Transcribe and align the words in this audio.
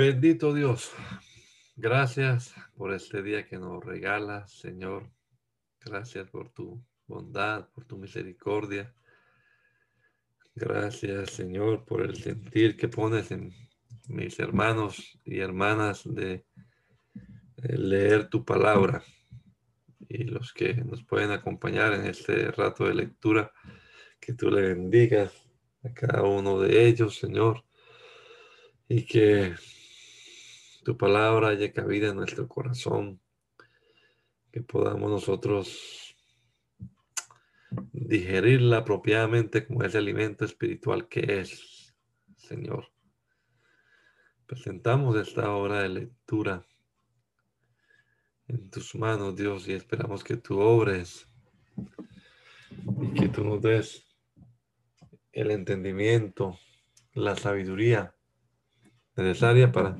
Bendito 0.00 0.54
Dios, 0.54 0.92
gracias 1.76 2.54
por 2.74 2.94
este 2.94 3.22
día 3.22 3.46
que 3.46 3.58
nos 3.58 3.84
regalas, 3.84 4.50
Señor. 4.50 5.10
Gracias 5.78 6.26
por 6.30 6.48
tu 6.54 6.82
bondad, 7.06 7.68
por 7.68 7.84
tu 7.84 7.98
misericordia. 7.98 8.94
Gracias, 10.54 11.32
Señor, 11.32 11.84
por 11.84 12.00
el 12.00 12.16
sentir 12.16 12.78
que 12.78 12.88
pones 12.88 13.30
en 13.30 13.52
mis 14.08 14.40
hermanos 14.40 15.20
y 15.22 15.40
hermanas 15.40 16.04
de 16.06 16.46
leer 17.56 18.30
tu 18.30 18.42
palabra 18.42 19.04
y 20.08 20.24
los 20.24 20.54
que 20.54 20.76
nos 20.76 21.04
pueden 21.04 21.30
acompañar 21.30 21.92
en 21.92 22.06
este 22.06 22.50
rato 22.52 22.86
de 22.86 22.94
lectura, 22.94 23.52
que 24.18 24.32
tú 24.32 24.50
le 24.50 24.62
bendigas 24.62 25.30
a 25.84 25.92
cada 25.92 26.22
uno 26.22 26.58
de 26.58 26.86
ellos, 26.86 27.18
Señor, 27.18 27.66
y 28.88 29.04
que 29.04 29.56
tu 30.84 30.96
palabra 30.96 31.48
haya 31.48 31.72
cabida 31.72 32.08
en 32.08 32.16
nuestro 32.16 32.48
corazón, 32.48 33.20
que 34.50 34.62
podamos 34.62 35.10
nosotros 35.10 36.16
digerirla 37.92 38.78
apropiadamente 38.78 39.66
como 39.66 39.84
ese 39.84 39.98
alimento 39.98 40.44
espiritual 40.44 41.08
que 41.08 41.40
es, 41.40 41.94
Señor. 42.36 42.88
Presentamos 44.46 45.16
esta 45.16 45.54
hora 45.54 45.82
de 45.82 45.88
lectura 45.90 46.66
en 48.48 48.68
tus 48.70 48.96
manos, 48.96 49.36
Dios, 49.36 49.68
y 49.68 49.74
esperamos 49.74 50.24
que 50.24 50.36
tú 50.36 50.58
obres 50.58 51.28
y 53.02 53.14
que 53.14 53.28
tú 53.28 53.44
nos 53.44 53.62
des 53.62 54.04
el 55.32 55.52
entendimiento, 55.52 56.58
la 57.14 57.36
sabiduría 57.36 58.12
necesaria 59.14 59.70
para 59.70 59.96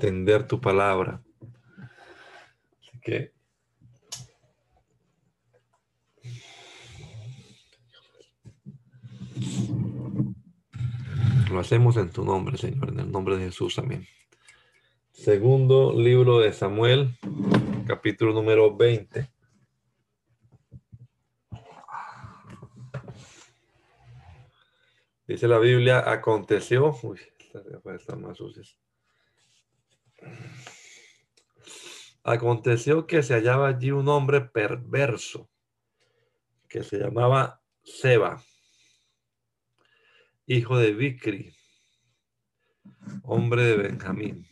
entender 0.00 0.46
tu 0.46 0.58
palabra. 0.62 1.22
Así 2.80 2.98
que 3.02 3.32
lo 11.50 11.60
hacemos 11.60 11.98
en 11.98 12.10
tu 12.10 12.24
nombre, 12.24 12.56
Señor, 12.56 12.88
en 12.88 13.00
el 13.00 13.12
nombre 13.12 13.36
de 13.36 13.44
Jesús. 13.44 13.78
Amén. 13.78 14.06
Segundo 15.12 15.92
libro 15.92 16.38
de 16.38 16.54
Samuel, 16.54 17.18
capítulo 17.86 18.32
número 18.32 18.74
20. 18.74 19.30
Dice 25.26 25.46
la 25.46 25.58
Biblia, 25.58 26.10
aconteció, 26.10 26.96
uy, 27.02 27.20
están 27.94 28.22
más 28.22 28.38
sucias. 28.38 28.80
Aconteció 32.22 33.06
que 33.06 33.22
se 33.22 33.34
hallaba 33.34 33.68
allí 33.68 33.90
un 33.90 34.08
hombre 34.08 34.42
perverso 34.42 35.50
que 36.68 36.84
se 36.84 36.98
llamaba 36.98 37.62
Seba, 37.82 38.42
hijo 40.46 40.76
de 40.76 40.92
Vicri, 40.92 41.54
hombre 43.22 43.64
de 43.64 43.76
Benjamín. 43.76 44.46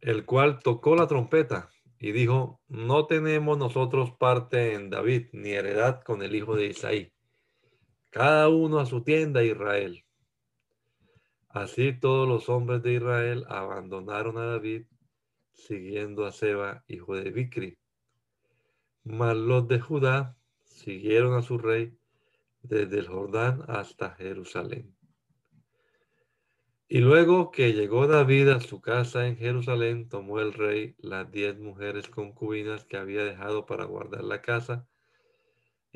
El 0.00 0.24
cual 0.24 0.60
tocó 0.60 0.94
la 0.94 1.08
trompeta 1.08 1.68
y 1.98 2.12
dijo, 2.12 2.62
no 2.68 3.06
tenemos 3.06 3.58
nosotros 3.58 4.12
parte 4.16 4.74
en 4.74 4.90
David 4.90 5.26
ni 5.32 5.50
heredad 5.50 6.02
con 6.04 6.22
el 6.22 6.36
hijo 6.36 6.54
de 6.54 6.66
Isaí 6.66 7.15
cada 8.10 8.48
uno 8.48 8.78
a 8.78 8.86
su 8.86 9.02
tienda 9.02 9.44
Israel. 9.44 10.04
Así 11.48 11.98
todos 11.98 12.28
los 12.28 12.48
hombres 12.48 12.82
de 12.82 12.94
Israel 12.94 13.44
abandonaron 13.48 14.36
a 14.38 14.46
David, 14.46 14.86
siguiendo 15.52 16.26
a 16.26 16.32
Seba, 16.32 16.84
hijo 16.86 17.14
de 17.16 17.30
Bicri. 17.30 17.78
Mas 19.04 19.36
los 19.36 19.66
de 19.68 19.80
Judá 19.80 20.36
siguieron 20.64 21.34
a 21.34 21.42
su 21.42 21.58
rey 21.58 21.96
desde 22.62 22.98
el 22.98 23.08
Jordán 23.08 23.64
hasta 23.68 24.10
Jerusalén. 24.16 24.94
Y 26.88 26.98
luego 26.98 27.50
que 27.50 27.72
llegó 27.72 28.06
David 28.06 28.48
a 28.50 28.60
su 28.60 28.80
casa 28.80 29.26
en 29.26 29.36
Jerusalén, 29.36 30.08
tomó 30.08 30.40
el 30.40 30.52
rey 30.52 30.94
las 30.98 31.30
diez 31.30 31.58
mujeres 31.58 32.08
concubinas 32.08 32.84
que 32.84 32.96
había 32.96 33.24
dejado 33.24 33.66
para 33.66 33.84
guardar 33.84 34.22
la 34.22 34.40
casa 34.40 34.86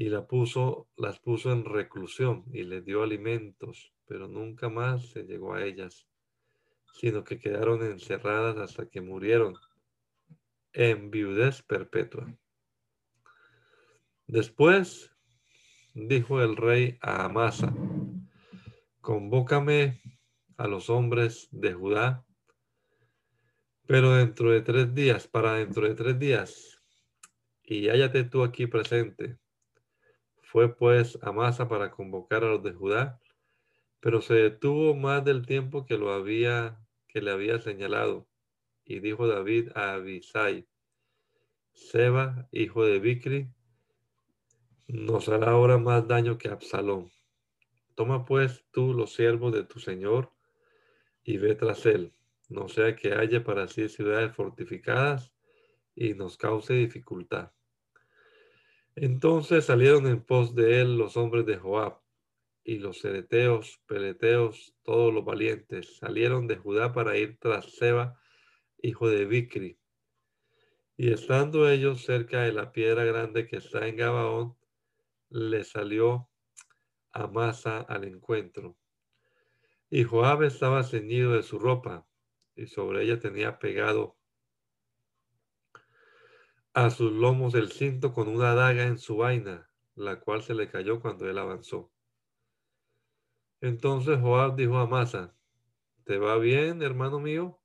y 0.00 0.08
la 0.08 0.26
puso, 0.26 0.88
las 0.96 1.18
puso 1.18 1.52
en 1.52 1.62
reclusión 1.62 2.46
y 2.54 2.62
les 2.62 2.82
dio 2.86 3.02
alimentos, 3.02 3.92
pero 4.06 4.28
nunca 4.28 4.70
más 4.70 5.10
se 5.10 5.24
llegó 5.24 5.52
a 5.52 5.62
ellas, 5.62 6.08
sino 6.94 7.22
que 7.22 7.38
quedaron 7.38 7.82
encerradas 7.82 8.56
hasta 8.56 8.88
que 8.88 9.02
murieron 9.02 9.56
en 10.72 11.10
viudez 11.10 11.60
perpetua. 11.60 12.34
Después 14.26 15.14
dijo 15.92 16.40
el 16.40 16.56
rey 16.56 16.96
a 17.02 17.26
Amasa, 17.26 17.70
convócame 19.02 20.00
a 20.56 20.66
los 20.66 20.88
hombres 20.88 21.46
de 21.50 21.74
Judá, 21.74 22.24
pero 23.86 24.14
dentro 24.14 24.50
de 24.50 24.62
tres 24.62 24.94
días, 24.94 25.28
para 25.28 25.56
dentro 25.56 25.86
de 25.86 25.94
tres 25.94 26.18
días, 26.18 26.82
y 27.62 27.90
hállate 27.90 28.24
tú 28.24 28.42
aquí 28.42 28.66
presente 28.66 29.38
fue 30.50 30.74
pues 30.74 31.16
Amasa 31.22 31.68
para 31.68 31.92
convocar 31.92 32.42
a 32.42 32.48
los 32.48 32.62
de 32.64 32.72
Judá, 32.72 33.20
pero 34.00 34.20
se 34.20 34.34
detuvo 34.34 34.96
más 34.96 35.24
del 35.24 35.46
tiempo 35.46 35.86
que 35.86 35.96
lo 35.96 36.12
había 36.12 36.76
que 37.06 37.22
le 37.22 37.30
había 37.30 37.60
señalado. 37.60 38.26
Y 38.84 38.98
dijo 38.98 39.28
David 39.28 39.70
a 39.76 39.92
Abisai, 39.92 40.66
Seba, 41.72 42.48
hijo 42.50 42.84
de 42.84 42.98
Bicri, 42.98 43.48
nos 44.88 45.28
hará 45.28 45.52
ahora 45.52 45.78
más 45.78 46.08
daño 46.08 46.36
que 46.36 46.48
Absalón. 46.48 47.12
Toma 47.94 48.24
pues 48.24 48.64
tú 48.72 48.92
los 48.92 49.14
siervos 49.14 49.52
de 49.52 49.62
tu 49.62 49.78
señor 49.78 50.32
y 51.22 51.38
ve 51.38 51.54
tras 51.54 51.86
él, 51.86 52.12
no 52.48 52.68
sea 52.68 52.96
que 52.96 53.14
haya 53.14 53.44
para 53.44 53.68
sí 53.68 53.88
ciudades 53.88 54.34
fortificadas 54.34 55.32
y 55.94 56.14
nos 56.14 56.36
cause 56.36 56.74
dificultad. 56.74 57.52
Entonces 58.96 59.64
salieron 59.64 60.06
en 60.06 60.22
pos 60.22 60.54
de 60.54 60.80
él 60.80 60.96
los 60.96 61.16
hombres 61.16 61.46
de 61.46 61.56
Joab 61.56 62.00
y 62.64 62.78
los 62.78 63.00
cereteos, 63.00 63.80
peleteos, 63.86 64.74
todos 64.82 65.14
los 65.14 65.24
valientes, 65.24 65.96
salieron 65.96 66.46
de 66.46 66.56
Judá 66.56 66.92
para 66.92 67.16
ir 67.16 67.38
tras 67.40 67.72
Seba, 67.72 68.20
hijo 68.82 69.08
de 69.08 69.24
Bicri. 69.24 69.78
Y 70.96 71.12
estando 71.12 71.68
ellos 71.70 72.04
cerca 72.04 72.42
de 72.42 72.52
la 72.52 72.72
piedra 72.72 73.04
grande 73.04 73.46
que 73.46 73.56
está 73.56 73.88
en 73.88 73.96
Gabaón, 73.96 74.56
le 75.30 75.64
salió 75.64 76.28
Amasa 77.12 77.80
al 77.80 78.04
encuentro. 78.04 78.76
Y 79.88 80.04
Joab 80.04 80.42
estaba 80.42 80.82
ceñido 80.82 81.32
de 81.32 81.42
su 81.42 81.58
ropa, 81.58 82.06
y 82.54 82.66
sobre 82.66 83.04
ella 83.04 83.18
tenía 83.18 83.58
pegado 83.58 84.19
a 86.72 86.90
sus 86.90 87.10
lomos 87.10 87.54
el 87.54 87.72
cinto 87.72 88.12
con 88.12 88.28
una 88.28 88.54
daga 88.54 88.84
en 88.84 88.98
su 88.98 89.16
vaina, 89.16 89.68
la 89.96 90.20
cual 90.20 90.42
se 90.42 90.54
le 90.54 90.68
cayó 90.68 91.00
cuando 91.00 91.28
él 91.28 91.36
avanzó. 91.36 91.90
Entonces 93.60 94.20
Joab 94.20 94.54
dijo 94.54 94.78
a 94.78 94.86
Masa, 94.86 95.36
¿te 96.04 96.18
va 96.18 96.36
bien, 96.38 96.82
hermano 96.82 97.18
mío? 97.18 97.60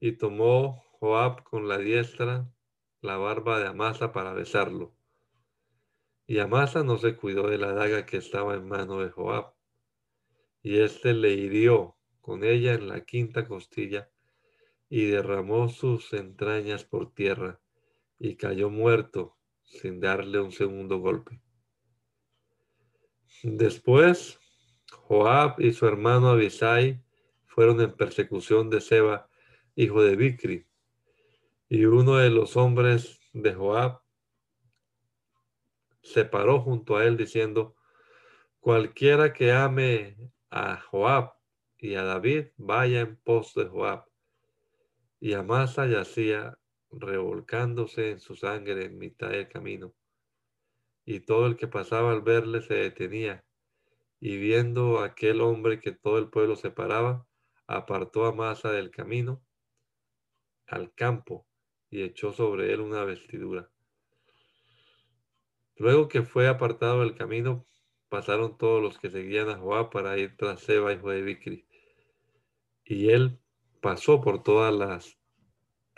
Y 0.00 0.12
tomó 0.12 0.84
Joab 1.00 1.42
con 1.44 1.66
la 1.66 1.78
diestra 1.78 2.52
la 3.00 3.16
barba 3.16 3.58
de 3.58 3.68
Amasa 3.68 4.12
para 4.12 4.34
besarlo. 4.34 4.94
Y 6.26 6.40
Amasa 6.40 6.84
no 6.84 6.98
se 6.98 7.16
cuidó 7.16 7.48
de 7.48 7.56
la 7.56 7.72
daga 7.72 8.04
que 8.04 8.18
estaba 8.18 8.54
en 8.54 8.68
mano 8.68 9.00
de 9.00 9.08
Joab. 9.08 9.54
Y 10.62 10.80
éste 10.80 11.14
le 11.14 11.30
hirió 11.30 11.96
con 12.20 12.44
ella 12.44 12.74
en 12.74 12.88
la 12.88 13.06
quinta 13.06 13.48
costilla 13.48 14.10
y 14.90 15.06
derramó 15.06 15.70
sus 15.70 16.12
entrañas 16.12 16.84
por 16.84 17.14
tierra 17.14 17.60
y 18.18 18.36
cayó 18.36 18.70
muerto 18.70 19.36
sin 19.64 20.00
darle 20.00 20.40
un 20.40 20.52
segundo 20.52 20.98
golpe. 20.98 21.40
Después, 23.42 24.40
Joab 24.90 25.60
y 25.60 25.72
su 25.72 25.86
hermano 25.86 26.30
Abisai 26.30 27.02
fueron 27.46 27.80
en 27.80 27.92
persecución 27.92 28.70
de 28.70 28.80
Seba, 28.80 29.28
hijo 29.76 30.02
de 30.02 30.16
Bicri, 30.16 30.66
y 31.68 31.84
uno 31.84 32.16
de 32.16 32.30
los 32.30 32.56
hombres 32.56 33.20
de 33.32 33.54
Joab 33.54 34.00
se 36.02 36.24
paró 36.24 36.60
junto 36.60 36.96
a 36.96 37.04
él 37.04 37.16
diciendo, 37.16 37.76
cualquiera 38.60 39.32
que 39.32 39.52
ame 39.52 40.16
a 40.50 40.80
Joab 40.80 41.34
y 41.76 41.94
a 41.94 42.02
David, 42.02 42.46
vaya 42.56 43.00
en 43.00 43.16
pos 43.16 43.54
de 43.54 43.66
Joab. 43.66 44.04
Y 45.20 45.34
Amasa 45.34 45.86
yacía 45.86 46.58
revolcándose 46.90 48.10
en 48.10 48.20
su 48.20 48.36
sangre 48.36 48.86
en 48.86 48.98
mitad 48.98 49.30
del 49.30 49.48
camino. 49.48 49.94
Y 51.04 51.20
todo 51.20 51.46
el 51.46 51.56
que 51.56 51.68
pasaba 51.68 52.12
al 52.12 52.22
verle 52.22 52.62
se 52.62 52.74
detenía, 52.74 53.44
y 54.20 54.36
viendo 54.36 55.00
aquel 55.00 55.40
hombre 55.40 55.80
que 55.80 55.92
todo 55.92 56.18
el 56.18 56.28
pueblo 56.28 56.56
separaba, 56.56 57.26
apartó 57.66 58.24
a 58.24 58.30
Amasa 58.30 58.72
del 58.72 58.90
camino 58.90 59.42
al 60.66 60.92
campo 60.94 61.46
y 61.90 62.02
echó 62.02 62.32
sobre 62.32 62.72
él 62.72 62.80
una 62.80 63.04
vestidura. 63.04 63.70
Luego 65.76 66.08
que 66.08 66.22
fue 66.22 66.48
apartado 66.48 67.00
del 67.00 67.14
camino, 67.14 67.64
pasaron 68.08 68.58
todos 68.58 68.82
los 68.82 68.98
que 68.98 69.10
seguían 69.10 69.48
a 69.48 69.58
Joab 69.58 69.90
para 69.90 70.18
ir 70.18 70.36
tras 70.36 70.60
Seba, 70.60 70.92
hijo 70.92 71.10
de 71.10 71.22
Bicri. 71.22 71.66
Y 72.84 73.10
él 73.10 73.38
pasó 73.80 74.20
por 74.20 74.42
todas 74.42 74.74
las 74.74 75.17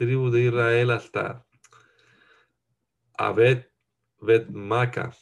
tribus 0.01 0.33
de 0.33 0.45
Israel 0.45 0.93
hasta 0.93 1.47
Abed, 3.19 3.67
Bet 4.19 4.49
Maca 4.49 5.15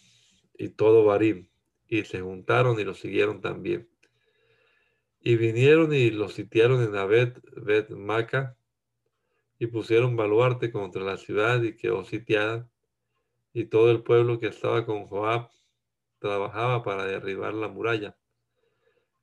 y 0.57 0.69
todo 0.69 1.05
Barim, 1.05 1.49
y 1.89 2.05
se 2.05 2.21
juntaron 2.21 2.79
y 2.79 2.85
lo 2.85 2.95
siguieron 2.95 3.41
también. 3.41 3.91
Y 5.19 5.35
vinieron 5.35 5.93
y 5.93 6.13
lo 6.13 6.29
sitiaron 6.29 6.81
en 6.85 6.95
Abed, 6.95 7.39
Bet 7.57 7.91
Maca, 7.91 8.57
y 9.59 9.67
pusieron 9.67 10.15
baluarte 10.15 10.71
contra 10.71 11.03
la 11.03 11.17
ciudad 11.17 11.61
y 11.65 11.75
quedó 11.75 12.05
sitiada, 12.05 12.71
y 13.53 13.65
todo 13.65 13.91
el 13.91 14.05
pueblo 14.05 14.39
que 14.39 14.47
estaba 14.47 14.87
con 14.87 15.09
Joab 15.09 15.51
trabajaba 16.21 16.85
para 16.85 17.05
derribar 17.05 17.53
la 17.53 17.67
muralla. 17.67 18.17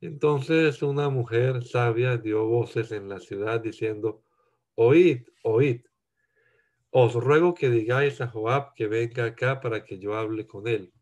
Entonces 0.01 0.83
una 0.83 1.07
mujer 1.07 1.63
sabia 1.63 2.17
dio 2.17 2.45
voces 2.45 2.91
en 2.91 3.07
la 3.07 3.21
ciudad 3.21 3.61
diciendo, 3.61 4.24
oíd, 4.75 5.27
oíd, 5.43 5.81
os 6.91 7.13
ruego 7.13 7.53
que 7.53 7.69
digáis 7.69 8.21
a 8.21 8.27
Joab 8.27 8.73
que 8.73 8.87
venga 8.87 9.25
acá 9.25 9.59
para 9.59 9.83
que 9.83 9.99
yo 9.99 10.15
hable 10.15 10.47
con 10.47 10.67
él. 10.67 10.93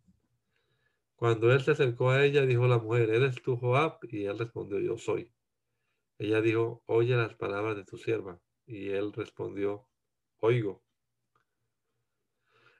Cuando 1.15 1.53
él 1.53 1.61
se 1.61 1.71
acercó 1.71 2.09
a 2.09 2.25
ella, 2.25 2.45
dijo 2.45 2.67
la 2.67 2.79
mujer, 2.79 3.09
¿eres 3.11 3.41
tú 3.43 3.57
Joab? 3.57 3.99
Y 4.09 4.25
él 4.25 4.39
respondió, 4.39 4.79
yo 4.79 4.97
soy. 4.97 5.31
Ella 6.17 6.41
dijo, 6.41 6.83
oye 6.85 7.15
las 7.15 7.35
palabras 7.35 7.75
de 7.75 7.85
tu 7.85 7.97
sierva. 7.97 8.41
Y 8.65 8.89
él 8.89 9.13
respondió, 9.13 9.87
oigo. 10.39 10.83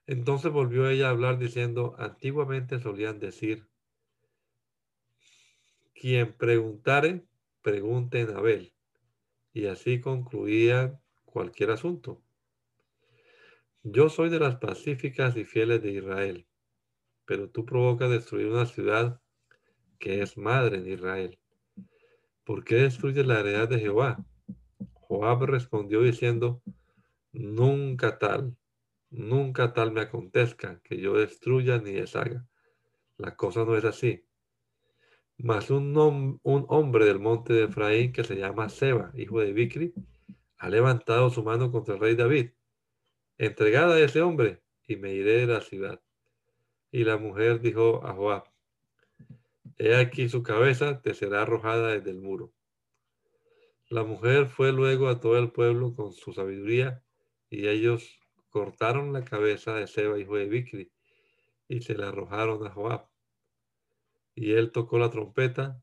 Entonces 0.07 0.51
volvió 0.51 0.89
ella 0.89 1.07
a 1.07 1.12
hablar 1.12 1.38
diciendo, 1.38 1.96
antiguamente 1.98 2.80
solían 2.80 3.19
decir, 3.19 3.68
quien 5.94 6.34
preguntare, 6.34 7.25
pregunte 7.62 8.22
en 8.22 8.36
Abel. 8.36 8.74
Y 9.53 9.67
así 9.67 10.01
concluían 10.01 11.00
cualquier 11.25 11.71
asunto. 11.71 12.21
Yo 13.83 14.09
soy 14.09 14.29
de 14.29 14.39
las 14.39 14.55
pacíficas 14.55 15.38
y 15.38 15.45
fieles 15.45 15.81
de 15.81 15.91
Israel, 15.91 16.47
pero 17.25 17.50
tú 17.50 17.65
provocas 17.65 18.09
destruir 18.09 18.47
una 18.47 18.65
ciudad 18.65 19.21
que 20.00 20.21
es 20.21 20.38
madre 20.38 20.81
de 20.81 20.94
Israel. 20.94 21.39
¿Por 22.44 22.63
qué 22.63 22.75
destruyes 22.75 23.25
la 23.25 23.39
heredad 23.39 23.69
de 23.69 23.79
Jehová? 23.79 24.25
Joab 24.94 25.44
respondió 25.44 26.01
diciendo, 26.01 26.61
nunca 27.31 28.17
tal, 28.17 28.57
nunca 29.09 29.73
tal 29.73 29.91
me 29.91 30.01
acontezca 30.01 30.81
que 30.83 31.00
yo 31.00 31.13
destruya 31.13 31.77
ni 31.77 31.91
deshaga. 31.91 32.47
La 33.17 33.35
cosa 33.35 33.63
no 33.63 33.77
es 33.77 33.85
así. 33.85 34.25
Mas 35.44 35.69
un, 35.69 36.40
un 36.42 36.66
hombre 36.69 37.04
del 37.04 37.19
monte 37.19 37.51
de 37.51 37.66
Efraín 37.66 38.13
que 38.13 38.24
se 38.24 38.38
llama 38.38 38.69
Seba, 38.69 39.12
hijo 39.13 39.42
de 39.42 39.51
Bicri, 39.51 39.94
ha 40.57 40.69
levantado 40.69 41.30
su 41.30 41.44
mano 41.44 41.69
contra 41.69 41.95
el 41.95 42.00
rey 42.00 42.16
David. 42.16 42.51
Entregada 43.38 43.95
a 43.95 44.00
ese 44.00 44.22
hombre 44.22 44.62
y 44.88 44.95
me 44.95 45.13
iré 45.13 45.45
de 45.45 45.48
la 45.48 45.60
ciudad. 45.60 46.00
Y 46.94 47.04
la 47.04 47.18
mujer 47.18 47.60
dijo 47.60 48.07
a 48.07 48.13
Joab, 48.13 48.45
he 49.78 49.94
aquí 49.98 50.30
su 50.30 50.44
cabeza 50.44 51.01
te 51.01 51.13
será 51.13 51.42
arrojada 51.42 51.89
desde 51.89 52.12
el 52.12 52.22
muro. 52.22 52.54
La 53.89 54.06
mujer 54.06 54.48
fue 54.48 54.72
luego 54.72 55.10
a 55.10 55.19
todo 55.19 55.38
el 55.38 55.51
pueblo 55.51 55.94
con 55.94 56.13
su 56.13 56.31
sabiduría 56.31 57.03
y 57.50 57.67
ellos 57.67 58.17
cortaron 58.50 59.12
la 59.12 59.25
cabeza 59.25 59.74
de 59.74 59.88
Seba, 59.88 60.17
hijo 60.17 60.38
de 60.38 60.48
Bicri, 60.48 60.91
y 61.67 61.82
se 61.82 61.96
la 61.96 62.08
arrojaron 62.08 62.65
a 62.65 62.70
Joab. 62.70 63.12
Y 64.36 64.54
él 64.54 64.72
tocó 64.72 64.98
la 64.98 65.10
trompeta 65.10 65.82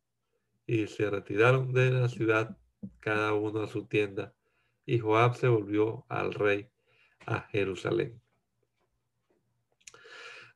y 0.66 0.86
se 0.86 1.08
retiraron 1.10 1.72
de 1.72 1.90
la 1.90 2.08
ciudad, 2.08 2.58
cada 3.00 3.34
uno 3.34 3.62
a 3.62 3.68
su 3.68 3.86
tienda, 3.86 4.34
y 4.86 4.98
Joab 4.98 5.36
se 5.36 5.48
volvió 5.48 6.06
al 6.08 6.32
rey 6.32 6.68
a 7.26 7.42
Jerusalén. 7.48 8.20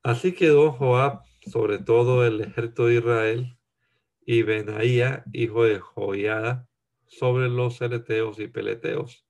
Así 0.03 0.33
quedó 0.33 0.73
Joab 0.73 1.23
sobre 1.47 1.79
todo 1.79 2.27
el 2.27 2.41
ejército 2.41 2.87
de 2.87 2.95
Israel 2.97 3.57
y 4.27 4.43
Benaía, 4.43 5.25
hijo 5.33 5.65
de 5.65 5.79
Joiada, 5.79 6.69
sobre 7.07 7.49
los 7.49 7.77
cereteos 7.77 8.39
y 8.39 8.49
peleteos. 8.49 9.27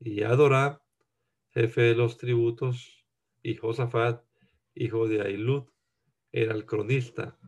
Y 0.00 0.22
Adorá, 0.22 0.82
jefe 1.52 1.82
de 1.82 1.94
los 1.94 2.16
tributos, 2.16 3.04
y 3.42 3.56
Josafat, 3.56 4.24
hijo 4.74 5.06
de 5.06 5.22
Ailud, 5.22 5.64
era 6.32 6.54
el 6.54 6.64
cronista. 6.64 7.38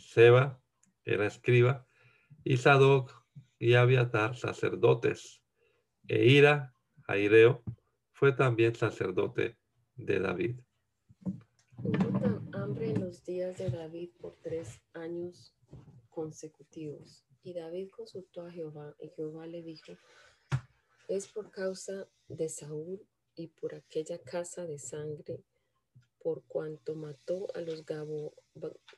Seba 0.00 0.60
era 1.04 1.26
escriba, 1.26 1.86
y 2.44 2.56
Sadoc 2.56 3.12
y 3.58 3.74
Abiatar 3.74 4.36
sacerdotes. 4.36 5.42
E 6.08 6.24
Ira, 6.26 6.74
Aireo, 7.06 7.62
fue 8.12 8.32
también 8.32 8.74
sacerdote 8.74 9.58
de 9.94 10.18
David. 10.18 10.60
Hubo 11.76 12.40
hambre 12.52 12.90
en 12.90 13.00
los 13.00 13.24
días 13.24 13.56
de 13.58 13.70
David 13.70 14.10
por 14.20 14.36
tres 14.42 14.80
años 14.94 15.54
consecutivos. 16.08 17.24
Y 17.42 17.54
David 17.54 17.88
consultó 17.90 18.46
a 18.46 18.50
Jehová, 18.50 18.94
y 19.00 19.08
Jehová 19.10 19.46
le 19.46 19.62
dijo, 19.62 19.92
es 21.08 21.26
por 21.28 21.50
causa 21.50 22.06
de 22.28 22.48
Saúl 22.48 23.00
y 23.34 23.48
por 23.48 23.74
aquella 23.74 24.18
casa 24.18 24.66
de 24.66 24.78
sangre, 24.78 25.42
por 26.22 26.44
cuanto 26.44 26.94
mató 26.94 27.46
a 27.54 27.60
los 27.62 27.84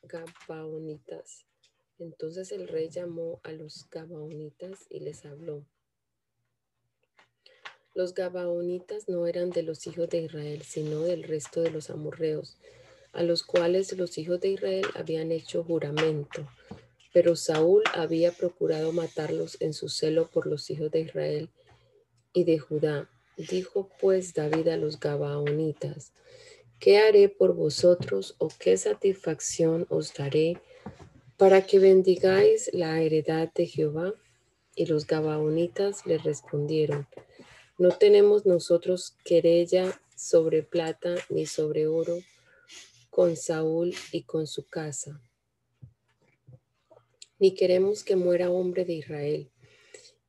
Gabaonitas. 0.03 1.47
Entonces 1.99 2.53
el 2.53 2.69
rey 2.69 2.89
llamó 2.89 3.41
a 3.45 3.53
los 3.53 3.89
Gabaonitas 3.91 4.87
y 4.91 5.01
les 5.01 5.25
habló. 5.25 5.65
Los 7.95 8.15
Gabaonitas 8.15 9.09
no 9.09 9.27
eran 9.27 9.51
de 9.51 9.63
los 9.63 9.87
hijos 9.87 10.09
de 10.09 10.23
Israel, 10.23 10.63
sino 10.63 11.03
del 11.03 11.25
resto 11.25 11.61
de 11.61 11.71
los 11.71 11.91
amorreos, 11.91 12.57
a 13.13 13.23
los 13.23 13.43
cuales 13.43 13.93
los 13.97 14.17
hijos 14.17 14.41
de 14.41 14.49
Israel 14.49 14.87
habían 14.95 15.31
hecho 15.31 15.63
juramento 15.63 16.49
pero 17.13 17.37
Saúl 17.37 17.83
había 17.95 18.33
procurado 18.33 18.93
matarlos 18.93 19.59
en 19.61 19.75
su 19.75 19.89
celo 19.89 20.29
por 20.29 20.47
los 20.47 20.71
hijos 20.71 20.91
de 20.91 21.01
Israel 21.01 21.51
y 22.33 22.45
de 22.45 22.59
Judá. 22.59 23.09
Dijo 23.37 23.91
pues 24.01 24.35
David 24.35 24.69
a 24.69 24.77
los 24.77 24.99
Gabaonitas, 24.99 26.13
¿qué 26.83 26.99
haré 26.99 27.29
por 27.29 27.55
vosotros 27.55 28.35
o 28.39 28.49
qué 28.49 28.77
satisfacción 28.77 29.87
os 29.89 30.12
daré 30.12 30.61
para 31.39 31.65
que 31.65 31.79
bendigáis 31.79 32.69
la 32.73 33.01
heredad 33.01 33.53
de 33.55 33.67
Jehová? 33.67 34.15
Y 34.75 34.87
los 34.87 35.07
Gabaonitas 35.07 36.05
le 36.05 36.19
respondieron, 36.19 37.07
no 37.79 37.91
tenemos 37.93 38.47
nosotros 38.47 39.17
querella 39.25 40.01
sobre 40.17 40.62
plata 40.62 41.15
ni 41.31 41.47
sobre 41.47 41.87
oro 41.87 42.19
con 43.11 43.37
Saúl 43.37 43.95
y 44.11 44.25
con 44.25 44.47
su 44.47 44.67
casa 44.67 45.23
ni 47.43 47.55
queremos 47.55 48.05
que 48.05 48.15
muera 48.15 48.53
hombre 48.53 48.85
de 48.85 48.93
Israel. 48.93 49.51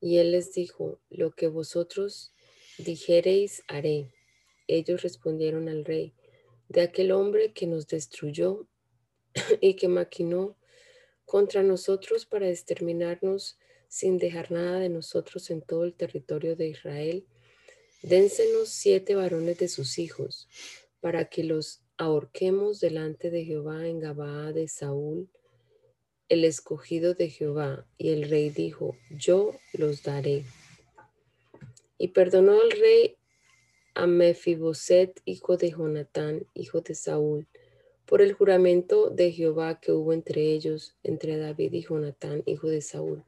Y 0.01 0.17
él 0.17 0.31
les 0.31 0.51
dijo, 0.51 0.99
lo 1.11 1.29
que 1.35 1.47
vosotros 1.47 2.33
dijereis 2.79 3.61
haré. 3.67 4.11
Ellos 4.65 5.03
respondieron 5.03 5.69
al 5.69 5.85
rey, 5.85 6.15
de 6.69 6.81
aquel 6.81 7.11
hombre 7.11 7.53
que 7.53 7.67
nos 7.67 7.87
destruyó 7.87 8.67
y 9.61 9.75
que 9.75 9.87
maquinó 9.87 10.57
contra 11.25 11.63
nosotros 11.63 12.25
para 12.25 12.49
exterminarnos, 12.49 13.57
sin 13.87 14.17
dejar 14.17 14.51
nada 14.51 14.79
de 14.79 14.89
nosotros 14.89 15.49
en 15.49 15.61
todo 15.61 15.83
el 15.83 15.93
territorio 15.93 16.55
de 16.55 16.67
Israel, 16.67 17.27
dénsenos 18.01 18.69
siete 18.69 19.15
varones 19.15 19.57
de 19.59 19.67
sus 19.67 19.99
hijos, 19.99 20.47
para 20.99 21.25
que 21.25 21.43
los 21.43 21.83
ahorquemos 21.97 22.79
delante 22.79 23.29
de 23.29 23.45
Jehová 23.45 23.87
en 23.87 23.99
Gabaa 23.99 24.51
de 24.51 24.67
Saúl, 24.67 25.29
el 26.29 26.45
escogido 26.45 27.13
de 27.13 27.29
Jehová. 27.29 27.87
Y 27.97 28.09
el 28.09 28.29
rey 28.29 28.49
dijo, 28.49 28.95
yo 29.11 29.51
los 29.73 30.03
daré. 30.03 30.45
Y 31.97 32.09
perdonó 32.09 32.61
el 32.61 32.71
rey 32.71 33.17
a 33.95 34.07
Mefiboset, 34.07 35.21
hijo 35.25 35.57
de 35.57 35.71
Jonatán, 35.71 36.47
hijo 36.53 36.81
de 36.81 36.95
Saúl, 36.95 37.47
por 38.05 38.21
el 38.21 38.33
juramento 38.33 39.09
de 39.09 39.31
Jehová 39.31 39.79
que 39.79 39.91
hubo 39.91 40.13
entre 40.13 40.41
ellos, 40.53 40.95
entre 41.03 41.37
David 41.37 41.73
y 41.73 41.83
Jonatán, 41.83 42.43
hijo 42.45 42.67
de 42.67 42.81
Saúl. 42.81 43.23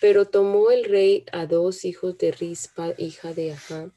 Pero 0.00 0.24
tomó 0.24 0.70
el 0.70 0.84
rey 0.84 1.24
a 1.32 1.46
dos 1.46 1.84
hijos 1.84 2.16
de 2.18 2.32
Rispa, 2.32 2.94
hija 2.96 3.34
de 3.34 3.52
Ajá, 3.52 3.92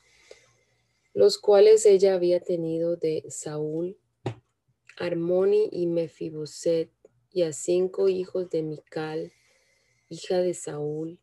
los 1.14 1.38
cuales 1.38 1.86
ella 1.86 2.16
había 2.16 2.40
tenido 2.40 2.96
de 2.96 3.24
Saúl, 3.30 3.98
Armoni 4.98 5.70
y 5.72 5.88
Mefiboset, 5.88 6.92
y 7.32 7.42
a 7.44 7.52
cinco 7.52 8.10
hijos 8.10 8.50
de 8.52 8.62
Mical, 8.62 9.34
hija 10.08 10.38
de 10.38 10.54
Saúl, 10.54 11.20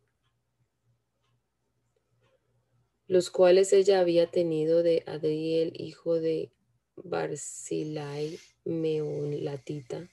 los 3.11 3.29
cuales 3.29 3.73
ella 3.73 3.99
había 3.99 4.27
tenido 4.27 4.83
de 4.83 5.03
Adriel, 5.05 5.73
hijo 5.75 6.21
de 6.21 6.49
Barzilai, 6.95 8.39
Meolatita, 8.63 10.09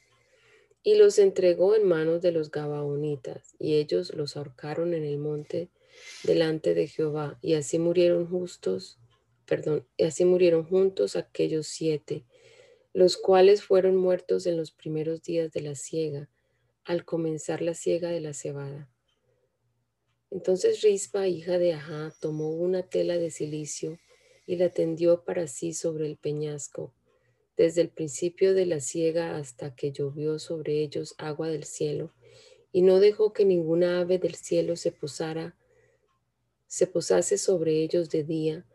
y 0.82 0.96
los 0.96 1.20
entregó 1.20 1.76
en 1.76 1.86
manos 1.86 2.22
de 2.22 2.32
los 2.32 2.50
Gabaonitas, 2.50 3.54
y 3.60 3.74
ellos 3.74 4.12
los 4.16 4.36
ahorcaron 4.36 4.94
en 4.94 5.04
el 5.04 5.18
monte 5.18 5.68
delante 6.24 6.74
de 6.74 6.88
Jehová, 6.88 7.38
y 7.40 7.54
así 7.54 7.78
murieron 7.78 8.26
justos, 8.26 8.98
perdón, 9.46 9.86
y 9.96 10.02
así 10.02 10.24
murieron 10.24 10.64
juntos 10.64 11.14
aquellos 11.14 11.68
siete, 11.68 12.24
los 12.92 13.16
cuales 13.16 13.62
fueron 13.62 13.94
muertos 13.94 14.44
en 14.44 14.56
los 14.56 14.72
primeros 14.72 15.22
días 15.22 15.52
de 15.52 15.60
la 15.60 15.76
siega, 15.76 16.28
al 16.82 17.04
comenzar 17.04 17.62
la 17.62 17.74
siega 17.74 18.08
de 18.08 18.20
la 18.20 18.34
cebada. 18.34 18.90
Entonces 20.30 20.82
Rispa, 20.82 21.26
hija 21.26 21.58
de 21.58 21.72
Ajá, 21.72 22.12
tomó 22.20 22.50
una 22.50 22.82
tela 22.82 23.16
de 23.16 23.30
silicio 23.30 23.98
y 24.46 24.56
la 24.56 24.68
tendió 24.70 25.24
para 25.24 25.46
sí 25.46 25.72
sobre 25.72 26.06
el 26.06 26.16
peñasco, 26.16 26.92
desde 27.56 27.80
el 27.80 27.88
principio 27.88 28.54
de 28.54 28.66
la 28.66 28.80
siega 28.80 29.36
hasta 29.36 29.74
que 29.74 29.90
llovió 29.90 30.38
sobre 30.38 30.82
ellos 30.82 31.14
agua 31.18 31.48
del 31.48 31.64
cielo, 31.64 32.12
y 32.72 32.82
no 32.82 33.00
dejó 33.00 33.32
que 33.32 33.44
ninguna 33.44 34.00
ave 34.00 34.18
del 34.18 34.34
cielo 34.34 34.76
se 34.76 34.92
posara, 34.92 35.56
se 36.66 36.86
posase 36.86 37.38
sobre 37.38 37.82
ellos 37.82 38.10
de 38.10 38.24
día, 38.24 38.66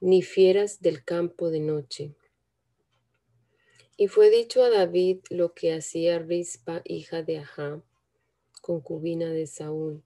ni 0.00 0.22
fieras 0.22 0.80
del 0.80 1.04
campo 1.04 1.50
de 1.50 1.60
noche. 1.60 2.14
Y 3.96 4.08
fue 4.08 4.30
dicho 4.30 4.64
a 4.64 4.70
David 4.70 5.18
lo 5.28 5.52
que 5.52 5.74
hacía 5.74 6.18
Rispa, 6.18 6.82
hija 6.84 7.22
de 7.22 7.38
Ahá, 7.38 7.82
concubina 8.62 9.30
de 9.30 9.46
Saúl. 9.46 10.02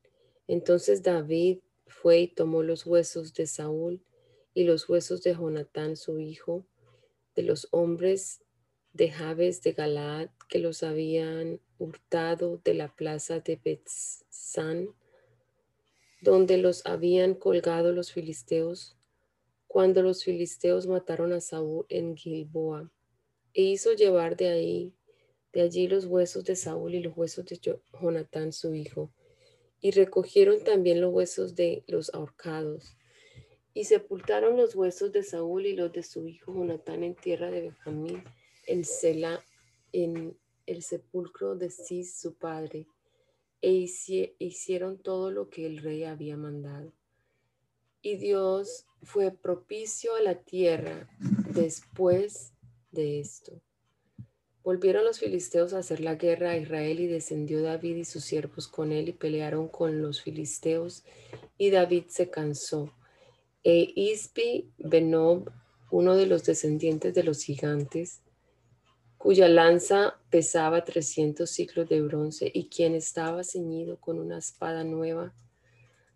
Entonces 0.49 1.03
David 1.03 1.61
fue 1.87 2.21
y 2.21 2.29
tomó 2.29 2.63
los 2.63 2.87
huesos 2.87 3.35
de 3.35 3.47
Saúl 3.47 4.03
y 4.55 4.65
los 4.65 4.89
huesos 4.89 5.23
de 5.23 5.35
Jonatán, 5.35 5.97
su 5.97 6.19
hijo, 6.19 6.67
de 7.35 7.43
los 7.43 7.69
hombres 7.71 8.43
de 8.93 9.11
Jabes 9.11 9.63
de 9.63 9.73
Galaad 9.73 10.31
que 10.49 10.59
los 10.59 10.83
habían 10.83 11.61
hurtado 11.79 12.61
de 12.65 12.75
la 12.75 12.95
plaza 12.95 13.41
de 13.41 13.61
Betzán, 13.63 14.89
donde 16.23 16.57
los 16.57 16.87
habían 16.87 17.35
colgado 17.35 17.93
los 17.93 18.13
filisteos, 18.13 18.97
cuando 19.67 20.01
los 20.03 20.25
filisteos 20.25 20.87
mataron 20.87 21.35
a 21.35 21.41
Saúl 21.41 21.85
en 21.91 22.17
Gilboa, 22.17 22.91
e 23.53 23.63
hizo 23.63 23.93
llevar 23.93 24.37
de 24.37 24.49
ahí, 24.49 24.95
de 25.53 25.61
allí 25.61 25.89
los 25.89 26.07
huesos 26.07 26.45
de 26.45 26.57
Saúl 26.57 26.95
y 26.95 27.01
los 27.01 27.17
huesos 27.17 27.45
de 27.45 27.61
Jonatán 28.01 28.53
su 28.53 28.75
hijo, 28.75 29.13
y 29.81 29.91
recogieron 29.91 30.63
también 30.65 31.01
los 31.01 31.13
huesos 31.13 31.55
de 31.55 31.85
los 31.87 32.13
ahorcados 32.15 32.97
y 33.77 33.85
sepultaron 33.85 34.57
los 34.57 34.75
huesos 34.75 35.13
de 35.13 35.23
Saúl 35.23 35.67
y 35.67 35.77
los 35.77 35.93
de 35.93 36.03
su 36.03 36.27
hijo 36.27 36.55
Jonatán 36.55 37.05
en 37.05 37.15
tierra 37.15 37.51
de 37.51 37.61
Benjamín, 37.61 38.25
en 38.67 38.87
Sela, 38.87 39.45
en 39.93 40.35
el 40.65 40.83
sepulcro 40.83 41.57
de 41.57 41.69
Cis, 41.69 42.19
su 42.19 42.39
padre, 42.39 42.87
e 43.61 43.87
hicieron 44.39 44.97
todo 44.97 45.31
lo 45.31 45.51
que 45.51 45.67
el 45.67 45.77
rey 45.77 46.05
había 46.05 46.39
mandado. 46.39 46.91
Y 48.01 48.17
Dios 48.17 48.87
fue 49.03 49.31
propicio 49.31 50.15
a 50.15 50.23
la 50.23 50.43
tierra 50.43 51.11
después 51.53 52.55
de 52.93 53.21
esto. 53.21 53.61
Volvieron 54.67 55.05
los 55.05 55.21
filisteos 55.21 55.75
a 55.75 55.79
hacer 55.79 56.01
la 56.01 56.17
guerra 56.17 56.51
a 56.51 56.57
Israel 56.57 56.99
y 56.99 57.07
descendió 57.07 57.63
David 57.63 57.99
y 57.99 58.05
sus 58.05 58.25
siervos 58.25 58.67
con 58.67 58.91
él 58.91 59.09
y 59.09 59.13
pelearon 59.13 59.69
con 59.69 60.03
los 60.03 60.23
filisteos 60.23 61.05
y 61.57 61.71
David 61.71 62.07
se 62.09 62.31
cansó. 62.31 62.93
E 63.63 63.93
Ispi 63.95 64.73
Benob, 64.77 65.53
uno 65.93 66.17
de 66.17 66.27
los 66.27 66.43
descendientes 66.43 67.15
de 67.15 67.23
los 67.23 67.45
gigantes, 67.45 68.23
cuya 69.19 69.47
lanza 69.47 70.19
pesaba 70.31 70.83
300 70.83 71.49
ciclos 71.49 71.89
de 71.89 72.01
bronce 72.01 72.51
y 72.53 72.69
quien 72.69 72.97
estaba 72.97 73.45
ceñido 73.45 74.01
con 74.01 74.19
una 74.19 74.39
espada 74.39 74.83
nueva, 74.83 75.33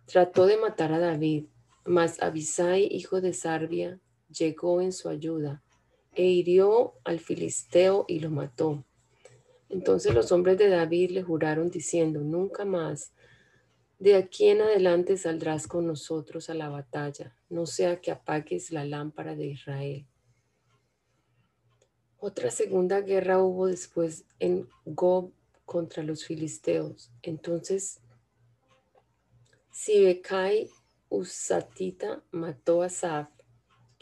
trató 0.07 0.47
de 0.47 0.57
matar 0.57 0.93
a 0.93 0.99
David, 0.99 1.45
mas 1.85 2.21
Abisai, 2.21 2.89
hijo 2.91 3.21
de 3.21 3.33
Sarbia, 3.33 4.01
llegó 4.29 4.81
en 4.81 4.91
su 4.91 5.09
ayuda 5.09 5.63
e 6.15 6.25
hirió 6.25 6.95
al 7.05 7.21
filisteo 7.21 8.05
y 8.09 8.21
lo 8.21 8.31
mató. 8.31 8.85
Entonces 9.69 10.15
los 10.15 10.33
hombres 10.33 10.59
de 10.59 10.69
David 10.69 11.11
le 11.11 11.23
juraron 11.23 11.71
diciendo, 11.71 12.21
nunca 12.21 12.65
más 12.65 13.13
de 14.01 14.17
aquí 14.17 14.49
en 14.49 14.63
adelante 14.63 15.19
saldrás 15.19 15.67
con 15.67 15.87
nosotros 15.87 16.49
a 16.49 16.55
la 16.55 16.71
batalla, 16.71 17.37
no 17.51 17.67
sea 17.67 18.01
que 18.01 18.11
apagues 18.11 18.73
la 18.73 18.87
lámpara 18.87 19.37
de 19.37 19.47
Israel. 19.47 20.07
Otra 22.19 22.51
segunda 22.51 23.03
guerra 23.03 23.43
hubo 23.43 23.67
después 23.67 24.25
en 24.39 24.69
Gob 24.87 25.33
contra 25.67 26.03
los 26.03 26.25
filisteos. 26.25 27.11
Entonces, 27.23 28.01
Sibekai 29.71 30.71
Usatita 31.11 32.23
mató 32.31 32.83
a 32.83 32.89
Saf, 32.89 33.29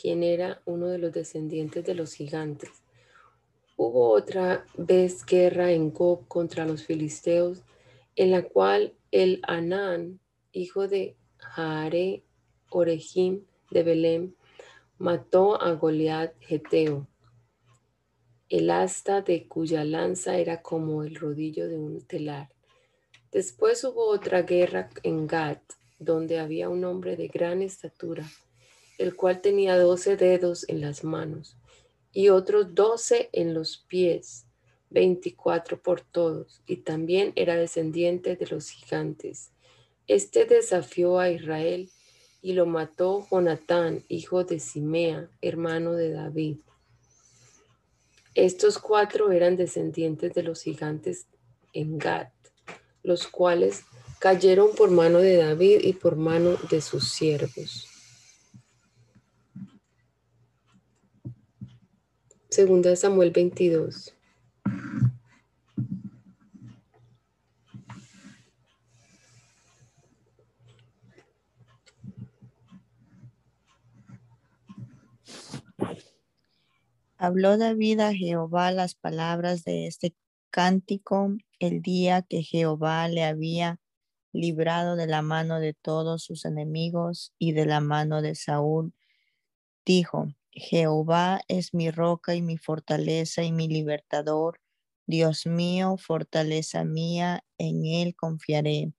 quien 0.00 0.22
era 0.22 0.62
uno 0.64 0.86
de 0.86 0.98
los 0.98 1.12
descendientes 1.12 1.84
de 1.84 1.94
los 1.94 2.14
gigantes. 2.14 2.70
Hubo 3.76 4.10
otra 4.10 4.64
vez 4.76 5.26
guerra 5.26 5.72
en 5.72 5.92
Gob 5.92 6.26
contra 6.28 6.64
los 6.64 6.84
filisteos, 6.84 7.62
en 8.16 8.30
la 8.30 8.42
cual 8.42 8.94
el 9.10 9.40
Anán, 9.42 10.20
hijo 10.52 10.88
de 10.88 11.16
Jare 11.36 12.24
Orejim 12.70 13.44
de 13.70 13.82
Belém, 13.82 14.34
mató 14.98 15.60
a 15.60 15.72
Goliat 15.72 16.34
Geteo, 16.40 17.06
el 18.48 18.70
asta 18.70 19.20
de 19.20 19.46
cuya 19.46 19.84
lanza 19.84 20.38
era 20.38 20.62
como 20.62 21.02
el 21.02 21.14
rodillo 21.16 21.68
de 21.68 21.76
un 21.76 22.00
telar. 22.02 22.48
Después 23.30 23.84
hubo 23.84 24.08
otra 24.08 24.42
guerra 24.42 24.88
en 25.02 25.26
Gat, 25.26 25.60
donde 25.98 26.38
había 26.38 26.68
un 26.68 26.84
hombre 26.84 27.16
de 27.16 27.28
gran 27.28 27.62
estatura, 27.62 28.26
el 28.98 29.16
cual 29.16 29.40
tenía 29.40 29.78
doce 29.78 30.16
dedos 30.16 30.68
en 30.68 30.80
las 30.80 31.04
manos 31.04 31.56
y 32.12 32.28
otros 32.28 32.74
doce 32.74 33.30
en 33.32 33.54
los 33.54 33.78
pies 33.78 34.46
24 34.90 35.80
por 35.80 36.00
todos, 36.00 36.62
y 36.66 36.78
también 36.78 37.32
era 37.36 37.56
descendiente 37.56 38.36
de 38.36 38.46
los 38.46 38.70
gigantes. 38.70 39.50
Este 40.06 40.46
desafió 40.46 41.18
a 41.18 41.30
Israel 41.30 41.90
y 42.40 42.54
lo 42.54 42.66
mató 42.66 43.26
Jonatán, 43.30 44.04
hijo 44.08 44.44
de 44.44 44.60
Simea, 44.60 45.28
hermano 45.42 45.92
de 45.92 46.12
David. 46.12 46.56
Estos 48.34 48.78
cuatro 48.78 49.32
eran 49.32 49.56
descendientes 49.56 50.32
de 50.32 50.42
los 50.42 50.62
gigantes 50.62 51.26
en 51.72 51.98
Gad, 51.98 52.28
los 53.02 53.26
cuales 53.26 53.82
cayeron 54.20 54.74
por 54.74 54.90
mano 54.90 55.18
de 55.18 55.36
David 55.36 55.80
y 55.82 55.92
por 55.92 56.16
mano 56.16 56.56
de 56.70 56.80
sus 56.80 57.10
siervos. 57.10 57.87
Segunda 62.58 62.96
Samuel 62.96 63.30
22. 63.30 64.16
Habló 77.16 77.56
David 77.58 78.00
a 78.00 78.12
Jehová 78.12 78.72
las 78.72 78.96
palabras 78.96 79.62
de 79.62 79.86
este 79.86 80.16
cántico 80.50 81.36
el 81.60 81.80
día 81.80 82.22
que 82.22 82.42
Jehová 82.42 83.06
le 83.06 83.22
había 83.22 83.78
librado 84.32 84.96
de 84.96 85.06
la 85.06 85.22
mano 85.22 85.60
de 85.60 85.74
todos 85.74 86.24
sus 86.24 86.44
enemigos 86.44 87.32
y 87.38 87.52
de 87.52 87.66
la 87.66 87.78
mano 87.78 88.20
de 88.20 88.34
Saúl, 88.34 88.94
dijo, 89.86 90.34
Jehová 90.58 91.40
es 91.46 91.72
mi 91.72 91.90
roca 91.90 92.34
y 92.34 92.42
mi 92.42 92.58
fortaleza 92.58 93.44
y 93.44 93.52
mi 93.52 93.68
libertador. 93.68 94.60
Dios 95.06 95.46
mío, 95.46 95.96
fortaleza 95.96 96.84
mía, 96.84 97.44
en 97.58 97.86
él 97.86 98.16
confiaré. 98.16 98.92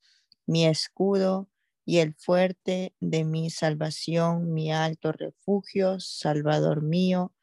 Mi 0.48 0.66
escudo 0.66 1.50
y 1.86 1.98
el 1.98 2.14
fuerte 2.16 2.96
de 3.00 3.26
mi 3.26 3.50
salvación, 3.50 4.54
mi 4.54 4.72
alto 4.72 5.12
refugio, 5.12 6.00
Salvador 6.00 6.82
mío, 6.82 7.34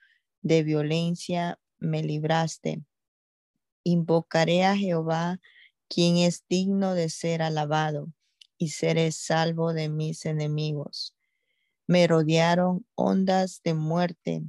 de 0.41 0.63
violencia 0.63 1.61
me 1.79 2.03
libraste. 2.03 2.83
Invocaré 3.85 4.65
a 4.65 4.77
Jehová, 4.77 5.41
quien 5.89 6.17
es 6.17 6.45
digno 6.49 6.95
de 6.95 7.11
ser 7.11 7.43
alabado, 7.43 8.09
y 8.57 8.71
seré 8.71 9.13
salvo 9.13 9.73
de 9.73 9.89
mis 9.89 10.25
enemigos. 10.25 11.16
Me 11.87 12.07
rodearon 12.07 12.87
ondas 12.95 13.61
de 13.65 13.75
muerte 13.75 14.43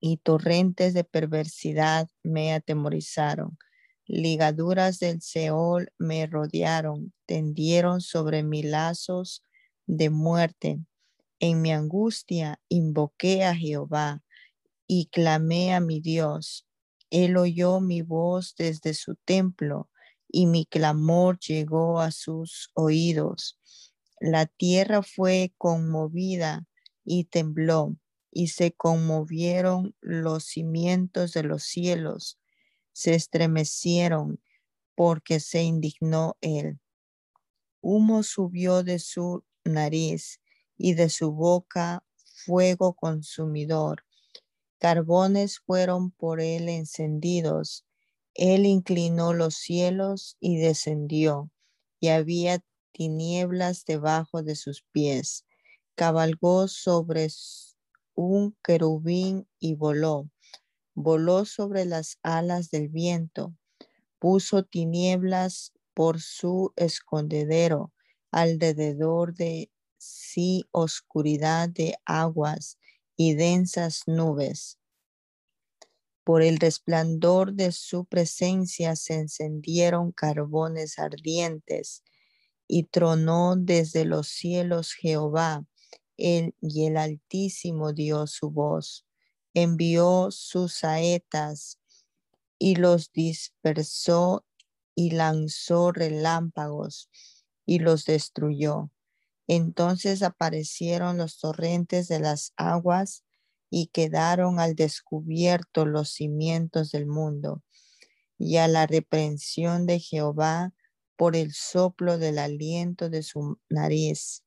y 0.00 0.18
torrentes 0.18 0.92
de 0.94 1.04
perversidad 1.04 2.08
me 2.22 2.52
atemorizaron. 2.52 3.56
Ligaduras 4.06 4.98
del 4.98 5.22
Seol 5.22 5.90
me 5.98 6.26
rodearon, 6.26 7.14
tendieron 7.24 8.02
sobre 8.02 8.42
mí 8.42 8.62
lazos 8.62 9.42
de 9.86 10.10
muerte. 10.10 10.78
En 11.40 11.62
mi 11.62 11.72
angustia 11.72 12.60
invoqué 12.68 13.44
a 13.44 13.54
Jehová 13.54 14.22
y 14.86 15.06
clamé 15.06 15.74
a 15.74 15.80
mi 15.80 16.00
Dios. 16.00 16.66
Él 17.10 17.36
oyó 17.36 17.80
mi 17.80 18.02
voz 18.02 18.54
desde 18.56 18.92
su 18.92 19.14
templo 19.24 19.88
y 20.28 20.46
mi 20.46 20.66
clamor 20.66 21.38
llegó 21.38 22.00
a 22.00 22.10
sus 22.10 22.70
oídos. 22.74 23.58
La 24.20 24.46
tierra 24.46 25.02
fue 25.02 25.52
conmovida 25.58 26.66
y 27.04 27.24
tembló, 27.24 27.96
y 28.30 28.48
se 28.48 28.72
conmovieron 28.72 29.94
los 30.00 30.44
cimientos 30.44 31.32
de 31.32 31.44
los 31.44 31.62
cielos, 31.62 32.38
se 32.92 33.14
estremecieron 33.14 34.40
porque 34.94 35.40
se 35.40 35.62
indignó 35.62 36.36
él. 36.40 36.80
Humo 37.80 38.22
subió 38.22 38.82
de 38.82 38.98
su 38.98 39.44
nariz 39.64 40.40
y 40.76 40.94
de 40.94 41.10
su 41.10 41.32
boca 41.32 42.02
fuego 42.46 42.94
consumidor. 42.94 44.04
Carbones 44.78 45.60
fueron 45.60 46.10
por 46.10 46.40
él 46.40 46.68
encendidos. 46.68 47.84
Él 48.34 48.66
inclinó 48.66 49.32
los 49.32 49.54
cielos 49.54 50.36
y 50.40 50.58
descendió, 50.58 51.50
y 52.00 52.08
había 52.08 52.62
tinieblas 52.94 53.84
debajo 53.84 54.42
de 54.42 54.54
sus 54.54 54.82
pies. 54.92 55.44
Cabalgó 55.96 56.68
sobre 56.68 57.28
un 58.14 58.56
querubín 58.62 59.46
y 59.58 59.74
voló. 59.74 60.30
Voló 60.94 61.44
sobre 61.44 61.84
las 61.84 62.18
alas 62.22 62.70
del 62.70 62.88
viento. 62.88 63.54
Puso 64.18 64.62
tinieblas 64.62 65.72
por 65.92 66.20
su 66.20 66.72
escondedero 66.76 67.92
alrededor 68.30 69.34
de 69.34 69.70
sí 69.98 70.66
oscuridad 70.70 71.68
de 71.68 71.96
aguas 72.04 72.78
y 73.16 73.34
densas 73.34 74.02
nubes. 74.06 74.78
Por 76.24 76.42
el 76.42 76.58
resplandor 76.58 77.52
de 77.52 77.70
su 77.70 78.06
presencia 78.06 78.96
se 78.96 79.14
encendieron 79.14 80.10
carbones 80.10 80.98
ardientes 80.98 82.02
y 82.66 82.84
tronó 82.84 83.56
desde 83.56 84.04
los 84.04 84.28
cielos 84.28 84.92
Jehová, 84.92 85.64
él 86.16 86.54
y 86.60 86.86
el 86.86 86.96
Altísimo 86.96 87.92
dio 87.92 88.26
su 88.26 88.50
voz, 88.50 89.04
envió 89.52 90.30
sus 90.30 90.74
saetas 90.74 91.78
y 92.58 92.76
los 92.76 93.12
dispersó 93.12 94.44
y 94.94 95.10
lanzó 95.10 95.92
relámpagos 95.92 97.10
y 97.66 97.80
los 97.80 98.04
destruyó. 98.04 98.90
Entonces 99.46 100.22
aparecieron 100.22 101.18
los 101.18 101.38
torrentes 101.38 102.08
de 102.08 102.20
las 102.20 102.52
aguas 102.56 103.24
y 103.70 103.88
quedaron 103.88 104.60
al 104.60 104.74
descubierto 104.74 105.84
los 105.84 106.10
cimientos 106.10 106.92
del 106.92 107.06
mundo. 107.06 107.62
Y 108.38 108.56
a 108.56 108.68
la 108.68 108.86
reprensión 108.86 109.86
de 109.86 109.98
Jehová 110.00 110.72
por 111.16 111.36
el 111.36 111.52
soplo 111.52 112.18
del 112.18 112.38
aliento 112.38 113.10
de 113.10 113.22
su 113.22 113.58
nariz. 113.68 114.44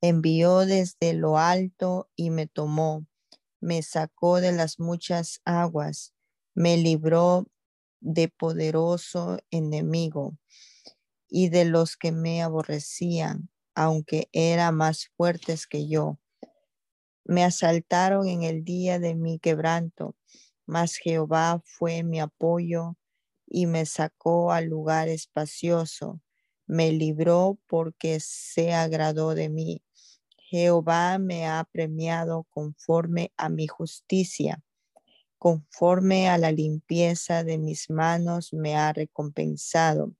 Envió 0.00 0.60
desde 0.60 1.14
lo 1.14 1.38
alto 1.38 2.10
y 2.16 2.30
me 2.30 2.46
tomó, 2.46 3.06
me 3.60 3.82
sacó 3.82 4.40
de 4.40 4.52
las 4.52 4.78
muchas 4.78 5.40
aguas, 5.44 6.14
me 6.54 6.76
libró 6.76 7.46
de 8.00 8.28
poderoso 8.28 9.38
enemigo 9.50 10.38
y 11.28 11.48
de 11.48 11.64
los 11.64 11.96
que 11.96 12.12
me 12.12 12.42
aborrecían, 12.42 13.50
aunque 13.74 14.28
eran 14.32 14.76
más 14.76 15.08
fuertes 15.16 15.66
que 15.66 15.88
yo. 15.88 16.18
Me 17.24 17.42
asaltaron 17.42 18.28
en 18.28 18.42
el 18.42 18.62
día 18.64 18.98
de 18.98 19.14
mi 19.16 19.38
quebranto, 19.38 20.14
mas 20.66 20.96
Jehová 20.96 21.60
fue 21.64 22.04
mi 22.04 22.20
apoyo 22.20 22.96
y 23.46 23.66
me 23.66 23.86
sacó 23.86 24.52
al 24.52 24.66
lugar 24.66 25.08
espacioso. 25.08 26.20
Me 26.66 26.92
libró 26.92 27.58
porque 27.66 28.18
se 28.20 28.72
agradó 28.74 29.34
de 29.34 29.48
mí. 29.48 29.82
Jehová 30.48 31.18
me 31.18 31.46
ha 31.46 31.64
premiado 31.64 32.46
conforme 32.50 33.32
a 33.36 33.48
mi 33.48 33.66
justicia, 33.66 34.62
conforme 35.38 36.28
a 36.28 36.38
la 36.38 36.52
limpieza 36.52 37.44
de 37.44 37.58
mis 37.58 37.90
manos 37.90 38.52
me 38.52 38.76
ha 38.76 38.92
recompensado, 38.92 40.12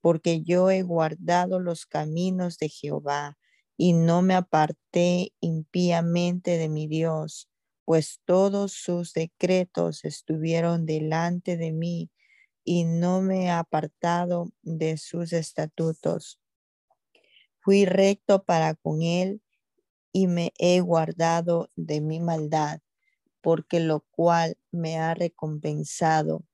porque 0.00 0.42
yo 0.42 0.70
he 0.70 0.82
guardado 0.82 1.60
los 1.60 1.86
caminos 1.86 2.58
de 2.58 2.68
Jehová 2.70 3.38
y 3.76 3.92
no 3.92 4.22
me 4.22 4.34
aparté 4.34 5.32
impíamente 5.40 6.56
de 6.56 6.68
mi 6.68 6.86
Dios, 6.86 7.48
pues 7.84 8.20
todos 8.24 8.72
sus 8.72 9.12
decretos 9.12 10.04
estuvieron 10.04 10.86
delante 10.86 11.56
de 11.56 11.72
mí 11.72 12.10
y 12.64 12.84
no 12.84 13.20
me 13.20 13.46
he 13.46 13.50
apartado 13.50 14.50
de 14.62 14.96
sus 14.96 15.32
estatutos. 15.32 16.40
Fui 17.60 17.84
recto 17.84 18.44
para 18.44 18.74
con 18.74 19.02
él 19.02 19.42
y 20.12 20.26
me 20.26 20.52
he 20.58 20.80
guardado 20.80 21.70
de 21.76 22.00
mi 22.00 22.20
maldad, 22.20 22.80
porque 23.40 23.80
lo 23.80 24.00
cual 24.10 24.58
me 24.70 24.98
ha 24.98 25.14
recompensado 25.14 26.44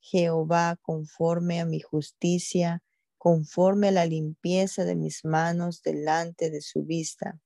Jehová 0.00 0.78
conforme 0.82 1.60
a 1.60 1.66
mi 1.66 1.80
justicia, 1.80 2.82
conforme 3.18 3.88
a 3.88 3.92
la 3.92 4.06
limpieza 4.06 4.84
de 4.84 4.96
mis 4.96 5.24
manos 5.24 5.82
delante 5.82 6.50
de 6.50 6.60
su 6.60 6.84
vista. 6.84 7.40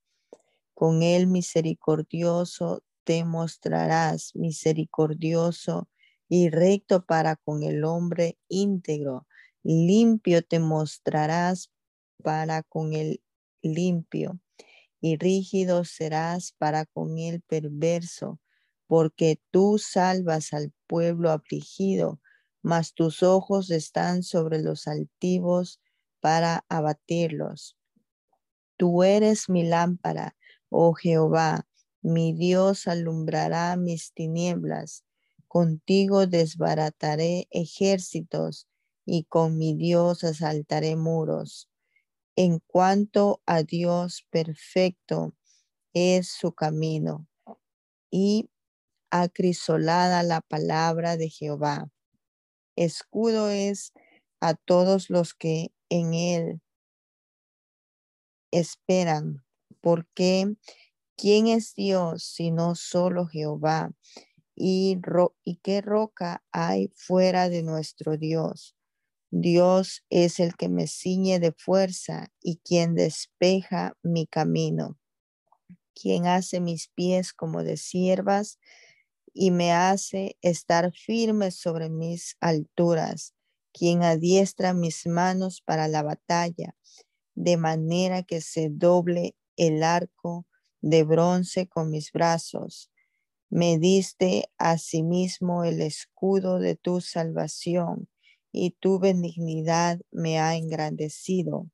Con 0.74 1.02
él 1.02 1.26
misericordioso 1.26 2.82
te 3.04 3.24
mostrarás, 3.24 4.34
misericordioso 4.34 5.88
y 6.28 6.50
recto 6.50 7.04
para 7.04 7.36
con 7.36 7.62
el 7.62 7.84
hombre 7.84 8.38
íntegro. 8.48 9.26
Limpio 9.62 10.42
te 10.42 10.58
mostrarás 10.58 11.70
para 12.22 12.62
con 12.62 12.92
el 12.92 13.22
limpio 13.62 14.40
y 15.00 15.16
rígido 15.16 15.84
serás 15.84 16.52
para 16.58 16.84
con 16.86 17.18
el 17.18 17.40
perverso, 17.42 18.40
porque 18.86 19.40
tú 19.50 19.78
salvas 19.78 20.52
al 20.52 20.72
pueblo 20.86 21.30
afligido, 21.30 22.20
mas 22.62 22.94
tus 22.94 23.22
ojos 23.22 23.70
están 23.70 24.22
sobre 24.22 24.60
los 24.60 24.88
altivos 24.88 25.80
para 26.20 26.64
abatirlos. 26.68 27.76
Tú 28.76 29.02
eres 29.02 29.48
mi 29.48 29.64
lámpara, 29.64 30.36
oh 30.68 30.92
Jehová, 30.94 31.66
mi 32.02 32.32
Dios 32.32 32.86
alumbrará 32.86 33.76
mis 33.76 34.12
tinieblas. 34.12 35.05
Contigo 35.56 36.26
desbarataré 36.26 37.48
ejércitos 37.50 38.68
y 39.06 39.24
con 39.24 39.56
mi 39.56 39.74
Dios 39.74 40.22
asaltaré 40.22 40.96
muros. 40.96 41.70
En 42.36 42.58
cuanto 42.58 43.40
a 43.46 43.62
Dios 43.62 44.26
perfecto 44.28 45.34
es 45.94 46.28
su 46.28 46.52
camino 46.52 47.26
y 48.10 48.50
acrisolada 49.10 50.22
la 50.22 50.42
palabra 50.42 51.16
de 51.16 51.30
Jehová. 51.30 51.90
Escudo 52.76 53.48
es 53.48 53.94
a 54.40 54.52
todos 54.52 55.08
los 55.08 55.32
que 55.32 55.72
en 55.88 56.12
él 56.12 56.60
esperan, 58.50 59.42
porque 59.80 60.54
¿quién 61.16 61.46
es 61.46 61.74
Dios 61.74 62.24
sino 62.24 62.74
solo 62.74 63.24
Jehová? 63.24 63.94
Y, 64.56 64.98
qué 65.62 65.82
roca 65.82 66.42
hay 66.50 66.90
fuera 66.96 67.48
de 67.48 67.62
nuestro 67.62 68.16
Dios. 68.16 68.74
Dios 69.30 70.02
es 70.08 70.40
el 70.40 70.56
que 70.56 70.68
me 70.68 70.86
ciñe 70.86 71.38
de 71.38 71.52
fuerza 71.52 72.32
y 72.40 72.56
quien 72.64 72.94
despeja 72.94 73.96
mi 74.02 74.26
camino, 74.26 74.98
quien 75.94 76.26
hace 76.26 76.60
mis 76.60 76.88
pies 76.88 77.32
como 77.34 77.62
de 77.62 77.76
siervas 77.76 78.58
y 79.34 79.50
me 79.50 79.72
hace 79.72 80.38
estar 80.40 80.92
firme 80.92 81.50
sobre 81.50 81.90
mis 81.90 82.36
alturas, 82.40 83.34
quien 83.72 84.02
adiestra 84.02 84.72
mis 84.72 85.06
manos 85.06 85.60
para 85.60 85.88
la 85.88 86.02
batalla, 86.02 86.74
de 87.34 87.58
manera 87.58 88.22
que 88.22 88.40
se 88.40 88.70
doble 88.70 89.36
el 89.56 89.82
arco 89.82 90.46
de 90.80 91.04
bronce 91.04 91.66
con 91.66 91.90
mis 91.90 92.12
brazos. 92.12 92.90
Me 93.56 93.78
diste 93.78 94.50
asimismo 94.58 95.64
el 95.64 95.80
escudo 95.80 96.58
de 96.58 96.76
tu 96.76 97.00
salvación 97.00 98.06
y 98.52 98.72
tu 98.72 98.98
benignidad 98.98 99.98
me 100.10 100.38
ha 100.38 100.56
engrandecido. 100.56 101.70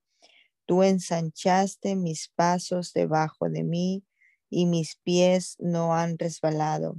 Tú 0.64 0.85
ensanchaste 0.85 1.97
mis 1.97 2.29
pasos 2.37 2.92
debajo 2.92 3.49
de 3.49 3.64
mí 3.64 4.05
y 4.49 4.66
mis 4.66 4.95
pies 5.03 5.57
no 5.59 5.92
han 5.92 6.18
resbalado. 6.18 6.95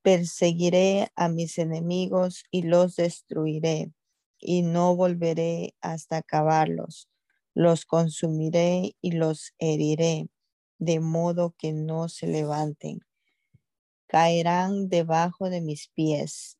Perseguiré 0.00 1.08
a 1.14 1.28
mis 1.28 1.58
enemigos 1.58 2.44
y 2.50 2.62
los 2.62 2.96
destruiré 2.96 3.92
y 4.38 4.62
no 4.62 4.96
volveré 4.96 5.74
hasta 5.82 6.16
acabarlos. 6.16 7.10
Los 7.52 7.84
consumiré 7.84 8.96
y 9.02 9.10
los 9.10 9.52
heriré 9.58 10.30
de 10.78 11.00
modo 11.00 11.54
que 11.58 11.74
no 11.74 12.08
se 12.08 12.26
levanten. 12.26 13.00
Caerán 14.06 14.88
debajo 14.88 15.50
de 15.50 15.60
mis 15.60 15.88
pies 15.88 16.58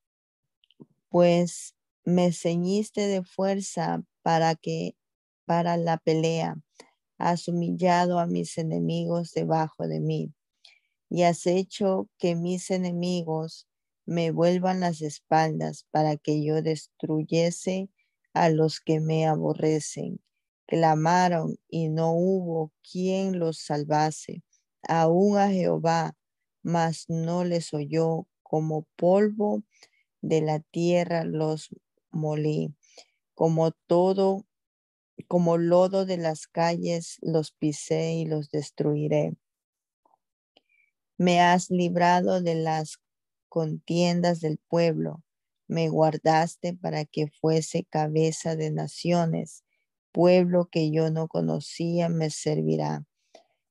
pues 1.14 1.76
me 2.04 2.32
ceñiste 2.32 3.06
de 3.06 3.22
fuerza 3.22 4.02
para 4.22 4.56
que 4.56 4.96
para 5.44 5.76
la 5.76 5.96
pelea. 5.96 6.56
Has 7.18 7.46
humillado 7.46 8.18
a 8.18 8.26
mis 8.26 8.58
enemigos 8.58 9.30
debajo 9.30 9.86
de 9.86 10.00
mí 10.00 10.34
y 11.08 11.22
has 11.22 11.46
hecho 11.46 12.08
que 12.18 12.34
mis 12.34 12.72
enemigos 12.72 13.68
me 14.04 14.32
vuelvan 14.32 14.80
las 14.80 15.02
espaldas 15.02 15.86
para 15.92 16.16
que 16.16 16.42
yo 16.42 16.62
destruyese 16.62 17.90
a 18.32 18.48
los 18.48 18.80
que 18.80 18.98
me 18.98 19.24
aborrecen. 19.24 20.20
Clamaron 20.66 21.60
y 21.68 21.90
no 21.90 22.10
hubo 22.12 22.72
quien 22.82 23.38
los 23.38 23.60
salvase, 23.60 24.42
aún 24.82 25.38
a 25.38 25.48
Jehová, 25.48 26.16
mas 26.64 27.04
no 27.08 27.44
les 27.44 27.72
oyó 27.72 28.26
como 28.42 28.86
polvo 28.96 29.62
de 30.22 30.40
la 30.40 30.58
tierra 30.58 31.24
los 31.24 31.68
molí, 32.10 32.74
como 33.34 33.70
todo, 33.86 34.46
como 35.28 35.58
lodo 35.58 36.06
de 36.06 36.16
las 36.16 36.46
calles 36.46 37.18
los 37.20 37.52
pisé 37.52 38.14
y 38.14 38.24
los 38.24 38.50
destruiré. 38.50 39.36
Me 41.18 41.40
has 41.40 41.70
librado 41.70 42.40
de 42.40 42.56
las 42.56 42.98
contiendas 43.48 44.40
del 44.40 44.58
pueblo, 44.58 45.22
me 45.68 45.88
guardaste 45.88 46.74
para 46.74 47.04
que 47.04 47.28
fuese 47.28 47.84
cabeza 47.84 48.56
de 48.56 48.70
naciones, 48.70 49.64
pueblo 50.12 50.68
que 50.70 50.90
yo 50.90 51.10
no 51.10 51.28
conocía 51.28 52.08
me 52.08 52.30
servirá. 52.30 53.04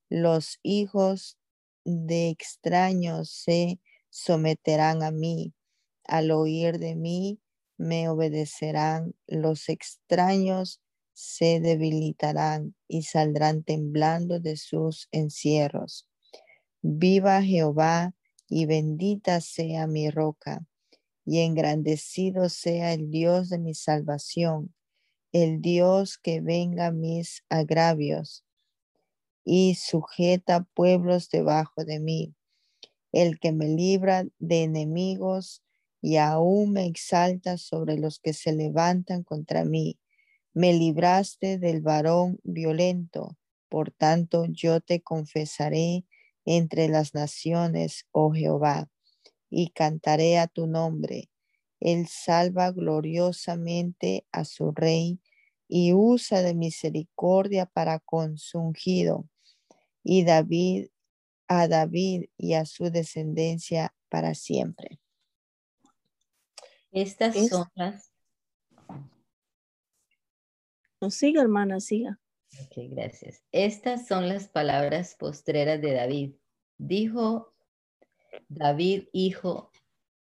Los 0.08 0.58
hijos 0.62 1.38
de 1.84 2.28
extraños 2.30 3.30
se 3.30 3.80
someterán 4.10 5.02
a 5.02 5.10
mí, 5.10 5.54
al 6.04 6.30
oír 6.30 6.78
de 6.78 6.96
mí 6.96 7.40
me 7.76 8.08
obedecerán, 8.08 9.14
los 9.26 9.68
extraños 9.68 10.80
se 11.12 11.60
debilitarán 11.60 12.74
y 12.88 13.02
saldrán 13.02 13.62
temblando 13.62 14.40
de 14.40 14.56
sus 14.56 15.08
encierros. 15.12 16.08
Viva 16.82 17.42
Jehová 17.42 18.14
y 18.48 18.66
bendita 18.66 19.40
sea 19.40 19.86
mi 19.86 20.10
roca, 20.10 20.66
y 21.24 21.40
engrandecido 21.40 22.48
sea 22.48 22.92
el 22.92 23.10
Dios 23.10 23.48
de 23.48 23.58
mi 23.58 23.74
salvación, 23.74 24.74
el 25.32 25.60
Dios 25.60 26.18
que 26.18 26.40
venga 26.40 26.92
mis 26.92 27.42
agravios 27.48 28.43
y 29.44 29.74
sujeta 29.74 30.66
pueblos 30.74 31.28
debajo 31.28 31.84
de 31.84 32.00
mí, 32.00 32.34
el 33.12 33.38
que 33.38 33.52
me 33.52 33.68
libra 33.68 34.26
de 34.38 34.62
enemigos 34.62 35.62
y 36.00 36.16
aún 36.16 36.72
me 36.72 36.86
exaltas 36.86 37.62
sobre 37.62 37.98
los 37.98 38.18
que 38.18 38.32
se 38.32 38.52
levantan 38.52 39.22
contra 39.22 39.64
mí. 39.64 39.98
Me 40.52 40.72
libraste 40.72 41.58
del 41.58 41.80
varón 41.80 42.38
violento, 42.42 43.36
por 43.68 43.90
tanto 43.90 44.46
yo 44.48 44.80
te 44.80 45.02
confesaré 45.02 46.04
entre 46.44 46.88
las 46.88 47.14
naciones, 47.14 48.06
oh 48.12 48.32
Jehová, 48.32 48.90
y 49.50 49.70
cantaré 49.70 50.38
a 50.38 50.46
tu 50.46 50.66
nombre. 50.66 51.30
Él 51.80 52.06
salva 52.08 52.70
gloriosamente 52.70 54.26
a 54.32 54.44
su 54.44 54.72
rey 54.72 55.20
y 55.68 55.92
usa 55.92 56.42
de 56.42 56.54
misericordia 56.54 57.66
para 57.66 57.98
con 57.98 58.38
su 58.38 58.58
ungido, 58.58 59.28
y 60.04 60.24
David 60.24 60.88
a 61.48 61.68
David 61.68 62.26
y 62.36 62.54
a 62.54 62.64
su 62.64 62.90
descendencia 62.90 63.94
para 64.08 64.34
siempre. 64.34 65.00
Estas 66.92 67.34
son 67.48 67.66
las... 67.74 68.12
No, 71.00 71.10
siga, 71.10 71.42
hermana, 71.42 71.80
siga. 71.80 72.20
Ok, 72.62 72.90
gracias. 72.90 73.42
Estas 73.50 74.06
son 74.06 74.28
las 74.28 74.48
palabras 74.48 75.16
postreras 75.18 75.80
de 75.82 75.92
David. 75.92 76.34
Dijo 76.78 77.52
David, 78.48 79.08
hijo 79.12 79.70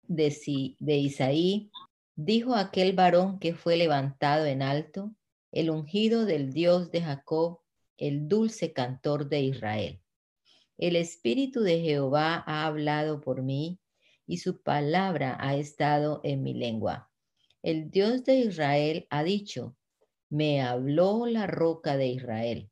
de, 0.02 0.34
de 0.78 0.96
Isaí, 0.96 1.70
dijo 2.16 2.54
aquel 2.54 2.94
varón 2.94 3.38
que 3.38 3.54
fue 3.54 3.76
levantado 3.76 4.46
en 4.46 4.62
alto, 4.62 5.14
el 5.50 5.70
ungido 5.70 6.24
del 6.24 6.52
Dios 6.52 6.90
de 6.90 7.02
Jacob, 7.02 7.61
el 8.02 8.28
dulce 8.28 8.72
cantor 8.72 9.28
de 9.28 9.42
Israel. 9.42 10.00
El 10.76 10.96
Espíritu 10.96 11.60
de 11.60 11.80
Jehová 11.80 12.42
ha 12.48 12.66
hablado 12.66 13.20
por 13.20 13.42
mí 13.42 13.78
y 14.26 14.38
su 14.38 14.60
palabra 14.60 15.36
ha 15.38 15.54
estado 15.54 16.20
en 16.24 16.42
mi 16.42 16.52
lengua. 16.52 17.12
El 17.62 17.92
Dios 17.92 18.24
de 18.24 18.40
Israel 18.40 19.06
ha 19.08 19.22
dicho, 19.22 19.76
me 20.28 20.60
habló 20.62 21.26
la 21.26 21.46
roca 21.46 21.96
de 21.96 22.08
Israel. 22.08 22.70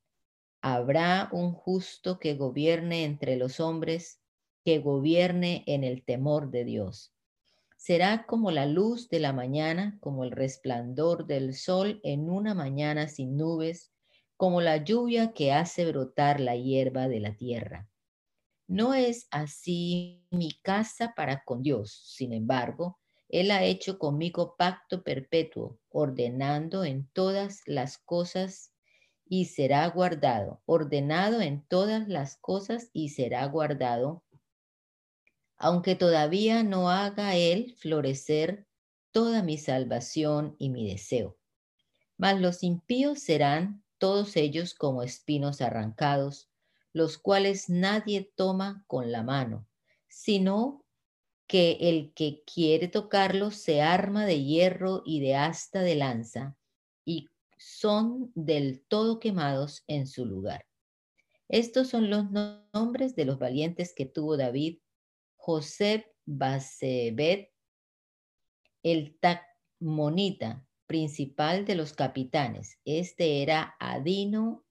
Habrá 0.63 1.29
un 1.31 1.53
justo 1.53 2.19
que 2.19 2.35
gobierne 2.35 3.05
entre 3.05 3.37
los 3.37 3.61
hombres, 3.61 4.21
que 4.65 4.81
gobierne 4.81 5.63
en 5.69 5.85
el 5.85 6.03
temor 6.05 6.51
de 6.51 6.65
Dios. 6.65 7.15
Será 7.77 8.27
como 8.27 8.51
la 8.51 8.67
luz 8.67 9.09
de 9.09 9.21
la 9.21 9.33
mañana, 9.33 9.97
como 10.01 10.25
el 10.25 10.33
resplandor 10.33 11.29
del 11.29 11.55
sol 11.55 12.01
en 12.03 12.29
una 12.29 12.53
mañana 12.53 13.07
sin 13.07 13.37
nubes, 13.37 13.93
como 14.41 14.63
la 14.63 14.79
lluvia 14.79 15.35
que 15.35 15.53
hace 15.53 15.85
brotar 15.85 16.41
la 16.41 16.57
hierba 16.57 17.09
de 17.09 17.21
la 17.21 17.37
tierra. 17.37 17.91
No 18.67 18.95
es 18.95 19.29
así 19.31 20.25
mi 20.31 20.53
casa 20.63 21.13
para 21.15 21.45
con 21.45 21.63
Dios. 21.63 21.93
Sin 22.17 22.33
embargo, 22.33 22.99
Él 23.29 23.51
ha 23.51 23.65
hecho 23.65 23.99
conmigo 23.99 24.57
pacto 24.57 25.03
perpetuo, 25.03 25.79
ordenando 25.91 26.87
en 26.87 27.07
todas 27.13 27.61
las 27.67 27.99
cosas 27.99 28.73
y 29.27 29.45
será 29.45 29.87
guardado, 29.89 30.63
ordenado 30.65 31.43
en 31.43 31.63
todas 31.67 32.09
las 32.09 32.39
cosas 32.39 32.89
y 32.95 33.11
será 33.11 33.45
guardado, 33.45 34.25
aunque 35.59 35.97
todavía 35.97 36.63
no 36.63 36.89
haga 36.89 37.37
Él 37.37 37.75
florecer 37.77 38.67
toda 39.11 39.43
mi 39.43 39.59
salvación 39.59 40.57
y 40.59 40.71
mi 40.71 40.91
deseo. 40.91 41.37
Mas 42.17 42.41
los 42.41 42.63
impíos 42.63 43.21
serán 43.21 43.85
todos 44.01 44.37
ellos 44.37 44.75
como 44.75 45.05
espinos 45.05 45.61
arrancados 45.61 46.51
los 46.93 47.19
cuales 47.19 47.69
nadie 47.69 48.33
toma 48.35 48.85
con 48.87 49.13
la 49.13 49.23
mano, 49.23 49.69
sino 50.09 50.85
que 51.47 51.79
el 51.81 52.13
que 52.15 52.43
quiere 52.45 52.89
tocarlos 52.89 53.57
se 53.57 53.83
arma 53.83 54.27
de 54.27 54.43
hierro 54.45 55.03
y 55.05 55.21
de 55.21 55.37
asta 55.37 55.83
de 55.83 55.97
lanza, 55.97 56.57
y 57.05 57.29
son 57.59 58.33
del 58.35 58.85
todo 58.89 59.21
quemados 59.21 59.85
en 59.87 60.07
su 60.07 60.25
lugar. 60.25 60.67
Estos 61.49 61.89
son 61.89 62.11
los 62.11 62.27
nombres 62.73 63.17
de 63.17 63.25
los 63.25 63.39
valientes 63.39 63.93
que 63.95 64.07
tuvo 64.07 64.37
David, 64.37 64.79
José 65.37 66.13
Basebet, 66.25 67.53
el 68.83 69.19
Tacmonita, 69.19 70.67
principal 70.91 71.65
de 71.67 71.77
los 71.77 71.93
capitanes. 71.93 72.81
Este 72.85 73.43
era 73.43 73.77
Adino 73.79 74.65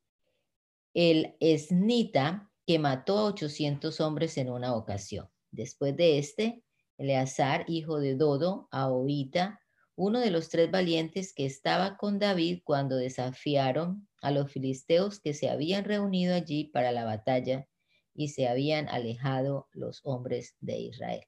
el 0.94 1.38
Esnita, 1.40 2.52
que 2.68 2.78
mató 2.78 3.20
a 3.20 3.24
800 3.28 4.02
hombres 4.02 4.38
en 4.38 4.50
una 4.50 4.76
ocasión. 4.76 5.30
Después 5.50 5.96
de 5.96 6.20
este, 6.20 6.62
Eleazar, 6.98 7.64
hijo 7.70 8.02
de 8.02 8.16
Dodo, 8.16 8.68
Ahoita, 8.70 9.62
uno 9.96 10.20
de 10.20 10.30
los 10.30 10.50
tres 10.50 10.70
valientes 10.70 11.34
que 11.34 11.46
estaba 11.46 11.96
con 11.96 12.20
David 12.20 12.64
cuando 12.66 12.98
desafiaron 12.98 14.06
a 14.22 14.32
los 14.32 14.52
filisteos 14.52 15.22
que 15.22 15.34
se 15.34 15.50
habían 15.50 15.86
reunido 15.86 16.36
allí 16.36 16.66
para 16.66 16.92
la 16.92 17.06
batalla 17.06 17.66
y 18.14 18.28
se 18.28 18.50
habían 18.50 18.90
alejado 18.90 19.70
los 19.72 20.02
hombres 20.04 20.58
de 20.60 20.80
Israel. 20.80 21.24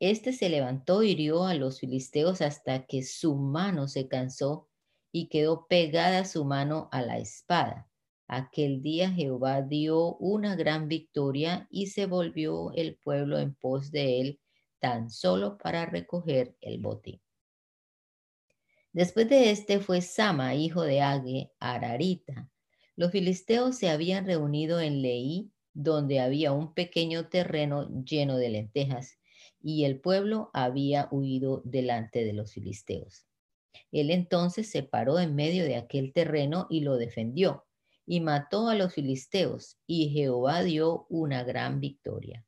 Este 0.00 0.32
se 0.32 0.48
levantó 0.48 1.02
y 1.02 1.10
hirió 1.10 1.44
a 1.44 1.54
los 1.54 1.80
filisteos 1.80 2.40
hasta 2.40 2.86
que 2.86 3.02
su 3.02 3.34
mano 3.34 3.88
se 3.88 4.06
cansó 4.06 4.68
y 5.10 5.28
quedó 5.28 5.66
pegada 5.66 6.24
su 6.24 6.44
mano 6.44 6.88
a 6.92 7.02
la 7.02 7.18
espada. 7.18 7.88
Aquel 8.28 8.82
día 8.82 9.10
Jehová 9.10 9.62
dio 9.62 10.16
una 10.16 10.54
gran 10.54 10.86
victoria 10.86 11.66
y 11.70 11.86
se 11.86 12.06
volvió 12.06 12.72
el 12.74 12.96
pueblo 12.96 13.38
en 13.38 13.54
pos 13.54 13.90
de 13.90 14.20
él 14.20 14.40
tan 14.78 15.10
solo 15.10 15.58
para 15.58 15.86
recoger 15.86 16.54
el 16.60 16.78
botín. 16.78 17.20
Después 18.92 19.28
de 19.28 19.50
este 19.50 19.80
fue 19.80 20.00
Sama, 20.00 20.54
hijo 20.54 20.82
de 20.82 21.00
Age, 21.00 21.52
Ararita. 21.58 22.50
Los 22.96 23.12
filisteos 23.12 23.76
se 23.76 23.90
habían 23.90 24.26
reunido 24.26 24.80
en 24.80 25.02
Leí, 25.02 25.50
donde 25.72 26.20
había 26.20 26.52
un 26.52 26.74
pequeño 26.74 27.28
terreno 27.28 27.88
lleno 28.04 28.36
de 28.36 28.48
lentejas, 28.48 29.17
y 29.62 29.84
el 29.84 30.00
pueblo 30.00 30.50
había 30.52 31.08
huido 31.10 31.62
delante 31.64 32.24
de 32.24 32.32
los 32.32 32.52
filisteos. 32.52 33.26
Él 33.92 34.10
entonces 34.10 34.70
se 34.70 34.82
paró 34.82 35.18
en 35.18 35.34
medio 35.34 35.64
de 35.64 35.76
aquel 35.76 36.12
terreno 36.12 36.66
y 36.70 36.80
lo 36.80 36.96
defendió 36.96 37.64
y 38.08 38.20
mató 38.20 38.70
a 38.70 38.74
los 38.74 38.94
filisteos, 38.94 39.76
y 39.86 40.08
Jehová 40.08 40.62
dio 40.62 41.06
una 41.10 41.44
gran 41.44 41.78
victoria. 41.78 42.42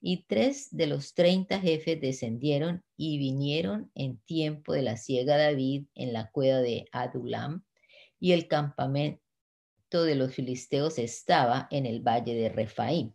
Y 0.00 0.24
tres 0.28 0.68
de 0.70 0.86
los 0.86 1.14
treinta 1.14 1.58
jefes 1.58 2.00
descendieron 2.00 2.84
y 2.96 3.18
vinieron 3.18 3.90
en 3.96 4.18
tiempo 4.18 4.72
de 4.72 4.82
la 4.82 4.96
ciega 4.96 5.36
David 5.36 5.86
en 5.96 6.12
la 6.12 6.30
cueva 6.30 6.60
de 6.60 6.86
Adulam, 6.92 7.64
y 8.20 8.30
el 8.30 8.46
campamento 8.46 9.20
de 9.90 10.14
los 10.14 10.32
filisteos 10.32 11.00
estaba 11.00 11.66
en 11.72 11.84
el 11.84 12.00
valle 12.00 12.36
de 12.36 12.48
Refaim. 12.48 13.12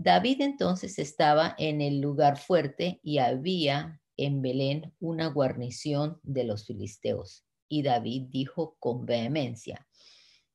David 0.00 0.42
entonces 0.42 1.00
estaba 1.00 1.56
en 1.58 1.80
el 1.80 2.00
lugar 2.00 2.38
fuerte 2.38 3.00
y 3.02 3.18
había 3.18 4.00
en 4.16 4.40
Belén 4.40 4.94
una 5.00 5.26
guarnición 5.26 6.20
de 6.22 6.44
los 6.44 6.66
filisteos. 6.66 7.44
Y 7.68 7.82
David 7.82 8.26
dijo 8.30 8.76
con 8.78 9.06
vehemencia, 9.06 9.88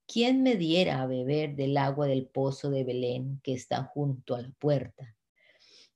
¿quién 0.08 0.44
me 0.44 0.56
diera 0.56 1.02
a 1.02 1.08
beber 1.08 1.58
del 1.58 1.76
agua 1.76 2.08
del 2.08 2.28
pozo 2.28 2.70
de 2.70 2.86
Belén 2.86 3.42
que 3.44 3.52
está 3.52 3.84
junto 3.84 4.36
a 4.36 4.42
la 4.44 4.52
puerta? 4.60 5.14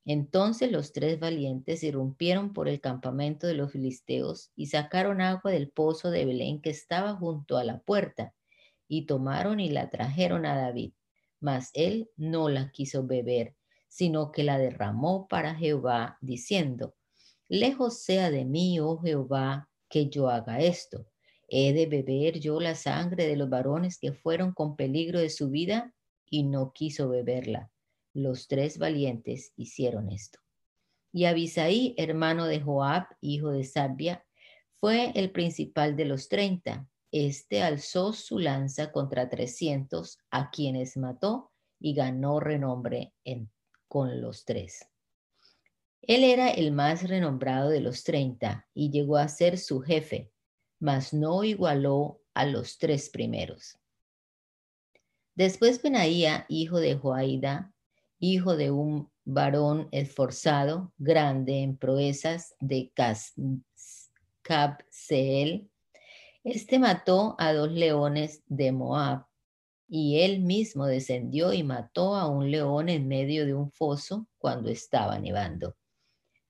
Entonces 0.03 0.69
los 0.69 0.91
tres 0.91 1.17
valientes 1.17 1.83
irrumpieron 1.83 2.51
por 2.51 2.67
el 2.67 2.81
campamento 2.81 3.47
de 3.47 3.53
los 3.53 3.71
filisteos 3.71 4.51
y 4.57 4.65
sacaron 4.65 5.21
agua 5.21 5.51
del 5.51 5.69
pozo 5.69 6.11
de 6.11 6.25
Belén 6.25 6.61
que 6.61 6.71
estaba 6.71 7.15
junto 7.15 7.55
a 7.55 7.63
la 7.63 7.79
puerta, 7.79 8.33
y 8.89 9.05
tomaron 9.05 9.61
y 9.61 9.69
la 9.69 9.89
trajeron 9.89 10.45
a 10.45 10.57
David. 10.57 10.91
Mas 11.39 11.69
él 11.73 12.09
no 12.15 12.49
la 12.49 12.71
quiso 12.71 13.05
beber, 13.05 13.55
sino 13.87 14.31
que 14.31 14.43
la 14.43 14.57
derramó 14.57 15.27
para 15.27 15.55
Jehová, 15.55 16.17
diciendo, 16.21 16.95
Lejos 17.47 18.01
sea 18.03 18.29
de 18.31 18.45
mí, 18.45 18.79
oh 18.79 18.97
Jehová, 18.99 19.69
que 19.89 20.09
yo 20.09 20.29
haga 20.29 20.59
esto 20.59 21.07
¿He 21.49 21.71
de 21.71 21.85
beber 21.85 22.39
yo 22.39 22.59
la 22.59 22.75
sangre 22.75 23.25
de 23.25 23.37
los 23.37 23.49
varones 23.49 23.97
que 23.97 24.11
fueron 24.11 24.51
con 24.51 24.75
peligro 24.75 25.19
de 25.19 25.29
su 25.29 25.49
vida? 25.49 25.93
Y 26.29 26.43
no 26.43 26.73
quiso 26.73 27.07
beberla. 27.07 27.71
Los 28.13 28.49
tres 28.49 28.77
valientes 28.77 29.53
hicieron 29.55 30.11
esto. 30.11 30.39
Y 31.13 31.23
Abisaí, 31.23 31.95
hermano 31.97 32.47
de 32.47 32.59
Joab, 32.59 33.07
hijo 33.21 33.51
de 33.51 33.63
Sabia, 33.63 34.25
fue 34.75 35.13
el 35.15 35.31
principal 35.31 35.95
de 35.95 36.03
los 36.03 36.27
treinta. 36.27 36.89
Este 37.25 37.63
alzó 37.63 38.13
su 38.13 38.37
lanza 38.37 38.91
contra 38.91 39.29
trescientos, 39.29 40.19
a 40.29 40.51
quienes 40.51 40.97
mató 40.97 41.51
y 41.79 41.93
ganó 41.93 42.39
renombre 42.39 43.13
con 43.87 44.21
los 44.21 44.45
tres. 44.45 44.87
Él 46.01 46.23
era 46.23 46.49
el 46.49 46.71
más 46.71 47.07
renombrado 47.07 47.69
de 47.69 47.81
los 47.81 48.03
treinta 48.03 48.67
y 48.73 48.91
llegó 48.91 49.17
a 49.17 49.27
ser 49.27 49.57
su 49.57 49.81
jefe 49.81 50.31
mas 50.79 51.13
no 51.13 51.43
igualó 51.43 52.21
a 52.33 52.45
los 52.45 52.77
tres 52.77 53.09
primeros. 53.09 53.77
Después 55.35 55.81
Benaía, 55.81 56.45
hijo 56.49 56.79
de 56.79 56.95
Joaida, 56.95 57.73
hijo 58.19 58.55
de 58.55 58.71
un 58.71 59.11
varón 59.23 59.87
esforzado, 59.91 60.93
grande 60.97 61.61
en 61.61 61.77
proezas 61.77 62.55
de 62.59 62.91
Cabseel, 64.41 65.69
este 66.49 66.79
mató 66.79 67.35
a 67.39 67.51
dos 67.51 67.73
leones 67.73 68.41
de 68.47 68.71
Moab, 68.71 69.25
y 69.85 70.21
él 70.21 70.39
mismo 70.39 70.85
descendió 70.85 71.51
y 71.51 71.61
mató 71.61 72.15
a 72.15 72.29
un 72.29 72.49
león 72.51 72.87
en 72.87 73.05
medio 73.09 73.45
de 73.45 73.53
un 73.53 73.69
foso 73.69 74.29
cuando 74.37 74.69
estaba 74.69 75.19
nevando. 75.19 75.75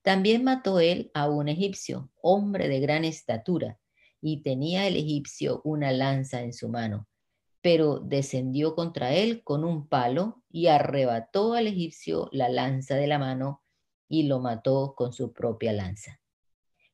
También 0.03 0.43
mató 0.43 0.79
él 0.79 1.09
a 1.15 1.27
un 1.27 1.49
egipcio, 1.49 2.11
hombre 2.21 2.67
de 2.67 2.79
gran 2.79 3.05
estatura, 3.05 3.79
y 4.21 4.43
tenía 4.43 4.85
el 4.85 4.97
egipcio 4.97 5.61
una 5.63 5.91
lanza 5.91 6.43
en 6.43 6.53
su 6.53 6.69
mano, 6.69 7.07
pero 7.61 7.99
descendió 7.99 8.75
contra 8.75 9.15
él 9.15 9.43
con 9.43 9.65
un 9.65 9.87
palo 9.87 10.43
y 10.51 10.67
arrebató 10.67 11.55
al 11.55 11.65
egipcio 11.65 12.29
la 12.31 12.49
lanza 12.49 12.95
de 12.95 13.07
la 13.07 13.17
mano 13.17 13.63
y 14.07 14.23
lo 14.23 14.39
mató 14.41 14.93
con 14.95 15.11
su 15.11 15.33
propia 15.33 15.73
lanza. 15.73 16.21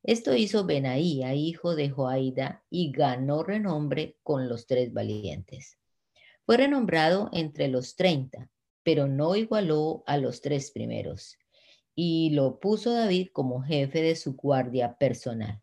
Esto 0.04 0.36
hizo 0.36 0.66
Benaía, 0.66 1.34
hijo 1.34 1.76
de 1.76 1.90
Joaida, 1.90 2.64
y 2.70 2.92
ganó 2.92 3.42
renombre 3.42 4.18
con 4.22 4.50
los 4.50 4.68
tres 4.68 4.92
valientes. 4.94 5.80
Fue 6.46 6.58
renombrado 6.58 7.30
entre 7.32 7.70
los 7.70 7.96
treinta, 7.96 8.50
pero 8.84 9.08
no 9.08 9.36
igualó 9.36 10.04
a 10.06 10.18
los 10.18 10.42
tres 10.42 10.72
primeros, 10.72 11.38
y 11.96 12.32
lo 12.32 12.60
puso 12.60 12.92
David 12.92 13.30
como 13.32 13.62
jefe 13.62 14.02
de 14.02 14.16
su 14.18 14.36
guardia 14.36 14.98
personal. 14.98 15.62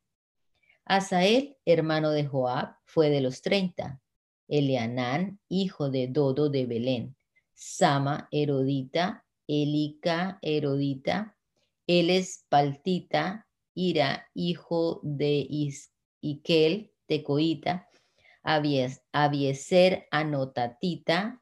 Asael, 0.86 1.56
hermano 1.66 2.10
de 2.10 2.26
Joab, 2.26 2.76
fue 2.84 3.10
de 3.10 3.20
los 3.20 3.42
treinta. 3.42 4.00
Elianán, 4.48 5.38
hijo 5.48 5.90
de 5.90 6.08
Dodo 6.08 6.48
de 6.48 6.66
Belén. 6.66 7.14
Sama, 7.52 8.26
Herodita. 8.32 9.24
Elica, 9.46 10.38
Herodita. 10.42 11.36
Eles, 11.86 12.46
Paltita. 12.48 13.46
Ira, 13.80 14.28
hijo 14.34 15.00
de 15.02 15.46
Ikel, 16.20 16.92
Tecoita. 17.06 17.88
Abieser, 18.42 20.06
Anotatita. 20.10 21.40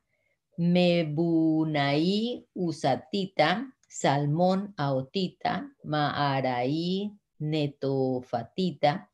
Mebunaí, 0.57 2.46
Usatita. 2.55 3.74
Salmón, 3.88 4.74
Aotita. 4.77 5.72
Maaraí, 5.83 7.12
Netofatita. 7.38 9.11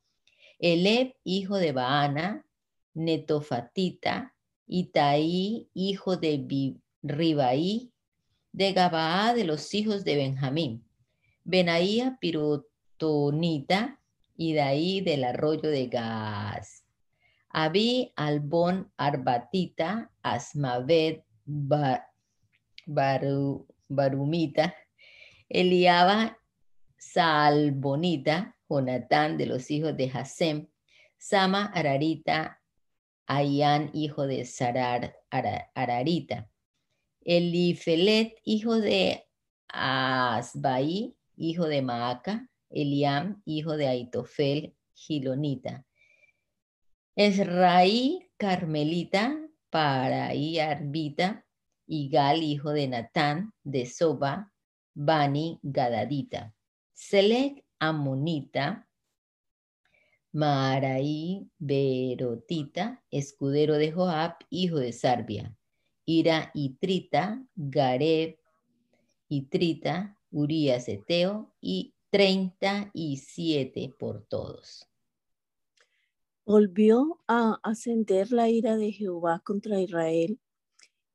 Eleb, 0.59 1.15
hijo 1.23 1.57
de 1.57 1.71
Baana, 1.73 2.45
Netofatita, 2.93 4.33
Itaí, 4.67 5.69
hijo 5.73 6.17
de 6.17 6.77
Ribaí, 7.03 7.91
de 8.51 8.73
Gabaá 8.73 9.33
de 9.33 9.43
los 9.43 9.73
hijos 9.73 10.05
de 10.05 10.15
Benjamín, 10.15 10.85
Benaía, 11.43 12.17
Pirotonita, 12.97 13.99
y 14.37 14.53
de 14.53 14.61
ahí 14.61 15.01
del 15.01 15.23
arroyo 15.23 15.69
de 15.69 15.87
Gaz. 15.87 16.85
Abí, 17.49 18.11
Albón, 18.15 18.91
Arbatita, 18.97 20.11
Asmaved, 20.21 21.21
Barumita, 23.87 24.75
Eliaba, 25.47 26.37
Salbonita, 26.97 28.57
Jonatán 28.69 29.37
de 29.37 29.45
los 29.45 29.71
hijos 29.71 29.95
de 29.95 30.11
Hasem, 30.13 30.67
Sama, 31.17 31.65
Ararita, 31.67 32.61
Ayán, 33.25 33.89
hijo 33.93 34.27
de 34.27 34.45
Sarar, 34.45 35.15
Ararita, 35.29 36.49
Elifelet, 37.21 38.37
hijo 38.43 38.75
de 38.75 39.25
Asbaí, 39.69 41.15
hijo 41.37 41.67
de 41.67 41.81
Maaca, 41.81 42.49
Eliam, 42.69 43.41
hijo 43.45 43.77
de 43.77 43.87
Aitofel, 43.87 44.75
Gilonita, 44.93 45.85
Esraí, 47.15 48.29
Carmelita, 48.37 49.39
Paraí, 49.69 50.59
Arbita, 50.59 51.45
Igal, 51.87 52.43
hijo 52.43 52.71
de 52.71 52.87
Natán, 52.87 53.53
de 53.63 53.85
Soba, 53.85 54.51
Bani, 54.93 55.59
Gadadita, 55.63 56.53
Selec, 56.93 57.63
Amonita, 57.79 58.87
Maraí, 60.31 61.49
Berotita, 61.57 63.01
escudero 63.09 63.75
de 63.77 63.91
Joab, 63.93 64.35
hijo 64.49 64.77
de 64.77 64.91
Sarbia, 64.91 65.55
Ira 66.05 66.51
Itrita, 66.53 67.41
Gareb, 67.55 68.37
Itrita, 69.29 70.17
Urías 70.31 70.89
Eteo 70.89 71.55
y 71.61 71.94
treinta 72.15 72.89
y 72.93 73.17
siete 73.17 73.93
por 73.99 74.23
todos. 74.23 74.87
Volvió 76.45 77.19
a 77.27 77.59
ascender 77.61 78.31
la 78.31 78.47
ira 78.47 78.77
de 78.77 78.93
Jehová 78.93 79.41
contra 79.43 79.81
Israel 79.81 80.39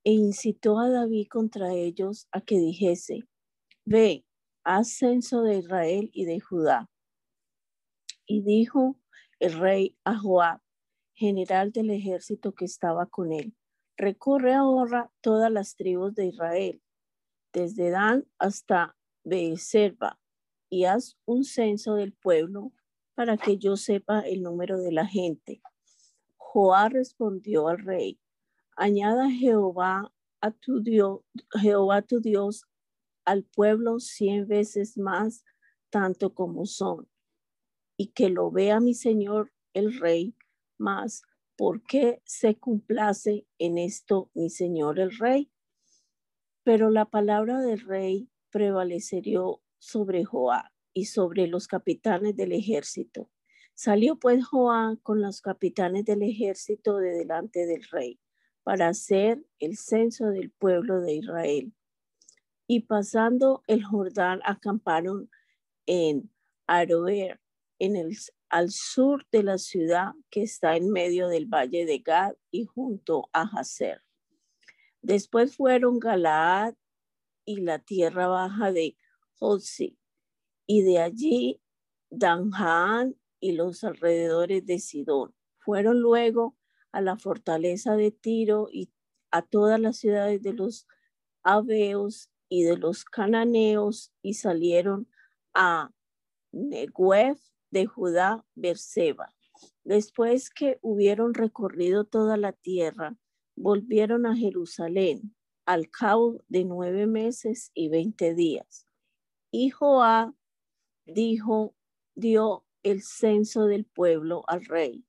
e 0.04 0.12
incitó 0.12 0.78
a 0.78 0.90
David 0.90 1.28
contra 1.30 1.72
ellos 1.72 2.28
a 2.32 2.42
que 2.42 2.58
dijese, 2.58 3.26
ve, 3.86 4.26
haz 4.62 4.92
censo 4.98 5.40
de 5.42 5.60
Israel 5.60 6.10
y 6.12 6.26
de 6.26 6.38
Judá. 6.38 6.90
Y 8.26 8.42
dijo 8.42 9.00
el 9.38 9.54
rey 9.58 9.96
a 10.04 10.18
Joab, 10.18 10.60
general 11.14 11.72
del 11.72 11.88
ejército 11.92 12.52
que 12.52 12.66
estaba 12.66 13.06
con 13.06 13.32
él, 13.32 13.56
recorre 13.96 14.52
ahora 14.52 15.10
todas 15.22 15.50
las 15.50 15.76
tribus 15.76 16.14
de 16.14 16.26
Israel, 16.26 16.82
desde 17.54 17.88
Dan 17.88 18.28
hasta 18.38 18.98
Beersheba, 19.24 20.20
y 20.70 20.84
haz 20.84 21.18
un 21.26 21.44
censo 21.44 21.94
del 21.94 22.12
pueblo 22.12 22.72
para 23.14 23.36
que 23.36 23.58
yo 23.58 23.76
sepa 23.76 24.20
el 24.20 24.42
número 24.42 24.78
de 24.78 24.92
la 24.92 25.04
gente. 25.04 25.60
Joab 26.36 26.92
respondió 26.92 27.68
al 27.68 27.78
rey, 27.78 28.18
añada 28.76 29.30
Jehová 29.30 30.12
a 30.40 30.52
tu 30.52 30.80
Dios, 30.80 31.20
Jehová 31.60 32.02
tu 32.02 32.20
Dios 32.20 32.64
al 33.24 33.44
pueblo 33.44 34.00
cien 34.00 34.46
veces 34.46 34.96
más, 34.96 35.44
tanto 35.90 36.34
como 36.34 36.66
son, 36.66 37.08
y 37.96 38.08
que 38.08 38.30
lo 38.30 38.50
vea 38.50 38.80
mi 38.80 38.94
señor 38.94 39.52
el 39.74 39.98
rey 39.98 40.34
más. 40.78 41.22
¿Por 41.56 41.82
qué 41.82 42.22
se 42.24 42.58
complace 42.58 43.46
en 43.58 43.76
esto 43.76 44.30
mi 44.32 44.48
señor 44.48 44.98
el 44.98 45.16
rey? 45.18 45.52
Pero 46.62 46.90
la 46.90 47.04
palabra 47.04 47.60
del 47.60 47.80
rey 47.80 48.30
prevalecería 48.50 49.40
sobre 49.80 50.24
Joab 50.24 50.70
y 50.92 51.06
sobre 51.06 51.48
los 51.48 51.66
capitanes 51.66 52.36
del 52.36 52.52
ejército. 52.52 53.28
Salió 53.74 54.16
pues 54.16 54.44
Joab 54.44 55.00
con 55.02 55.20
los 55.20 55.40
capitanes 55.40 56.04
del 56.04 56.22
ejército 56.22 56.98
de 56.98 57.10
delante 57.10 57.66
del 57.66 57.82
rey 57.90 58.20
para 58.62 58.88
hacer 58.88 59.44
el 59.58 59.76
censo 59.76 60.26
del 60.26 60.50
pueblo 60.50 61.00
de 61.00 61.14
Israel. 61.14 61.72
Y 62.66 62.80
pasando 62.80 63.64
el 63.66 63.82
Jordán 63.82 64.40
acamparon 64.44 65.30
en 65.86 66.30
Aroer, 66.66 67.40
en 67.80 67.96
el, 67.96 68.16
al 68.48 68.70
sur 68.70 69.26
de 69.32 69.42
la 69.42 69.58
ciudad 69.58 70.12
que 70.28 70.42
está 70.42 70.76
en 70.76 70.90
medio 70.90 71.28
del 71.28 71.46
valle 71.46 71.86
de 71.86 71.98
Gad 71.98 72.34
y 72.50 72.66
junto 72.66 73.28
a 73.32 73.42
Hazer. 73.42 74.02
Después 75.02 75.56
fueron 75.56 75.98
Galaad 75.98 76.74
y 77.44 77.62
la 77.62 77.78
tierra 77.78 78.28
baja 78.28 78.70
de 78.70 78.96
Y 80.66 80.82
de 80.82 80.98
allí 80.98 81.60
Danjaan 82.10 83.16
y 83.40 83.52
los 83.52 83.84
alrededores 83.84 84.66
de 84.66 84.78
Sidón. 84.78 85.34
Fueron 85.58 86.00
luego 86.00 86.56
a 86.92 87.00
la 87.00 87.16
fortaleza 87.16 87.96
de 87.96 88.10
Tiro 88.10 88.68
y 88.70 88.90
a 89.30 89.42
todas 89.42 89.80
las 89.80 89.96
ciudades 89.96 90.42
de 90.42 90.52
los 90.52 90.86
Abeos 91.42 92.30
y 92.48 92.64
de 92.64 92.76
los 92.76 93.04
Cananeos 93.04 94.12
y 94.22 94.34
salieron 94.34 95.08
a 95.54 95.90
Neguev 96.52 97.38
de 97.70 97.86
Judá, 97.86 98.44
Berseba. 98.54 99.34
Después 99.84 100.50
que 100.50 100.78
hubieron 100.82 101.34
recorrido 101.34 102.04
toda 102.04 102.36
la 102.36 102.52
tierra, 102.52 103.16
volvieron 103.56 104.26
a 104.26 104.36
Jerusalén 104.36 105.34
al 105.64 105.90
cabo 105.90 106.42
de 106.48 106.64
nueve 106.64 107.06
meses 107.06 107.70
y 107.74 107.88
veinte 107.88 108.34
días. 108.34 108.89
Y 109.50 109.70
Joá 109.70 110.34
dijo, 111.06 111.74
dio 112.14 112.64
el 112.82 113.02
censo 113.02 113.66
del 113.66 113.84
pueblo 113.84 114.44
al 114.46 114.64
rey 114.64 115.04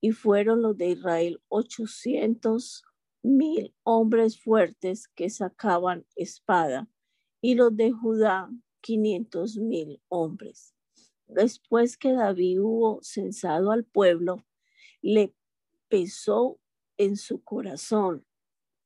y 0.00 0.12
fueron 0.12 0.62
los 0.62 0.76
de 0.76 0.90
Israel 0.90 1.42
ochocientos 1.48 2.84
mil 3.22 3.74
hombres 3.84 4.40
fuertes 4.40 5.08
que 5.08 5.30
sacaban 5.30 6.06
espada, 6.16 6.88
y 7.40 7.54
los 7.54 7.76
de 7.76 7.92
Judá 7.92 8.50
quinientos 8.80 9.56
mil 9.56 10.02
hombres. 10.08 10.74
Después 11.26 11.96
que 11.96 12.12
David 12.12 12.60
hubo 12.60 13.00
censado 13.02 13.70
al 13.70 13.84
pueblo, 13.84 14.44
le 15.00 15.34
pesó 15.88 16.58
en 16.98 17.16
su 17.16 17.42
corazón 17.42 18.26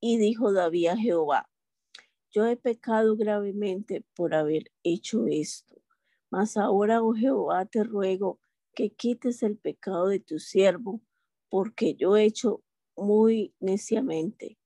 y 0.01 0.19
dijo 0.19 0.53
David 0.53 0.89
a 0.89 0.97
Jehová, 0.97 1.51
yo 2.37 2.45
he 2.45 2.59
pecado 2.59 3.17
gravemente 3.17 4.05
por 4.15 4.35
haber 4.35 4.71
hecho 4.83 5.27
esto, 5.27 5.81
mas 6.31 6.59
ahora, 6.59 7.03
oh 7.03 7.15
Jehová, 7.15 7.65
te 7.65 7.83
ruego 7.83 8.41
que 8.75 8.91
quites 8.91 9.43
el 9.43 9.57
pecado 9.57 10.09
de 10.09 10.21
tu 10.21 10.39
siervo, 10.39 11.01
porque 11.49 11.95
yo 11.95 12.15
he 12.15 12.25
hecho 12.25 12.63
muy 12.95 13.55
neciamente. 13.59 14.59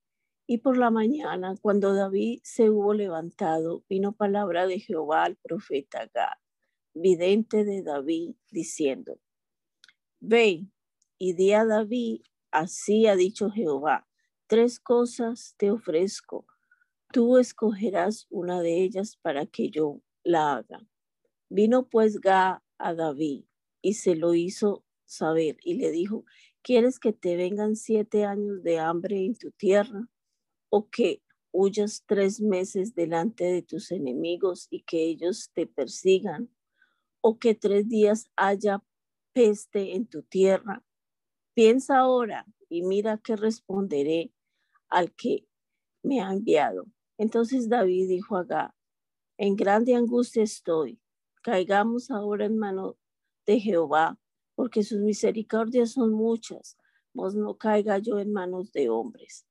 Y 0.48 0.58
por 0.58 0.78
la 0.78 0.90
mañana, 0.90 1.54
cuando 1.62 1.94
David 1.94 2.40
se 2.42 2.70
hubo 2.70 2.92
levantado, 2.92 3.84
vino 3.88 4.16
palabra 4.16 4.66
de 4.66 4.80
Jehová 4.80 5.22
al 5.22 5.36
profeta 5.36 6.10
Gad, 6.12 6.38
vidente 6.92 7.64
de 7.64 7.84
David, 7.84 8.34
diciendo, 8.50 9.20
Ve 10.18 10.66
y 11.18 11.34
di 11.34 11.52
a 11.52 11.64
David, 11.64 12.22
así 12.50 13.06
ha 13.06 13.14
dicho 13.14 13.48
Jehová, 13.48 14.08
tres 14.48 14.80
cosas 14.80 15.54
te 15.56 15.70
ofrezco, 15.70 16.48
tú 17.12 17.38
escogerás 17.38 18.26
una 18.30 18.60
de 18.62 18.82
ellas 18.82 19.16
para 19.16 19.46
que 19.46 19.70
yo 19.70 20.00
la 20.22 20.56
haga. 20.56 20.86
Vino 21.48 21.88
pues 21.88 22.20
Gad 22.20 22.60
a 22.78 22.94
David 22.94 23.44
y 23.82 23.94
se 23.94 24.14
lo 24.14 24.34
hizo 24.34 24.84
saber 25.04 25.56
y 25.64 25.74
le 25.74 25.90
dijo, 25.90 26.24
¿quieres 26.62 27.00
que 27.00 27.12
te 27.12 27.36
vengan 27.36 27.74
siete 27.74 28.24
años 28.24 28.62
de 28.62 28.78
hambre 28.78 29.24
en 29.24 29.36
tu 29.36 29.50
tierra 29.50 30.08
o 30.68 30.88
que 30.88 31.22
huyas 31.52 32.04
tres 32.06 32.40
meses 32.40 32.94
delante 32.94 33.44
de 33.44 33.62
tus 33.62 33.90
enemigos 33.90 34.68
y 34.70 34.82
que 34.82 35.02
ellos 35.04 35.50
te 35.52 35.66
persigan 35.66 36.48
o 37.20 37.38
que 37.38 37.54
tres 37.54 37.88
días 37.88 38.30
haya 38.36 38.84
peste 39.32 39.96
en 39.96 40.06
tu 40.06 40.22
tierra? 40.22 40.84
Piensa 41.54 41.98
ahora 41.98 42.46
y 42.68 42.82
mira 42.82 43.18
qué 43.18 43.34
responderé 43.34 44.32
al 44.88 45.12
que 45.12 45.48
me 46.02 46.20
ha 46.20 46.32
enviado. 46.32 46.86
Entonces 47.20 47.68
David 47.68 48.08
dijo 48.08 48.38
a 48.38 48.44
Gad, 48.44 48.70
en 49.36 49.54
grande 49.54 49.94
angustia 49.94 50.42
estoy, 50.42 50.98
caigamos 51.42 52.10
ahora 52.10 52.46
en 52.46 52.56
mano 52.56 52.96
de 53.44 53.60
Jehová, 53.60 54.18
porque 54.54 54.82
sus 54.82 55.00
misericordias 55.00 55.92
son 55.92 56.14
muchas, 56.14 56.78
vos 57.12 57.34
no 57.34 57.58
caiga 57.58 57.98
yo 57.98 58.18
en 58.20 58.32
manos 58.32 58.72
de 58.72 58.88
hombres. 58.88 59.46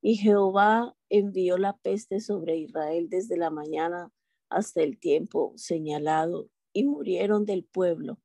Y 0.00 0.18
Jehová 0.18 0.96
envió 1.08 1.58
la 1.58 1.76
peste 1.78 2.20
sobre 2.20 2.58
Israel 2.58 3.08
desde 3.08 3.36
la 3.36 3.50
mañana 3.50 4.12
hasta 4.48 4.80
el 4.80 5.00
tiempo 5.00 5.52
señalado, 5.56 6.48
y 6.72 6.84
murieron 6.84 7.44
del 7.44 7.64
pueblo, 7.64 8.20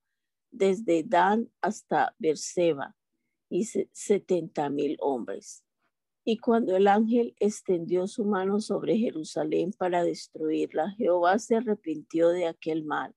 desde 0.52 1.02
Dan 1.02 1.52
hasta 1.60 2.16
Berseba, 2.20 2.96
y 3.50 3.66
setenta 3.66 4.70
mil 4.70 4.96
hombres. 5.02 5.65
Y 6.28 6.38
cuando 6.40 6.76
el 6.76 6.88
ángel 6.88 7.36
extendió 7.40 8.08
su 8.08 8.26
mano 8.26 8.60
sobre 8.60 8.98
Jerusalén 8.98 9.72
para 9.72 10.04
destruirla, 10.04 10.90
Jehová 10.98 11.38
se 11.38 11.56
arrepintió 11.56 12.30
de 12.30 12.48
aquel 12.48 12.84
mal 12.84 13.16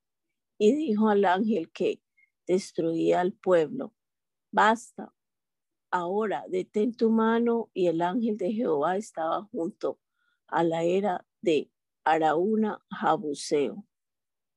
y 0.58 0.74
dijo 0.74 1.08
al 1.08 1.24
ángel 1.24 1.70
que 1.72 2.02
destruía 2.46 3.20
al 3.20 3.32
pueblo, 3.32 3.94
basta, 4.52 5.14
ahora 5.90 6.44
detén 6.48 6.94
tu 6.94 7.10
mano 7.10 7.70
y 7.72 7.86
el 7.86 8.02
ángel 8.02 8.36
de 8.36 8.52
Jehová 8.52 8.98
estaba 8.98 9.42
junto 9.52 9.98
a 10.46 10.62
la 10.62 10.82
era 10.82 11.26
de 11.40 11.70
Araúna 12.04 12.84
Jabuseo. 12.90 13.86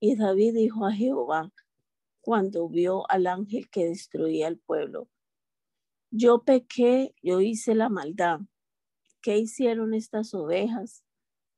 Y 0.02 0.18
David 0.18 0.56
dijo 0.56 0.86
a 0.86 0.92
Jehová 0.92 1.54
cuando 2.20 2.68
vio 2.68 3.10
al 3.10 3.28
ángel 3.28 3.70
que 3.70 3.86
destruía 3.86 4.48
al 4.48 4.58
pueblo, 4.58 5.08
yo 6.12 6.44
pequé, 6.44 7.16
yo 7.24 7.42
hice 7.42 7.74
la 7.74 7.90
maldad. 7.90 8.42
¿Qué 9.22 9.38
hicieron 9.38 9.94
estas 9.94 10.34
ovejas? 10.34 11.04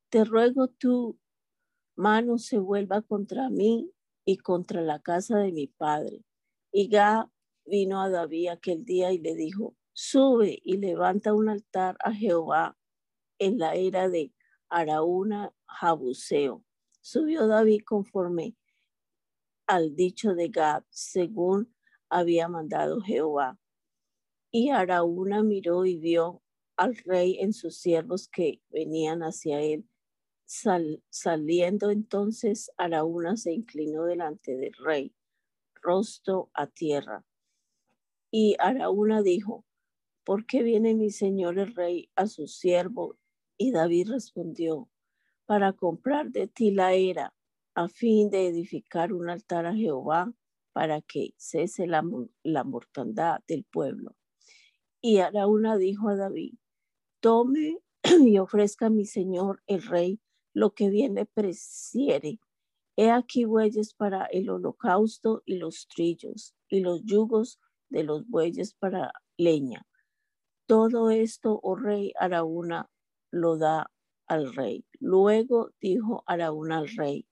Te 0.10 0.24
ruego 0.24 0.68
tu 0.68 1.20
mano 1.96 2.38
se 2.38 2.58
vuelva 2.60 3.02
contra 3.02 3.50
mí 3.50 3.92
y 4.26 4.38
contra 4.38 4.82
la 4.82 5.00
casa 5.00 5.38
de 5.40 5.52
mi 5.52 5.68
padre. 5.68 6.24
Y 6.72 6.88
Gá 6.88 7.32
vino 7.66 8.02
a 8.02 8.10
David 8.10 8.50
aquel 8.50 8.86
día 8.86 9.12
y 9.12 9.18
le 9.20 9.36
dijo, 9.36 9.76
sube 9.94 10.60
y 10.64 10.78
levanta 10.78 11.34
un 11.34 11.50
altar 11.50 11.98
a 12.04 12.14
Jehová 12.14 12.78
en 13.40 13.58
la 13.58 13.76
era 13.76 14.10
de 14.10 14.34
Araúna 14.70 15.54
Jabuseo. 15.68 16.64
Subió 17.02 17.48
David 17.48 17.82
conforme 17.86 18.56
al 19.68 19.96
dicho 19.96 20.36
de 20.36 20.50
Gad, 20.50 20.84
según 20.90 21.76
había 22.10 22.48
mandado 22.48 23.02
Jehová. 23.02 23.60
Y 24.56 24.70
Araúna 24.70 25.42
miró 25.42 25.84
y 25.84 25.98
vio 25.98 26.44
al 26.78 26.96
rey 26.98 27.40
en 27.40 27.54
sus 27.54 27.76
siervos 27.76 28.28
que 28.28 28.62
venían 28.70 29.22
hacia 29.22 29.60
él, 29.62 29.90
saliendo 30.46 31.90
entonces 31.90 32.70
Araúna 32.78 33.36
se 33.36 33.52
inclinó 33.52 34.04
delante 34.04 34.56
del 34.56 34.74
rey, 34.74 35.12
rostro 35.82 36.52
a 36.54 36.68
tierra. 36.68 37.26
Y 38.30 38.56
Araúna 38.60 39.24
dijo, 39.24 39.66
¿por 40.24 40.46
qué 40.46 40.62
viene 40.62 40.94
mi 40.94 41.10
señor 41.10 41.58
el 41.58 41.74
rey 41.74 42.12
a 42.16 42.28
su 42.28 42.46
siervo? 42.46 43.18
Y 43.58 43.72
David 43.72 44.10
respondió, 44.12 44.88
para 45.48 45.74
comprar 45.74 46.30
de 46.30 46.48
ti 46.48 46.70
la 46.70 46.94
era, 46.94 47.34
a 47.74 47.88
fin 47.88 48.30
de 48.30 48.50
edificar 48.50 49.14
un 49.14 49.32
altar 49.32 49.66
a 49.66 49.74
Jehová, 49.74 50.32
para 50.74 51.02
que 51.02 51.34
cese 51.38 51.88
la, 51.88 52.04
la 52.44 52.64
mortandad 52.64 53.40
del 53.48 53.64
pueblo. 53.64 54.16
Y 55.06 55.18
Araúna 55.18 55.76
dijo 55.76 56.08
a 56.08 56.16
David, 56.16 56.54
tome 57.20 57.80
y 58.26 58.38
ofrezca 58.38 58.86
a 58.86 58.90
mi 58.90 59.06
señor 59.06 59.62
el 59.68 59.82
rey 59.82 60.22
lo 60.54 60.74
que 60.74 60.90
viene 60.90 61.26
presiere. 61.26 62.40
He 62.96 63.12
aquí 63.12 63.44
bueyes 63.44 63.94
para 63.96 64.26
el 64.28 64.50
holocausto 64.50 65.44
y 65.46 65.58
los 65.58 65.90
trillos 65.90 66.56
y 66.70 66.80
los 66.80 67.04
yugos 67.04 67.60
de 67.90 68.04
los 68.04 68.26
bueyes 68.30 68.76
para 68.76 69.12
leña. 69.36 69.86
Todo 70.68 71.12
esto, 71.12 71.60
oh 71.62 71.76
rey 71.76 72.14
Araúna, 72.18 72.90
lo 73.30 73.58
da 73.58 73.92
al 74.26 74.56
rey. 74.56 74.86
Luego 75.02 75.72
dijo 75.82 76.24
Araúna 76.28 76.78
al 76.78 76.88
rey, 76.88 77.28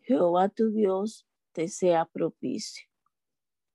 Jehová 0.00 0.48
tu 0.48 0.72
Dios 0.72 1.28
te 1.52 1.68
sea 1.68 2.04
propicio. 2.04 2.88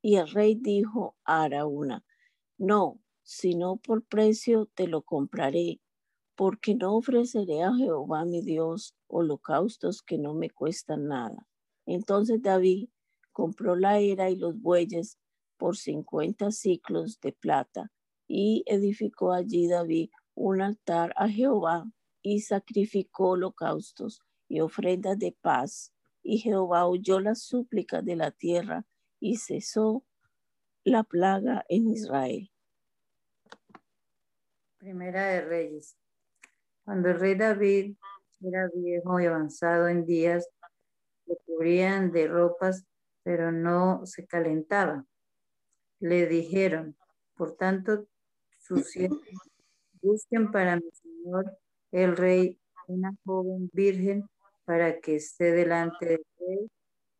Y 0.01 0.17
el 0.17 0.27
rey 0.27 0.55
dijo 0.55 1.15
a 1.23 1.43
Araúna, 1.43 2.03
no, 2.57 2.99
sino 3.27 3.75
por 3.75 4.05
precio 4.05 4.69
te 4.73 4.87
lo 4.87 5.01
compraré 5.01 5.81
porque 6.37 6.75
no 6.75 6.95
ofreceré 6.95 7.61
a 7.61 7.73
Jehová 7.73 8.23
mi 8.23 8.41
Dios 8.41 8.95
holocaustos 9.07 10.01
que 10.01 10.17
no 10.17 10.33
me 10.33 10.49
cuestan 10.49 11.09
nada. 11.09 11.45
Entonces 11.85 12.41
David 12.41 12.87
compró 13.33 13.75
la 13.75 13.99
era 13.99 14.29
y 14.29 14.37
los 14.37 14.57
bueyes 14.61 15.19
por 15.57 15.75
cincuenta 15.75 16.51
ciclos 16.51 17.19
de 17.19 17.33
plata 17.33 17.91
y 18.29 18.63
edificó 18.65 19.33
allí 19.33 19.67
David 19.67 20.09
un 20.33 20.61
altar 20.61 21.13
a 21.17 21.27
Jehová 21.27 21.83
y 22.21 22.39
sacrificó 22.39 23.31
holocaustos 23.31 24.21
y 24.47 24.61
ofrendas 24.61 25.19
de 25.19 25.35
paz. 25.41 25.91
Y 26.23 26.37
Jehová 26.37 26.85
oyó 26.87 27.19
las 27.19 27.41
súplicas 27.41 28.05
de 28.05 28.15
la 28.15 28.31
tierra 28.31 28.85
y 29.19 29.35
cesó 29.35 30.05
la 30.85 31.03
plaga 31.03 31.65
en 31.67 31.89
Israel. 31.89 32.51
Primera 34.87 35.27
de 35.27 35.41
Reyes. 35.41 35.97
Cuando 36.85 37.09
el 37.09 37.19
rey 37.19 37.35
David 37.35 37.97
era 38.39 38.69
viejo 38.73 39.19
y 39.19 39.25
avanzado 39.25 39.89
en 39.89 40.05
días, 40.05 40.47
lo 41.25 41.35
cubrían 41.45 42.13
de 42.13 42.29
ropas, 42.29 42.85
pero 43.21 43.51
no 43.51 44.05
se 44.05 44.25
calentaba. 44.25 45.05
Le 45.99 46.25
dijeron, 46.27 46.95
por 47.35 47.57
tanto, 47.57 48.07
sus 48.59 48.93
busquen 50.01 50.51
para 50.53 50.77
mi 50.77 50.89
señor 50.93 51.51
el 51.91 52.15
rey 52.15 52.57
una 52.87 53.13
joven 53.25 53.69
virgen 53.73 54.23
para 54.63 55.01
que 55.01 55.17
esté 55.17 55.51
delante 55.51 56.05
del 56.05 56.25
rey 56.39 56.71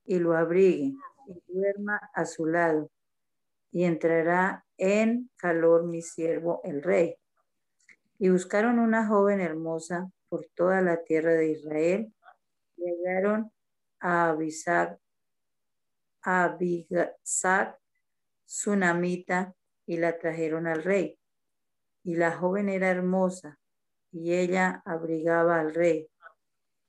y 0.05 0.19
lo 0.19 0.37
abrigue 0.37 0.93
y 1.27 1.43
duerma 1.49 1.99
a 2.13 2.23
su 2.23 2.45
lado. 2.45 2.89
Y 3.71 3.83
entrará 3.83 4.65
en 4.77 5.29
calor 5.35 5.83
mi 5.83 6.01
siervo 6.01 6.61
el 6.63 6.81
rey 6.81 7.17
y 8.19 8.29
buscaron 8.29 8.79
una 8.79 9.07
joven 9.07 9.39
hermosa 9.39 10.11
por 10.29 10.45
toda 10.55 10.81
la 10.81 11.03
tierra 11.03 11.33
de 11.33 11.51
Israel. 11.51 12.13
Llegaron 12.75 13.51
a 13.99 14.29
Abisag, 14.29 14.99
a 16.23 16.57
Sunamita, 18.45 19.53
y 19.85 19.97
la 19.97 20.17
trajeron 20.17 20.67
al 20.67 20.83
rey. 20.83 21.17
Y 22.03 22.15
la 22.15 22.37
joven 22.37 22.69
era 22.69 22.89
hermosa, 22.89 23.59
y 24.11 24.33
ella 24.33 24.81
abrigaba 24.85 25.59
al 25.59 25.73
rey, 25.73 26.09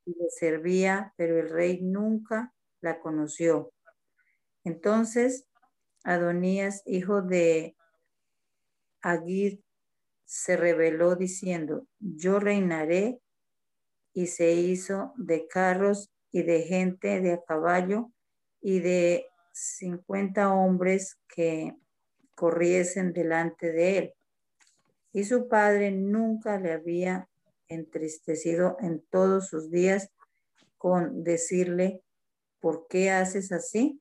y 0.05 0.11
le 0.13 0.31
servía, 0.31 1.15
pero 1.17 1.39
el 1.39 1.49
rey 1.49 1.81
nunca 1.81 2.53
la 2.81 3.01
conoció. 3.01 3.73
Entonces, 4.65 5.47
Adonías, 6.05 6.83
hijo 6.87 7.23
de 7.23 7.77
Agid, 9.03 9.61
se 10.29 10.59
reveló 10.59 11.17
diciendo, 11.17 11.87
yo 12.01 12.39
reinaré, 12.39 13.19
y 14.13 14.27
se 14.27 14.53
hizo 14.53 15.15
de 15.17 15.47
carros 15.47 16.11
y 16.31 16.43
de 16.43 16.63
gente 16.63 17.21
de 17.21 17.33
a 17.33 17.43
caballo 17.43 18.11
y 18.61 18.81
de 18.81 19.27
cincuenta 19.53 20.53
hombres 20.53 21.19
que 21.29 21.77
corriesen 22.35 23.15
delante 23.15 23.73
de 23.73 23.99
él. 23.99 24.15
Y 25.13 25.25
su 25.25 25.49
padre 25.49 25.93
nunca 25.93 26.59
le 26.59 26.73
había 26.73 27.29
entristecido 27.69 28.77
en 28.81 29.01
todos 29.09 29.49
sus 29.49 29.71
días 29.71 30.11
con 30.77 31.25
decirle, 31.25 32.03
¿por 32.61 32.87
qué 32.87 33.11
haces 33.11 33.51
así? 33.51 33.99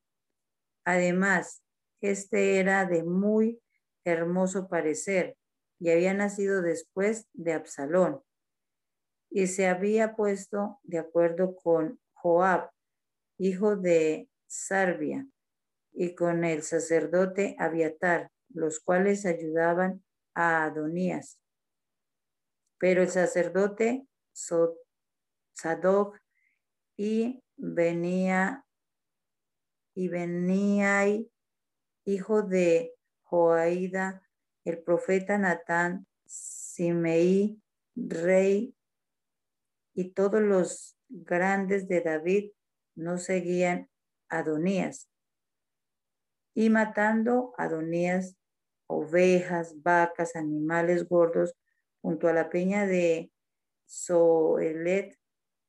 Además, 0.84 1.62
este 2.02 2.58
era 2.58 2.84
de 2.84 3.02
muy 3.02 3.60
hermoso 4.04 4.68
parecer 4.68 5.38
y 5.78 5.90
había 5.90 6.14
nacido 6.14 6.62
después 6.62 7.28
de 7.32 7.52
Absalón. 7.52 8.22
Y 9.30 9.46
se 9.46 9.68
había 9.68 10.16
puesto 10.16 10.80
de 10.82 10.98
acuerdo 10.98 11.54
con 11.56 12.00
Joab, 12.14 12.70
hijo 13.38 13.76
de 13.76 14.28
Sarbia, 14.46 15.26
y 15.92 16.14
con 16.14 16.44
el 16.44 16.62
sacerdote 16.62 17.56
Abiatar, 17.58 18.30
los 18.50 18.80
cuales 18.80 19.26
ayudaban 19.26 20.04
a 20.34 20.64
Adonías. 20.64 21.40
Pero 22.78 23.02
el 23.02 23.08
sacerdote 23.08 24.06
Sadoc 25.52 26.20
y 26.96 27.42
venía 27.56 28.64
y 29.94 30.08
venía 30.08 31.04
hijo 32.04 32.42
de 32.42 32.94
Joaida, 33.24 34.22
el 34.68 34.82
profeta 34.82 35.38
Natán, 35.38 36.06
Simei, 36.26 37.60
rey, 37.96 38.74
y 39.94 40.10
todos 40.10 40.42
los 40.42 40.96
grandes 41.08 41.88
de 41.88 42.02
David 42.02 42.52
no 42.94 43.18
seguían 43.18 43.88
a 44.28 44.38
Adonías. 44.40 45.08
Y 46.54 46.70
matando 46.70 47.54
a 47.56 47.64
Adonías 47.64 48.36
ovejas, 48.86 49.82
vacas, 49.82 50.36
animales 50.36 51.08
gordos, 51.08 51.54
junto 52.00 52.28
a 52.28 52.32
la 52.32 52.50
peña 52.50 52.86
de 52.86 53.32
Soelet, 53.86 55.18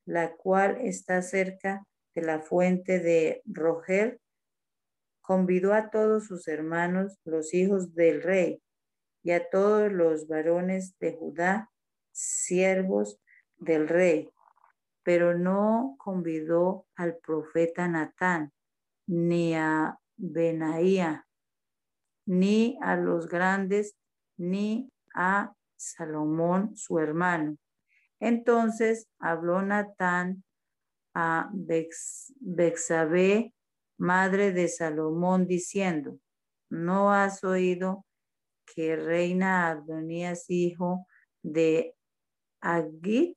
la 0.04 0.36
cual 0.36 0.78
está 0.82 1.22
cerca 1.22 1.86
de 2.14 2.22
la 2.22 2.40
fuente 2.40 2.98
de 2.98 3.42
Rogel, 3.46 4.20
convidó 5.20 5.74
a 5.74 5.90
todos 5.90 6.26
sus 6.26 6.48
hermanos, 6.48 7.18
los 7.24 7.54
hijos 7.54 7.94
del 7.94 8.22
rey, 8.22 8.62
y 9.22 9.32
a 9.32 9.48
todos 9.50 9.92
los 9.92 10.28
varones 10.28 10.98
de 10.98 11.12
Judá, 11.12 11.70
siervos 12.12 13.20
del 13.58 13.88
rey, 13.88 14.30
pero 15.02 15.36
no 15.36 15.96
convidó 15.98 16.86
al 16.94 17.16
profeta 17.18 17.88
Natán, 17.88 18.52
ni 19.06 19.54
a 19.54 19.98
Benaía, 20.16 21.26
ni 22.26 22.78
a 22.82 22.96
los 22.96 23.28
grandes, 23.28 23.96
ni 24.36 24.90
a 25.14 25.54
Salomón, 25.76 26.76
su 26.76 26.98
hermano. 26.98 27.56
Entonces 28.20 29.08
habló 29.18 29.62
Natán 29.62 30.44
a 31.14 31.50
Bexabé, 32.40 33.52
madre 33.98 34.52
de 34.52 34.68
Salomón, 34.68 35.46
diciendo, 35.46 36.18
¿no 36.70 37.12
has 37.12 37.42
oído 37.44 38.04
que 38.74 38.96
reina 38.96 39.68
Adonías, 39.68 40.48
hijo 40.48 41.06
de 41.42 41.94
Agit, 42.60 43.36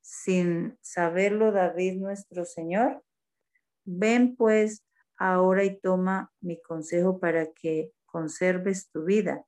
sin 0.00 0.78
saberlo 0.80 1.52
David 1.52 2.00
nuestro 2.00 2.44
Señor? 2.44 3.04
Ven 3.84 4.36
pues 4.36 4.84
ahora 5.16 5.64
y 5.64 5.78
toma 5.80 6.32
mi 6.40 6.60
consejo 6.60 7.20
para 7.20 7.52
que 7.52 7.92
conserves 8.06 8.90
tu 8.90 9.04
vida 9.04 9.44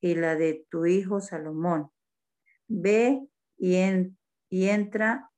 y 0.00 0.14
la 0.14 0.36
de 0.36 0.66
tu 0.70 0.86
hijo 0.86 1.20
Salomón. 1.20 1.90
Ve 2.68 3.26
y, 3.56 3.76
y 4.48 4.68
entra 4.68 5.30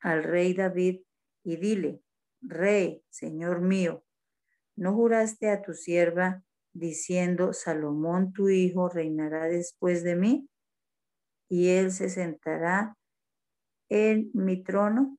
al 0.00 0.24
rey 0.24 0.54
David 0.54 1.02
y 1.44 1.56
dile, 1.56 2.02
Rey, 2.40 3.04
Señor 3.10 3.60
mío, 3.60 4.04
¿no 4.76 4.94
juraste 4.94 5.50
a 5.50 5.62
tu 5.62 5.74
sierva 5.74 6.44
diciendo, 6.72 7.52
Salomón 7.52 8.32
tu 8.32 8.48
hijo 8.48 8.88
reinará 8.88 9.46
después 9.48 10.02
de 10.02 10.16
mí, 10.16 10.48
y 11.48 11.68
él 11.70 11.92
se 11.92 12.10
sentará 12.10 12.96
en 13.88 14.30
mi 14.34 14.62
trono? 14.62 15.18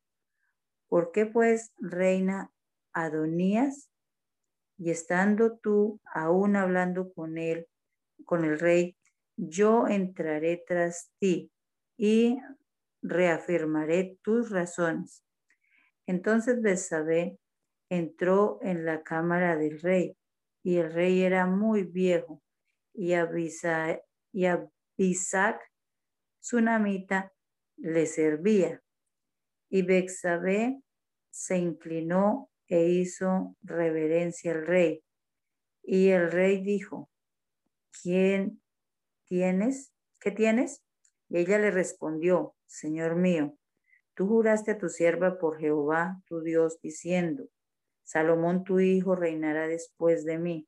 ¿Por 0.87 1.11
qué 1.11 1.25
pues 1.25 1.71
reina 1.77 2.51
Adonías? 2.93 3.89
Y 4.77 4.91
estando 4.91 5.57
tú 5.57 5.99
aún 6.13 6.55
hablando 6.55 7.11
con 7.13 7.37
él, 7.37 7.67
con 8.25 8.45
el 8.45 8.59
rey, 8.59 8.95
yo 9.35 9.87
entraré 9.87 10.63
tras 10.65 11.11
ti 11.19 11.51
y 11.97 12.39
reafirmaré 13.01 14.17
tus 14.21 14.49
razones. 14.49 15.23
Entonces 16.05 16.61
Betsabé 16.61 17.37
entró 17.89 18.59
en 18.61 18.85
la 18.85 19.03
cámara 19.03 19.57
del 19.57 19.79
rey, 19.79 20.15
y 20.63 20.77
el 20.77 20.91
rey 20.93 21.21
era 21.21 21.45
muy 21.45 21.83
viejo, 21.83 22.41
y 22.93 23.13
Abisac, 23.13 24.03
y 24.31 24.45
Abisac 24.45 25.61
Tsunamita 26.41 27.33
le 27.77 28.05
servía. 28.05 28.81
Y 29.69 29.83
Bexabé 29.83 30.81
se 31.29 31.57
inclinó 31.57 32.49
e 32.67 32.87
hizo 32.87 33.55
reverencia 33.61 34.51
al 34.51 34.65
rey. 34.65 35.03
Y 35.83 36.09
el 36.09 36.31
rey 36.31 36.61
dijo, 36.61 37.09
¿quién 38.01 38.61
tienes? 39.25 39.93
¿Qué 40.19 40.31
tienes? 40.31 40.83
Y 41.29 41.37
ella 41.37 41.59
le 41.59 41.71
respondió, 41.71 42.55
Señor 42.65 43.15
mío, 43.15 43.57
tú 44.15 44.27
juraste 44.27 44.71
a 44.71 44.77
tu 44.77 44.89
sierva 44.89 45.37
por 45.37 45.59
Jehová, 45.59 46.21
tu 46.25 46.41
Dios, 46.41 46.79
diciendo, 46.81 47.47
Salomón 48.09 48.63
tu 48.63 48.79
hijo 48.79 49.15
reinará 49.15 49.67
después 49.67 50.25
de 50.25 50.39
mí, 50.39 50.67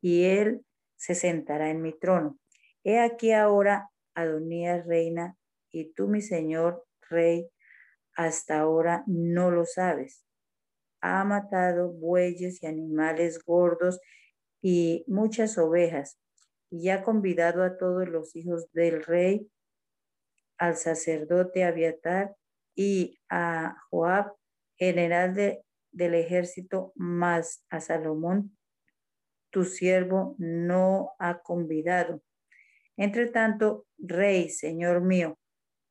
y 0.00 0.24
él 0.24 0.64
se 0.96 1.14
sentará 1.14 1.68
en 1.68 1.82
mi 1.82 1.92
trono. 1.92 2.38
He 2.84 3.00
aquí 3.00 3.32
ahora 3.32 3.90
Adonías 4.14 4.86
reina, 4.86 5.36
y 5.70 5.92
tú, 5.92 6.08
mi 6.08 6.22
señor 6.22 6.86
rey, 7.10 7.50
hasta 8.16 8.60
ahora 8.60 9.04
no 9.06 9.50
lo 9.50 9.66
sabes. 9.66 10.24
Ha 11.02 11.22
matado 11.24 11.92
bueyes 11.92 12.62
y 12.62 12.66
animales 12.66 13.44
gordos 13.44 14.00
y 14.62 15.04
muchas 15.08 15.58
ovejas, 15.58 16.18
y 16.70 16.88
ha 16.88 17.02
convidado 17.02 17.62
a 17.62 17.76
todos 17.76 18.08
los 18.08 18.34
hijos 18.34 18.72
del 18.72 19.04
rey, 19.04 19.50
al 20.56 20.76
sacerdote 20.76 21.64
Abiatar 21.64 22.34
y 22.74 23.18
a 23.28 23.76
Joab, 23.90 24.32
general 24.78 25.34
de 25.34 25.62
del 25.92 26.14
ejército, 26.14 26.92
más 26.96 27.64
a 27.70 27.80
Salomón, 27.80 28.56
tu 29.50 29.64
siervo, 29.64 30.34
no 30.38 31.12
ha 31.18 31.42
convidado. 31.42 32.22
Entre 32.96 33.26
tanto, 33.26 33.86
rey, 33.98 34.48
señor 34.48 35.02
mío, 35.02 35.38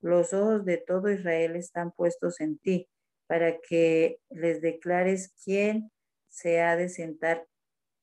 los 0.01 0.33
ojos 0.33 0.65
de 0.65 0.77
todo 0.77 1.11
Israel 1.11 1.55
están 1.55 1.91
puestos 1.91 2.41
en 2.41 2.57
ti, 2.57 2.89
para 3.27 3.59
que 3.61 4.19
les 4.29 4.61
declares 4.61 5.33
quién 5.45 5.91
se 6.27 6.61
ha 6.61 6.75
de 6.75 6.89
sentar 6.89 7.47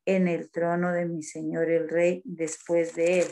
en 0.07 0.27
el 0.27 0.51
trono 0.51 0.93
de 0.93 1.05
mi 1.05 1.23
señor 1.23 1.71
el 1.71 1.89
rey 1.89 2.23
después 2.25 2.95
de 2.95 3.21
él. 3.21 3.27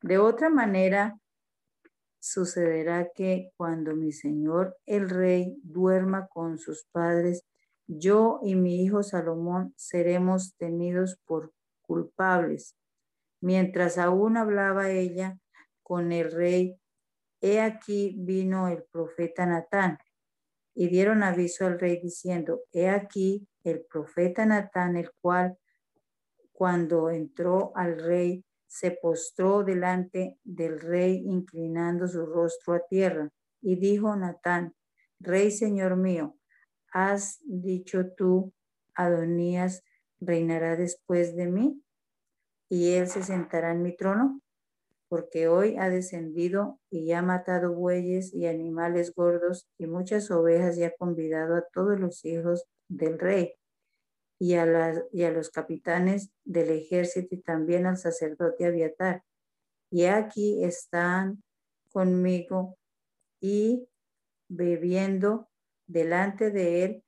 De 0.00 0.16
otra 0.16 0.48
manera, 0.48 1.18
sucederá 2.32 3.10
que 3.12 3.50
cuando 3.56 3.96
mi 3.96 4.12
señor 4.12 4.76
el 4.86 5.10
rey 5.10 5.58
duerma 5.64 6.28
con 6.28 6.58
sus 6.58 6.84
padres, 6.92 7.44
yo 7.88 8.38
y 8.44 8.54
mi 8.54 8.84
hijo 8.84 9.02
Salomón 9.02 9.74
seremos 9.76 10.54
tenidos 10.56 11.18
por 11.26 11.52
culpables. 11.80 12.76
Mientras 13.40 13.98
aún 13.98 14.36
hablaba 14.36 14.90
ella 14.90 15.38
con 15.82 16.12
el 16.12 16.30
rey, 16.30 16.78
he 17.40 17.60
aquí 17.60 18.14
vino 18.16 18.68
el 18.68 18.84
profeta 18.84 19.44
Natán 19.44 19.98
y 20.72 20.86
dieron 20.88 21.24
aviso 21.24 21.66
al 21.66 21.80
rey 21.80 22.00
diciendo, 22.00 22.60
he 22.70 22.88
aquí 22.88 23.48
el 23.64 23.84
profeta 23.90 24.46
Natán, 24.46 24.96
el 24.96 25.10
cual 25.20 25.58
cuando 26.52 27.10
entró 27.10 27.72
al 27.74 27.98
rey 27.98 28.44
se 28.70 28.92
postró 28.92 29.64
delante 29.64 30.38
del 30.44 30.78
rey 30.78 31.24
inclinando 31.26 32.06
su 32.06 32.24
rostro 32.24 32.74
a 32.74 32.86
tierra 32.88 33.28
y 33.60 33.74
dijo 33.74 34.14
Natán, 34.14 34.74
Rey 35.18 35.50
Señor 35.50 35.96
mío, 35.96 36.36
¿has 36.92 37.40
dicho 37.44 38.12
tú, 38.16 38.52
Adonías 38.94 39.82
reinará 40.20 40.76
después 40.76 41.34
de 41.34 41.48
mí 41.48 41.82
y 42.68 42.92
él 42.92 43.08
se 43.08 43.24
sentará 43.24 43.72
en 43.72 43.82
mi 43.82 43.96
trono? 43.96 44.40
Porque 45.08 45.48
hoy 45.48 45.76
ha 45.76 45.90
descendido 45.90 46.78
y 46.90 47.10
ha 47.10 47.22
matado 47.22 47.74
bueyes 47.74 48.32
y 48.32 48.46
animales 48.46 49.12
gordos 49.12 49.68
y 49.78 49.88
muchas 49.88 50.30
ovejas 50.30 50.78
y 50.78 50.84
ha 50.84 50.94
convidado 50.96 51.56
a 51.56 51.66
todos 51.72 51.98
los 51.98 52.24
hijos 52.24 52.64
del 52.88 53.18
rey 53.18 53.59
y 54.40 54.54
a, 54.54 54.64
las, 54.64 55.02
y 55.12 55.24
a 55.24 55.30
los 55.30 55.50
capitanes 55.50 56.32
del 56.44 56.70
ejército 56.70 57.34
y 57.34 57.42
también 57.42 57.86
al 57.86 57.98
sacerdote 57.98 58.64
Abiatar. 58.64 59.22
Y 59.90 60.06
aquí 60.06 60.64
están 60.64 61.42
conmigo 61.92 62.78
y 63.38 63.86
bebiendo 64.48 65.50
delante 65.86 66.50
de 66.50 66.84
él 66.84 67.04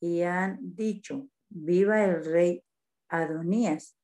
y 0.00 0.22
han 0.22 0.58
dicho, 0.74 1.28
viva 1.50 2.02
el 2.02 2.24
rey 2.24 2.64
Adonías, 3.10 3.94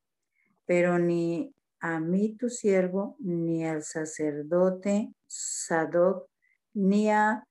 pero 0.66 0.98
ni 0.98 1.54
a 1.80 1.98
mí 1.98 2.36
tu 2.36 2.50
siervo, 2.50 3.16
ni 3.20 3.64
al 3.64 3.84
sacerdote 3.84 5.14
Sadoc, 5.26 6.28
ni 6.74 7.08
a 7.08 7.48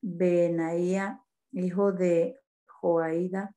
Benaía, 0.00 1.22
hijo 1.52 1.92
de 1.92 2.40
Joaida, 2.66 3.55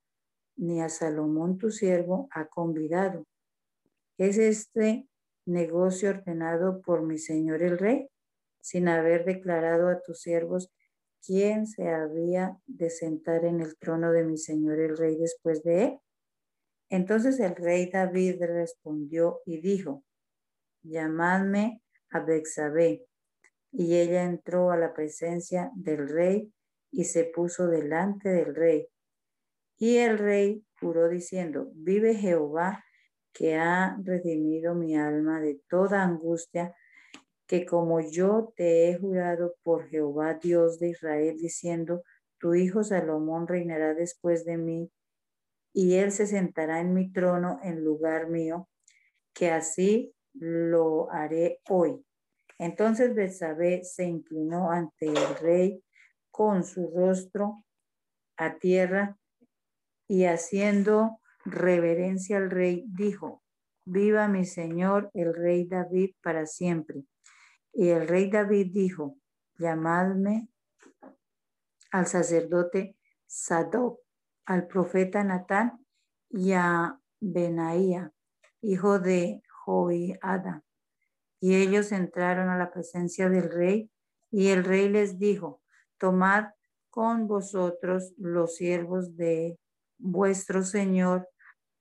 ni 0.60 0.82
a 0.82 0.90
Salomón 0.90 1.56
tu 1.56 1.70
siervo 1.70 2.28
ha 2.32 2.46
convidado. 2.46 3.26
¿Es 4.18 4.36
este 4.36 5.08
negocio 5.46 6.10
ordenado 6.10 6.82
por 6.82 7.02
mi 7.02 7.16
señor 7.16 7.62
el 7.62 7.78
rey, 7.78 8.08
sin 8.60 8.88
haber 8.88 9.24
declarado 9.24 9.88
a 9.88 10.02
tus 10.02 10.20
siervos 10.20 10.70
quién 11.24 11.66
se 11.66 11.88
había 11.88 12.58
de 12.66 12.90
sentar 12.90 13.46
en 13.46 13.60
el 13.60 13.78
trono 13.78 14.12
de 14.12 14.24
mi 14.24 14.36
señor 14.36 14.78
el 14.78 14.98
rey 14.98 15.16
después 15.16 15.62
de 15.62 15.84
él? 15.84 15.98
Entonces 16.90 17.40
el 17.40 17.56
rey 17.56 17.90
David 17.90 18.42
respondió 18.42 19.40
y 19.46 19.62
dijo, 19.62 20.04
llamadme 20.82 21.80
a 22.10 22.20
Bexabé. 22.20 23.06
Y 23.72 23.96
ella 23.96 24.24
entró 24.24 24.72
a 24.72 24.76
la 24.76 24.92
presencia 24.92 25.70
del 25.74 26.06
rey 26.06 26.52
y 26.90 27.04
se 27.04 27.24
puso 27.24 27.66
delante 27.66 28.28
del 28.28 28.54
rey. 28.54 28.88
Y 29.80 29.96
el 29.96 30.18
rey 30.18 30.62
juró 30.78 31.08
diciendo, 31.08 31.70
vive 31.74 32.14
Jehová 32.14 32.84
que 33.32 33.56
ha 33.56 33.96
redimido 34.04 34.74
mi 34.74 34.94
alma 34.94 35.40
de 35.40 35.58
toda 35.70 36.02
angustia, 36.02 36.76
que 37.46 37.64
como 37.64 38.00
yo 38.00 38.52
te 38.56 38.90
he 38.90 38.98
jurado 38.98 39.54
por 39.62 39.88
Jehová 39.88 40.34
Dios 40.34 40.78
de 40.78 40.90
Israel, 40.90 41.38
diciendo, 41.38 42.02
tu 42.38 42.54
hijo 42.54 42.84
Salomón 42.84 43.48
reinará 43.48 43.94
después 43.94 44.44
de 44.44 44.58
mí, 44.58 44.92
y 45.72 45.94
él 45.94 46.12
se 46.12 46.26
sentará 46.26 46.80
en 46.80 46.92
mi 46.92 47.10
trono 47.10 47.58
en 47.62 47.82
lugar 47.82 48.28
mío, 48.28 48.68
que 49.32 49.50
así 49.50 50.14
lo 50.34 51.10
haré 51.10 51.60
hoy. 51.70 52.04
Entonces 52.58 53.14
Betsabé 53.14 53.82
se 53.84 54.04
inclinó 54.04 54.70
ante 54.70 55.06
el 55.06 55.36
rey 55.40 55.82
con 56.30 56.64
su 56.64 56.92
rostro 56.94 57.64
a 58.36 58.58
tierra 58.58 59.16
y 60.10 60.24
haciendo 60.24 61.20
reverencia 61.44 62.38
al 62.38 62.50
rey, 62.50 62.82
dijo, 62.88 63.44
viva 63.84 64.26
mi 64.26 64.44
señor 64.44 65.08
el 65.14 65.32
rey 65.32 65.68
David 65.68 66.16
para 66.20 66.46
siempre. 66.46 67.04
Y 67.72 67.90
el 67.90 68.08
rey 68.08 68.28
David 68.28 68.72
dijo, 68.72 69.16
llamadme 69.56 70.48
al 71.92 72.08
sacerdote 72.08 72.96
Sadoc, 73.28 74.00
al 74.46 74.66
profeta 74.66 75.22
Natán 75.22 75.86
y 76.28 76.54
a 76.54 76.98
Benaía, 77.20 78.12
hijo 78.62 78.98
de 78.98 79.44
Joiada. 79.64 80.64
Y 81.38 81.54
ellos 81.54 81.92
entraron 81.92 82.48
a 82.48 82.58
la 82.58 82.72
presencia 82.72 83.28
del 83.28 83.48
rey 83.48 83.88
y 84.32 84.48
el 84.48 84.64
rey 84.64 84.88
les 84.88 85.20
dijo, 85.20 85.62
tomad 85.98 86.46
con 86.90 87.28
vosotros 87.28 88.12
los 88.18 88.56
siervos 88.56 89.16
de 89.16 89.59
vuestro 90.00 90.62
Señor 90.62 91.28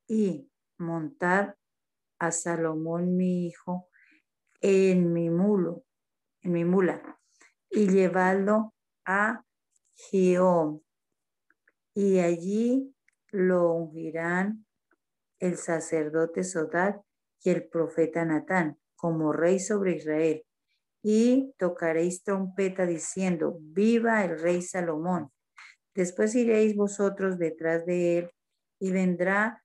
y 0.07 0.49
montar 0.77 1.57
a 2.19 2.31
Salomón 2.31 3.15
mi 3.15 3.47
hijo 3.47 3.89
en 4.61 5.13
mi 5.13 5.29
mulo, 5.29 5.83
en 6.41 6.51
mi 6.51 6.65
mula, 6.65 7.19
y 7.69 7.87
llevarlo 7.87 8.73
a 9.05 9.43
Gión. 9.95 10.83
Y 11.93 12.19
allí 12.19 12.93
lo 13.31 13.73
ungirán 13.73 14.65
el 15.39 15.57
sacerdote 15.57 16.43
Sodat 16.43 17.01
y 17.41 17.49
el 17.51 17.67
profeta 17.67 18.25
Natán 18.25 18.77
como 18.95 19.31
rey 19.31 19.59
sobre 19.59 19.95
Israel. 19.95 20.45
y 21.01 21.53
tocaréis 21.57 22.23
trompeta 22.23 22.85
diciendo, 22.85 23.57
viva 23.61 24.25
el 24.25 24.37
rey 24.37 24.61
Salomón. 24.61 25.31
Después 25.93 26.35
iréis 26.35 26.75
vosotros 26.75 27.37
detrás 27.37 27.85
de 27.85 28.17
él 28.17 28.31
y 28.79 28.91
vendrá 28.91 29.63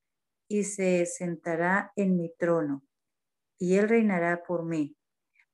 y 0.48 0.64
se 0.64 1.06
sentará 1.06 1.92
en 1.96 2.16
mi 2.16 2.32
trono 2.36 2.84
y 3.58 3.76
él 3.76 3.88
reinará 3.88 4.42
por 4.42 4.64
mí, 4.64 4.96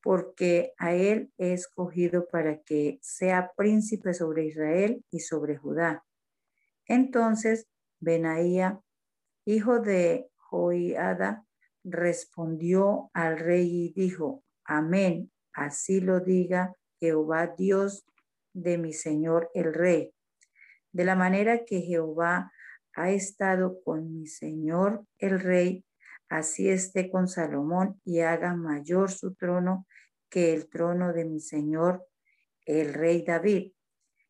porque 0.02 0.72
a 0.78 0.94
él 0.94 1.32
he 1.38 1.52
escogido 1.52 2.26
para 2.26 2.60
que 2.62 2.98
sea 3.02 3.52
príncipe 3.56 4.14
sobre 4.14 4.46
Israel 4.46 5.04
y 5.10 5.20
sobre 5.20 5.56
Judá. 5.56 6.04
Entonces 6.86 7.68
Benaía, 8.00 8.80
hijo 9.44 9.80
de 9.80 10.30
Joiada, 10.36 11.44
respondió 11.84 13.10
al 13.12 13.38
rey 13.38 13.86
y 13.86 13.92
dijo, 13.92 14.42
Amén, 14.64 15.30
así 15.52 16.00
lo 16.00 16.20
diga 16.20 16.74
Jehová 16.98 17.54
Dios 17.56 18.04
de 18.52 18.78
mi 18.78 18.92
Señor 18.92 19.50
el 19.54 19.72
rey. 19.72 20.12
De 20.93 21.05
la 21.05 21.14
manera 21.14 21.64
que 21.64 21.80
Jehová 21.80 22.53
ha 22.95 23.11
estado 23.11 23.82
con 23.82 24.12
mi 24.12 24.26
Señor 24.26 25.05
el 25.18 25.41
rey, 25.41 25.84
así 26.28 26.68
esté 26.68 27.11
con 27.11 27.28
Salomón 27.28 28.01
y 28.05 28.20
haga 28.20 28.55
mayor 28.55 29.11
su 29.11 29.34
trono 29.34 29.86
que 30.28 30.53
el 30.53 30.68
trono 30.68 31.12
de 31.12 31.24
mi 31.24 31.41
Señor 31.41 32.07
el 32.66 32.95
rey 32.95 33.22
David. 33.22 33.72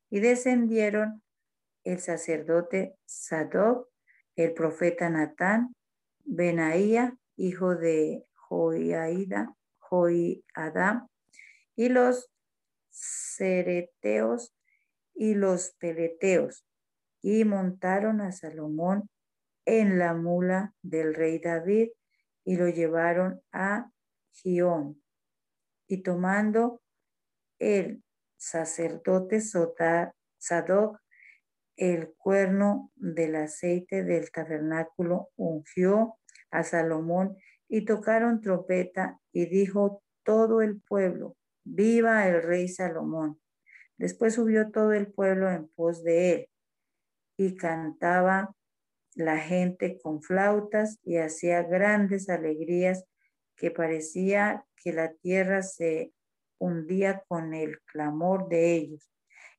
Y 0.08 0.20
descendieron 0.20 1.22
el 1.84 2.00
sacerdote 2.00 2.96
Sadoc, 3.04 3.88
el 4.36 4.52
profeta 4.54 5.08
Natán, 5.08 5.74
Benaía, 6.24 7.16
hijo 7.36 7.76
de 7.76 8.24
Joiada, 8.34 9.54
Joiada, 9.78 11.08
y 11.76 11.88
los 11.88 12.30
cereteos 12.90 14.52
y 15.20 15.34
los 15.34 15.72
peleteos, 15.78 16.64
y 17.20 17.44
montaron 17.44 18.22
a 18.22 18.32
Salomón 18.32 19.10
en 19.66 19.98
la 19.98 20.14
mula 20.14 20.74
del 20.80 21.14
rey 21.14 21.38
David 21.38 21.90
y 22.42 22.56
lo 22.56 22.70
llevaron 22.70 23.42
a 23.52 23.90
Gión. 24.32 25.02
Y 25.86 26.02
tomando 26.02 26.80
el 27.58 28.02
sacerdote 28.38 29.42
Sadoc 29.42 30.98
el 31.76 32.14
cuerno 32.16 32.90
del 32.94 33.36
aceite 33.36 34.02
del 34.02 34.30
tabernáculo, 34.30 35.28
ungió 35.36 36.18
a 36.50 36.64
Salomón 36.64 37.36
y 37.68 37.84
tocaron 37.84 38.40
trompeta 38.40 39.20
y 39.32 39.44
dijo 39.44 40.02
todo 40.22 40.62
el 40.62 40.80
pueblo, 40.80 41.36
viva 41.62 42.26
el 42.26 42.42
rey 42.42 42.68
Salomón. 42.68 43.39
Después 44.00 44.36
subió 44.36 44.70
todo 44.70 44.94
el 44.94 45.12
pueblo 45.12 45.50
en 45.50 45.68
pos 45.68 46.02
de 46.02 46.32
él 46.32 46.48
y 47.36 47.54
cantaba 47.54 48.56
la 49.14 49.36
gente 49.36 49.98
con 50.00 50.22
flautas 50.22 50.98
y 51.02 51.18
hacía 51.18 51.64
grandes 51.64 52.30
alegrías 52.30 53.04
que 53.56 53.70
parecía 53.70 54.64
que 54.74 54.94
la 54.94 55.12
tierra 55.12 55.62
se 55.62 56.14
hundía 56.58 57.24
con 57.28 57.52
el 57.52 57.78
clamor 57.82 58.48
de 58.48 58.72
ellos. 58.72 59.12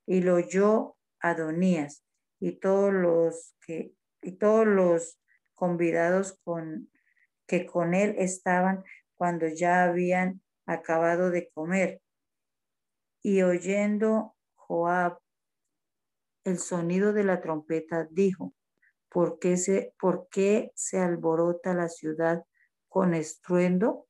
Y 0.07 0.21
lo 0.21 0.37
oyó 0.37 0.95
Adonías 1.19 2.03
y 2.39 2.53
todos 2.53 2.91
los 2.91 3.53
que 3.63 3.93
y 4.23 4.31
todos 4.31 4.65
los 4.65 5.19
convidados 5.53 6.39
con 6.43 6.89
que 7.45 7.67
con 7.67 7.93
él 7.93 8.15
estaban 8.17 8.83
cuando 9.13 9.47
ya 9.47 9.83
habían 9.83 10.41
acabado 10.65 11.29
de 11.29 11.47
comer. 11.53 12.01
Y 13.23 13.43
oyendo 13.43 14.35
Joab 14.55 15.19
el 16.43 16.57
sonido 16.57 17.13
de 17.13 17.23
la 17.23 17.39
trompeta, 17.41 18.07
dijo, 18.09 18.53
¿por 19.09 19.37
qué 19.37 19.57
se, 19.57 19.93
por 19.99 20.27
qué 20.29 20.71
se 20.75 20.99
alborota 20.99 21.73
la 21.73 21.87
ciudad 21.87 22.43
con 22.87 23.13
estruendo? 23.13 24.07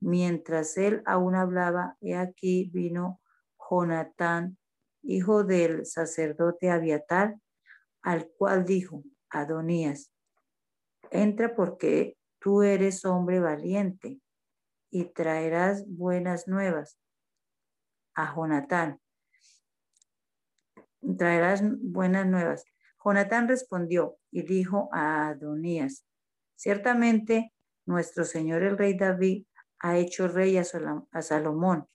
Mientras 0.00 0.76
él 0.76 1.02
aún 1.06 1.34
hablaba, 1.36 1.96
he 2.00 2.16
aquí 2.16 2.70
vino 2.72 3.20
Jonatán, 3.58 4.58
hijo 5.02 5.44
del 5.44 5.86
sacerdote 5.86 6.70
Abiatar, 6.70 7.36
al 8.02 8.28
cual 8.28 8.64
dijo, 8.64 9.04
Adonías, 9.30 10.12
entra 11.10 11.54
porque 11.54 12.16
tú 12.40 12.62
eres 12.62 13.04
hombre 13.04 13.40
valiente 13.40 14.20
y 14.90 15.04
traerás 15.04 15.86
buenas 15.86 16.48
nuevas 16.48 16.98
a 18.22 18.34
Jonatán 18.34 19.00
traerás 21.16 21.62
buenas 21.80 22.26
nuevas. 22.26 22.64
Jonatán 23.02 23.48
respondió 23.48 24.18
y 24.30 24.42
dijo 24.42 24.88
a 24.92 25.28
Adonías, 25.28 26.06
ciertamente 26.54 27.52
nuestro 27.86 28.24
Señor 28.24 28.62
el 28.62 28.76
rey 28.76 28.96
David 28.96 29.46
ha 29.78 29.96
hecho 29.96 30.28
rey 30.28 30.58
a, 30.58 30.64
Salomón 31.22 31.88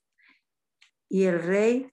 y 1.08 1.24
el 1.24 1.40
rey 1.40 1.90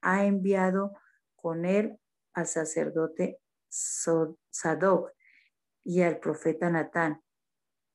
ha 0.00 0.24
enviado 0.24 0.92
con 1.34 1.64
él 1.64 1.98
al 2.34 2.46
sacerdote 2.46 3.40
Sadoc 3.68 5.10
y 5.84 6.02
al 6.02 6.18
profeta 6.18 6.70
Natán 6.70 7.20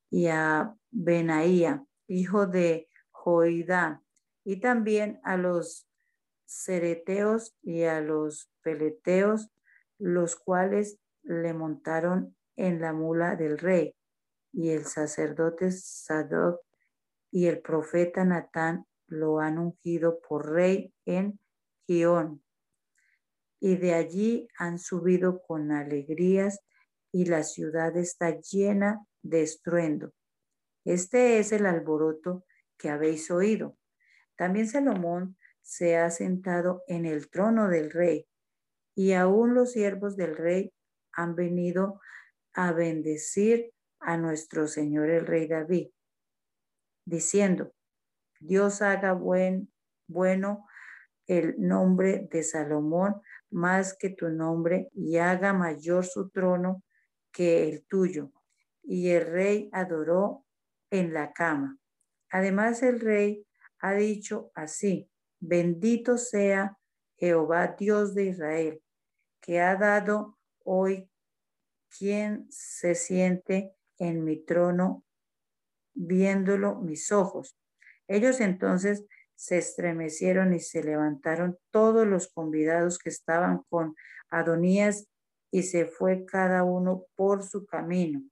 y 0.10 0.28
a 0.28 0.76
Benaía, 0.92 1.86
hijo 2.08 2.46
de 2.46 2.90
Joidá, 3.12 4.02
y 4.48 4.62
también 4.62 5.20
a 5.26 5.36
los 5.36 5.90
cereteos 6.46 7.54
y 7.62 7.84
a 7.84 8.00
los 8.00 8.50
peleteos, 8.62 9.52
los 10.00 10.38
cuales 10.38 11.02
le 11.24 11.54
montaron 11.54 12.34
en 12.56 12.80
la 12.80 12.94
mula 12.94 13.36
del 13.36 13.58
rey. 13.58 13.94
Y 14.54 14.70
el 14.70 14.86
sacerdote 14.86 15.70
Sadoc 15.72 16.62
y 17.30 17.48
el 17.48 17.60
profeta 17.60 18.24
Natán 18.24 18.86
lo 19.08 19.42
han 19.42 19.60
ungido 19.60 20.22
por 20.22 20.50
rey 20.50 20.94
en 21.04 21.42
Gión. 21.86 22.42
Y 23.60 23.76
de 23.76 23.96
allí 23.96 24.48
han 24.58 24.80
subido 24.80 25.42
con 25.42 25.74
alegrías 25.74 26.62
y 27.12 27.26
la 27.26 27.44
ciudad 27.44 27.98
está 27.98 28.40
llena 28.40 29.06
de 29.24 29.42
estruendo. 29.42 30.14
Este 30.86 31.40
es 31.40 31.52
el 31.52 31.66
alboroto 31.66 32.46
que 32.78 32.88
habéis 32.90 33.30
oído. 33.30 33.77
También 34.38 34.68
Salomón 34.68 35.38
se 35.62 35.98
ha 35.98 36.10
sentado 36.10 36.84
en 36.88 37.06
el 37.06 37.30
trono 37.30 37.68
del 37.68 37.92
rey, 37.92 38.28
y 38.96 39.14
aún 39.14 39.54
los 39.54 39.74
siervos 39.74 40.16
del 40.16 40.38
rey 40.38 40.74
han 41.12 41.36
venido 41.36 42.00
a 42.54 42.72
bendecir 42.72 43.74
a 44.00 44.18
nuestro 44.18 44.68
Señor 44.68 45.10
el 45.10 45.26
rey 45.26 45.48
David, 45.48 45.90
diciendo, 47.06 47.74
Dios 48.40 48.82
haga 48.82 49.14
buen, 49.14 49.72
bueno 50.08 50.66
el 51.26 51.56
nombre 51.58 52.28
de 52.32 52.44
Salomón 52.44 53.22
más 53.50 53.96
que 53.98 54.10
tu 54.10 54.30
nombre 54.30 54.90
y 54.94 55.18
haga 55.18 55.54
mayor 55.54 56.06
su 56.06 56.30
trono 56.30 56.84
que 57.32 57.68
el 57.70 57.86
tuyo. 57.86 58.32
Y 58.84 59.10
el 59.10 59.26
rey 59.26 59.70
adoró 59.74 60.46
en 60.90 61.14
la 61.14 61.34
cama. 61.34 61.78
Además 62.30 62.82
el 62.84 63.00
rey 63.00 63.47
ha 63.80 63.94
dicho 63.94 64.52
así, 64.54 65.10
Bendito 65.40 66.18
sea 66.18 66.78
Jehová 67.18 67.76
Dios 67.78 68.16
de 68.16 68.26
Israel, 68.26 68.82
que 69.40 69.62
ha 69.62 69.76
dado 69.76 70.38
hoy 70.64 71.10
quien 71.96 72.48
se 72.50 72.96
siente 72.96 73.76
en 73.98 74.24
mi 74.24 74.38
trono, 74.38 75.06
viéndolo 75.94 76.76
mis 76.76 77.12
ojos. 77.12 77.58
Ellos 78.08 78.42
entonces 78.42 79.06
se 79.36 79.60
estremecieron 79.60 80.54
y 80.54 80.60
se 80.60 80.84
levantaron 80.84 81.58
todos 81.72 82.08
los 82.08 82.28
convidados 82.30 82.98
que 82.98 83.10
estaban 83.10 83.64
con 83.70 83.96
Adonías 84.30 85.08
y 85.52 85.64
se 85.64 85.86
fue 85.86 86.26
cada 86.26 86.64
uno 86.64 87.06
por 87.16 87.44
su 87.44 87.66
camino. 87.66 88.24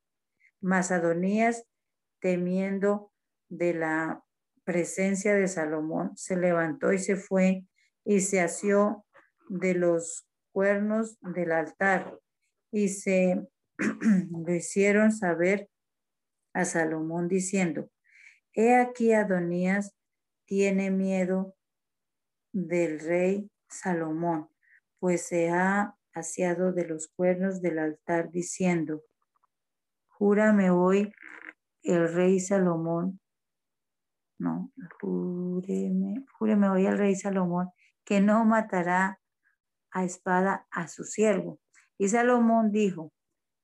Mas 0.59 0.91
Adonías, 0.91 1.65
temiendo 2.19 3.11
de 3.49 3.75
la 3.75 4.24
presencia 4.65 5.35
de 5.35 5.47
Salomón, 5.47 6.17
se 6.17 6.35
levantó 6.35 6.91
y 6.91 6.99
se 6.99 7.15
fue 7.15 7.65
y 8.03 8.19
se 8.21 8.41
asió 8.41 9.05
de 9.47 9.75
los 9.75 10.27
cuernos 10.51 11.17
del 11.21 11.51
altar. 11.51 12.19
Y 12.71 12.89
se 12.89 13.47
lo 13.77 14.53
hicieron 14.53 15.11
saber 15.11 15.69
a 16.53 16.65
Salomón 16.65 17.27
diciendo, 17.27 17.89
he 18.53 18.75
aquí 18.75 19.13
Adonías 19.13 19.95
tiene 20.45 20.89
miedo 20.89 21.55
del 22.53 22.99
rey 22.99 23.51
Salomón, 23.67 24.49
pues 24.99 25.23
se 25.23 25.49
ha 25.49 25.95
asiado 26.13 26.71
de 26.71 26.85
los 26.87 27.09
cuernos 27.09 27.61
del 27.61 27.79
altar 27.79 28.31
diciendo, 28.31 29.03
júrame 30.07 30.69
hoy 30.69 31.11
el 31.83 32.11
rey 32.13 32.39
Salomón 32.39 33.19
no, 34.37 34.71
júreme, 34.99 36.25
júreme 36.37 36.69
hoy 36.69 36.85
al 36.85 36.97
rey 36.97 37.15
Salomón 37.15 37.69
que 38.03 38.21
no 38.21 38.45
matará 38.45 39.19
a 39.91 40.03
espada 40.03 40.67
a 40.71 40.87
su 40.87 41.03
siervo. 41.03 41.59
Y 41.97 42.09
Salomón 42.09 42.71
dijo, 42.71 43.13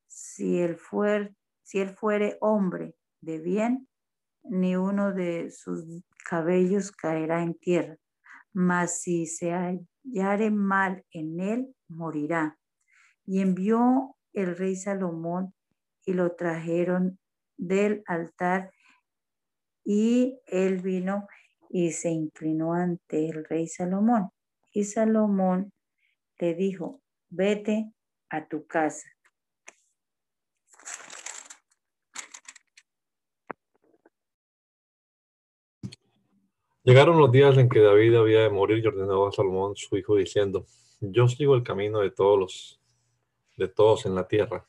si 0.07 0.59
él, 0.59 0.77
fuere, 0.77 1.35
si 1.63 1.79
él 1.79 1.89
fuere 1.89 2.37
hombre 2.39 2.95
de 3.21 3.39
bien, 3.39 3.87
ni 4.43 4.75
uno 4.75 5.13
de 5.13 5.51
sus 5.51 5.85
cabellos 6.27 6.91
caerá 6.91 7.43
en 7.43 7.53
tierra, 7.53 7.97
mas 8.53 9.01
si 9.01 9.27
se 9.27 9.51
hallare 9.51 10.51
mal 10.51 11.05
en 11.11 11.39
él, 11.39 11.75
morirá. 11.87 12.57
Y 13.25 13.41
envió 13.41 14.15
el 14.33 14.55
rey 14.57 14.75
Salomón 14.75 15.53
y 16.05 16.13
lo 16.13 16.35
trajeron 16.35 17.19
del 17.57 18.03
altar 18.07 18.71
y 19.83 20.39
él 20.47 20.77
vino 20.77 21.27
y 21.69 21.91
se 21.91 22.09
inclinó 22.09 22.73
ante 22.73 23.29
el 23.29 23.45
rey 23.45 23.67
Salomón. 23.67 24.29
Y 24.73 24.83
Salomón 24.83 25.71
le 26.39 26.53
dijo, 26.53 27.01
vete 27.29 27.93
a 28.29 28.47
tu 28.47 28.65
casa. 28.65 29.07
Llegaron 36.83 37.19
los 37.19 37.31
días 37.31 37.57
en 37.57 37.69
que 37.69 37.79
David 37.79 38.15
había 38.15 38.41
de 38.41 38.49
morir 38.49 38.83
y 38.83 38.87
ordenó 38.87 39.27
a 39.27 39.31
Salomón 39.31 39.75
su 39.75 39.95
hijo 39.97 40.15
diciendo, 40.15 40.65
yo 40.99 41.27
sigo 41.27 41.55
el 41.55 41.61
camino 41.61 41.99
de 41.99 42.09
todos 42.09 42.39
los, 42.39 42.81
de 43.55 43.67
todos 43.67 44.07
en 44.07 44.15
la 44.15 44.27
tierra. 44.27 44.67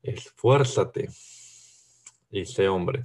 Esfuérzate 0.00 1.08
y 2.30 2.44
sé 2.44 2.68
hombre. 2.68 3.04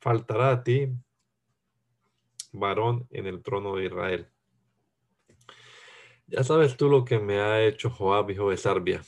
faltará 0.00 0.50
a 0.50 0.64
ti 0.64 0.88
varón 2.52 3.06
en 3.10 3.26
el 3.26 3.42
trono 3.42 3.76
de 3.76 3.86
Israel. 3.86 4.28
Ya 6.26 6.44
sabes 6.44 6.76
tú 6.76 6.88
lo 6.88 7.04
que 7.04 7.18
me 7.18 7.40
ha 7.40 7.62
hecho 7.64 7.90
Joab, 7.90 8.30
hijo 8.30 8.50
de 8.50 8.56
Sarbia, 8.56 9.02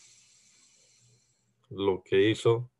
lo 1.70 2.02
que 2.02 2.30
hizo 2.30 2.70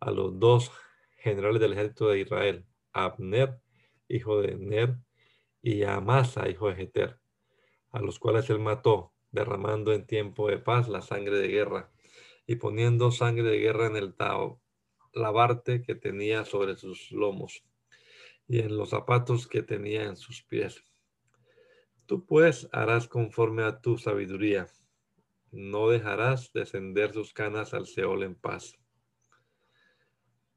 a 0.00 0.10
los 0.10 0.38
dos 0.38 0.70
generales 1.18 1.60
del 1.60 1.72
ejército 1.72 2.08
de 2.08 2.20
Israel, 2.20 2.66
Abner, 2.92 3.60
hijo 4.08 4.40
de 4.40 4.56
Ner, 4.56 4.96
y 5.62 5.84
Amasa, 5.84 6.48
hijo 6.50 6.68
de 6.68 6.74
Jeter, 6.74 7.18
a 7.90 8.00
los 8.00 8.18
cuales 8.18 8.50
él 8.50 8.58
mató, 8.58 9.14
derramando 9.30 9.92
en 9.92 10.06
tiempo 10.06 10.48
de 10.48 10.58
paz 10.58 10.88
la 10.88 11.00
sangre 11.00 11.38
de 11.38 11.48
guerra 11.48 11.90
y 12.46 12.56
poniendo 12.56 13.10
sangre 13.10 13.44
de 13.44 13.58
guerra 13.58 13.86
en 13.86 13.96
el 13.96 14.14
tao, 14.14 14.60
lavarte 15.14 15.82
que 15.82 15.94
tenía 15.94 16.44
sobre 16.44 16.76
sus 16.76 17.10
lomos 17.12 17.64
y 18.46 18.60
en 18.60 18.76
los 18.76 18.90
zapatos 18.90 19.46
que 19.46 19.62
tenía 19.62 20.04
en 20.04 20.16
sus 20.16 20.42
pies. 20.42 20.84
Tú 22.06 22.26
pues 22.26 22.68
harás 22.72 23.08
conforme 23.08 23.62
a 23.62 23.80
tu 23.80 23.96
sabiduría, 23.96 24.68
no 25.50 25.88
dejarás 25.88 26.52
descender 26.52 27.12
sus 27.12 27.32
canas 27.32 27.72
al 27.72 27.86
Seol 27.86 28.24
en 28.24 28.34
paz. 28.34 28.76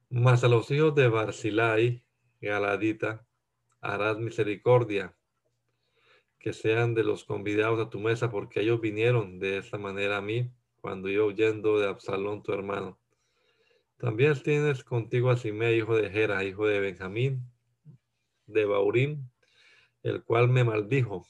Mas 0.09 0.43
a 0.43 0.47
los 0.47 0.69
hijos 0.71 0.95
de 0.95 1.07
Barzilai, 1.07 2.03
Galadita, 2.41 3.25
harás 3.81 4.17
misericordia, 4.17 5.15
que 6.39 6.53
sean 6.53 6.93
de 6.93 7.03
los 7.03 7.23
convidados 7.23 7.79
a 7.79 7.89
tu 7.89 7.99
mesa, 7.99 8.29
porque 8.29 8.61
ellos 8.61 8.81
vinieron 8.81 9.39
de 9.39 9.57
esta 9.57 9.77
manera 9.77 10.17
a 10.17 10.21
mí 10.21 10.51
cuando 10.81 11.09
yo 11.09 11.27
huyendo 11.27 11.79
de 11.79 11.87
Absalón, 11.87 12.43
tu 12.43 12.53
hermano. 12.53 12.99
También 13.97 14.39
tienes 14.43 14.83
contigo 14.83 15.31
a 15.31 15.37
Simei, 15.37 15.79
hijo 15.79 15.95
de 15.95 16.09
Gera, 16.11 16.43
hijo 16.43 16.67
de 16.67 16.79
Benjamín, 16.79 17.41
de 18.45 18.65
Baurín, 18.65 19.31
el 20.03 20.23
cual 20.23 20.49
me 20.49 20.63
maldijo 20.63 21.27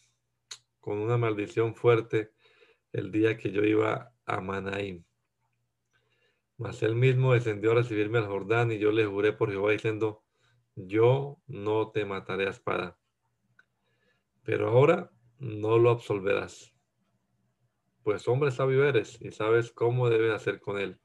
con 0.80 1.00
una 1.00 1.18
maldición 1.18 1.76
fuerte 1.76 2.32
el 2.92 3.12
día 3.12 3.38
que 3.38 3.52
yo 3.52 3.64
iba 3.64 4.14
a 4.26 4.42
Manaim. 4.42 5.04
Mas 6.58 6.84
él 6.84 6.96
mismo 6.96 7.34
descendió 7.34 7.72
a 7.72 7.76
recibirme 7.76 8.18
al 8.18 8.28
Jordán 8.28 8.72
y 8.72 8.80
yo 8.80 8.92
le 8.92 9.06
juré 9.06 9.32
por 9.32 9.50
Jehová 9.50 9.72
diciendo, 9.72 10.24
yo 10.76 11.40
no 11.48 11.92
te 11.92 12.04
mataré 12.06 12.48
a 12.48 12.52
espada. 12.52 12.98
Pero 14.44 14.70
ahora 14.70 15.12
no 15.40 15.78
lo 15.78 15.90
absolverás. 15.90 16.74
Pues 18.04 18.28
hombre 18.28 18.52
sabio 18.52 18.86
eres 18.86 19.22
y 19.22 19.32
sabes 19.32 19.72
cómo 19.72 20.10
debes 20.10 20.34
hacer 20.34 20.60
con 20.60 20.80
él. 20.80 21.00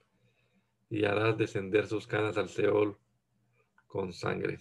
Y 0.93 1.07
harás 1.07 1.39
descender 1.39 1.87
sus 1.87 2.07
canas 2.07 2.37
al 2.37 2.51
Seol 2.51 2.99
con 3.87 4.13
sangre. 4.13 4.59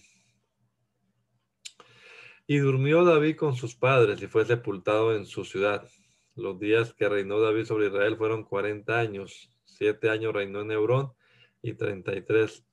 Y 2.46 2.56
durmió 2.56 3.04
David 3.04 3.36
con 3.36 3.54
sus 3.54 3.76
padres 3.76 4.22
y 4.22 4.28
fue 4.28 4.46
sepultado 4.46 5.14
en 5.14 5.26
su 5.26 5.44
ciudad. 5.44 5.86
Los 6.34 6.58
días 6.58 6.94
que 6.94 7.06
reinó 7.06 7.38
David 7.38 7.66
sobre 7.66 7.88
Israel 7.88 8.16
fueron 8.16 8.44
40 8.44 8.98
años. 8.98 9.50
Siete 9.66 10.08
años 10.08 10.32
reinó 10.32 10.62
en 10.62 10.70
Hebrón 10.70 11.12
y 11.60 11.74
33 11.74 12.66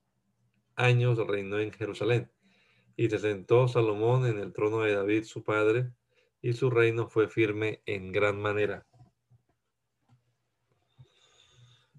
años 0.77 1.17
reinó 1.27 1.59
en 1.59 1.73
Jerusalén. 1.73 2.31
Y 2.95 3.09
se 3.09 3.19
sentó 3.19 3.67
Salomón 3.67 4.25
en 4.25 4.39
el 4.39 4.53
trono 4.53 4.83
de 4.83 4.93
David 4.93 5.25
su 5.25 5.43
padre, 5.43 5.91
y 6.41 6.53
su 6.53 6.69
reino 6.69 7.09
fue 7.09 7.27
firme 7.27 7.81
en 7.85 8.13
gran 8.13 8.41
manera. 8.41 8.87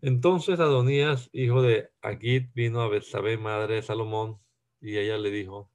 Entonces 0.03 0.61
Adonías, 0.61 1.28
hijo 1.32 1.62
de 1.62 1.90
Agit, 2.01 2.51
vino 2.55 2.80
a 2.80 2.88
Betsabé, 2.88 3.36
madre 3.36 3.76
de 3.76 3.82
Salomón, 3.82 4.40
y 4.80 4.96
ella 4.96 5.18
le 5.18 5.30
dijo, 5.30 5.70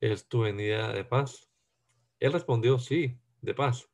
¿es 0.00 0.26
tu 0.26 0.40
venida 0.40 0.92
de 0.92 1.04
paz? 1.04 1.50
Él 2.18 2.32
respondió, 2.32 2.78
sí, 2.78 3.18
de 3.42 3.54
paz. 3.54 3.90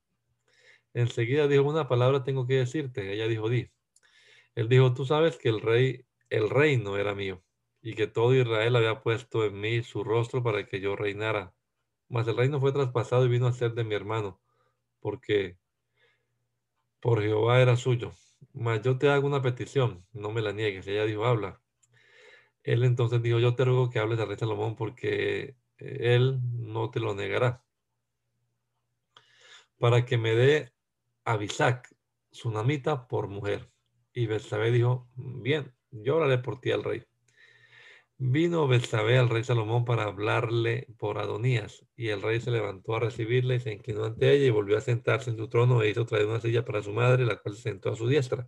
Enseguida 0.95 1.49
dijo, 1.49 1.65
una 1.65 1.89
palabra 1.89 2.23
tengo 2.23 2.47
que 2.47 2.55
decirte. 2.55 3.13
Ella 3.13 3.27
dijo, 3.27 3.49
di. 3.49 3.71
Él 4.55 4.69
dijo, 4.69 4.95
tú 4.95 5.05
sabes 5.05 5.37
que 5.39 5.49
el 5.49 5.61
rey, 5.61 6.05
el 6.29 6.51
reino 6.51 6.97
era 6.97 7.15
mío 7.15 7.43
y 7.83 7.95
que 7.95 8.07
todo 8.07 8.35
Israel 8.35 8.77
había 8.77 9.03
puesto 9.03 9.45
en 9.45 9.61
mí 9.61 9.83
su 9.83 10.05
rostro 10.05 10.43
para 10.43 10.67
que 10.67 10.81
yo 10.81 10.97
reinara. 10.97 11.55
Mas 12.09 12.27
el 12.29 12.37
reino 12.37 12.61
fue 12.61 12.73
traspasado 12.73 13.25
y 13.25 13.29
vino 13.29 13.47
a 13.47 13.53
ser 13.53 13.73
de 13.75 13.85
mi 13.85 13.95
hermano, 13.95 14.41
porque 15.01 15.57
por 17.01 17.23
Jehová 17.23 17.61
era 17.61 17.77
suyo. 17.77 18.13
Mas 18.53 18.83
yo 18.83 18.99
te 18.99 19.09
hago 19.09 19.27
una 19.27 19.43
petición, 19.43 20.07
no 20.13 20.31
me 20.31 20.43
la 20.43 20.53
niegues. 20.53 20.87
Ella 20.87 21.05
dijo, 21.05 21.25
habla. 21.25 21.61
Él 22.63 22.85
entonces 22.85 23.23
dijo, 23.23 23.39
yo 23.39 23.55
te 23.55 23.65
ruego 23.65 23.91
que 23.91 23.99
hables 23.99 24.19
al 24.21 24.29
rey 24.29 24.37
Salomón 24.37 24.77
porque 24.77 25.57
él 25.79 26.41
no 26.43 26.91
te 26.91 27.01
lo 27.01 27.15
negará. 27.15 27.65
Para 29.79 30.05
que 30.05 30.19
me 30.19 30.35
dé 30.35 30.73
a 31.25 31.37
Bisac, 31.37 31.95
namita 32.45 33.09
por 33.09 33.29
mujer. 33.29 33.71
Y 34.13 34.27
Betsabé 34.27 34.71
dijo, 34.71 35.09
bien, 35.17 35.75
yo 35.91 36.15
hablaré 36.15 36.39
por 36.39 36.61
ti 36.61 36.71
al 36.73 36.85
rey. 36.85 37.05
Vino 38.23 38.69
Betsabé 38.69 39.17
al 39.17 39.31
rey 39.31 39.43
Salomón 39.43 39.87
para 39.87 40.03
hablarle 40.05 40.87
por 40.99 41.17
Adonías, 41.17 41.87
y 41.97 42.09
el 42.09 42.21
rey 42.21 42.39
se 42.39 42.51
levantó 42.51 42.95
a 42.95 43.01
recibirle 43.01 43.55
y 43.55 43.61
se 43.61 43.73
inclinó 43.73 44.05
ante 44.05 44.31
ella 44.31 44.45
y 44.45 44.51
volvió 44.51 44.77
a 44.77 44.83
sentarse 44.83 45.31
en 45.31 45.39
su 45.39 45.49
trono 45.49 45.81
e 45.81 45.89
hizo 45.89 46.05
traer 46.05 46.27
una 46.27 46.39
silla 46.39 46.63
para 46.63 46.83
su 46.83 46.93
madre, 46.93 47.25
la 47.25 47.37
cual 47.37 47.57
se 47.57 47.63
sentó 47.63 47.89
a 47.89 47.97
su 47.97 48.07
diestra. 48.07 48.47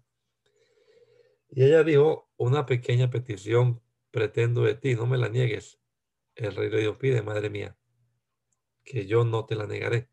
Y 1.49 1.65
ella 1.65 1.83
dijo, 1.85 2.29
una 2.37 2.67
pequeña 2.67 3.09
petición 3.09 3.81
pretendo 4.11 4.63
de 4.63 4.75
ti, 4.75 4.95
no 4.95 5.07
me 5.07 5.17
la 5.17 5.31
niegues. 5.31 5.81
El 6.35 6.55
rey 6.55 6.69
le 6.69 6.81
dijo, 6.81 6.99
pide, 6.99 7.23
madre 7.23 7.49
mía, 7.49 7.75
que 8.85 9.07
yo 9.07 9.25
no 9.25 9.47
te 9.47 9.55
la 9.55 9.67
negaré. 9.67 10.11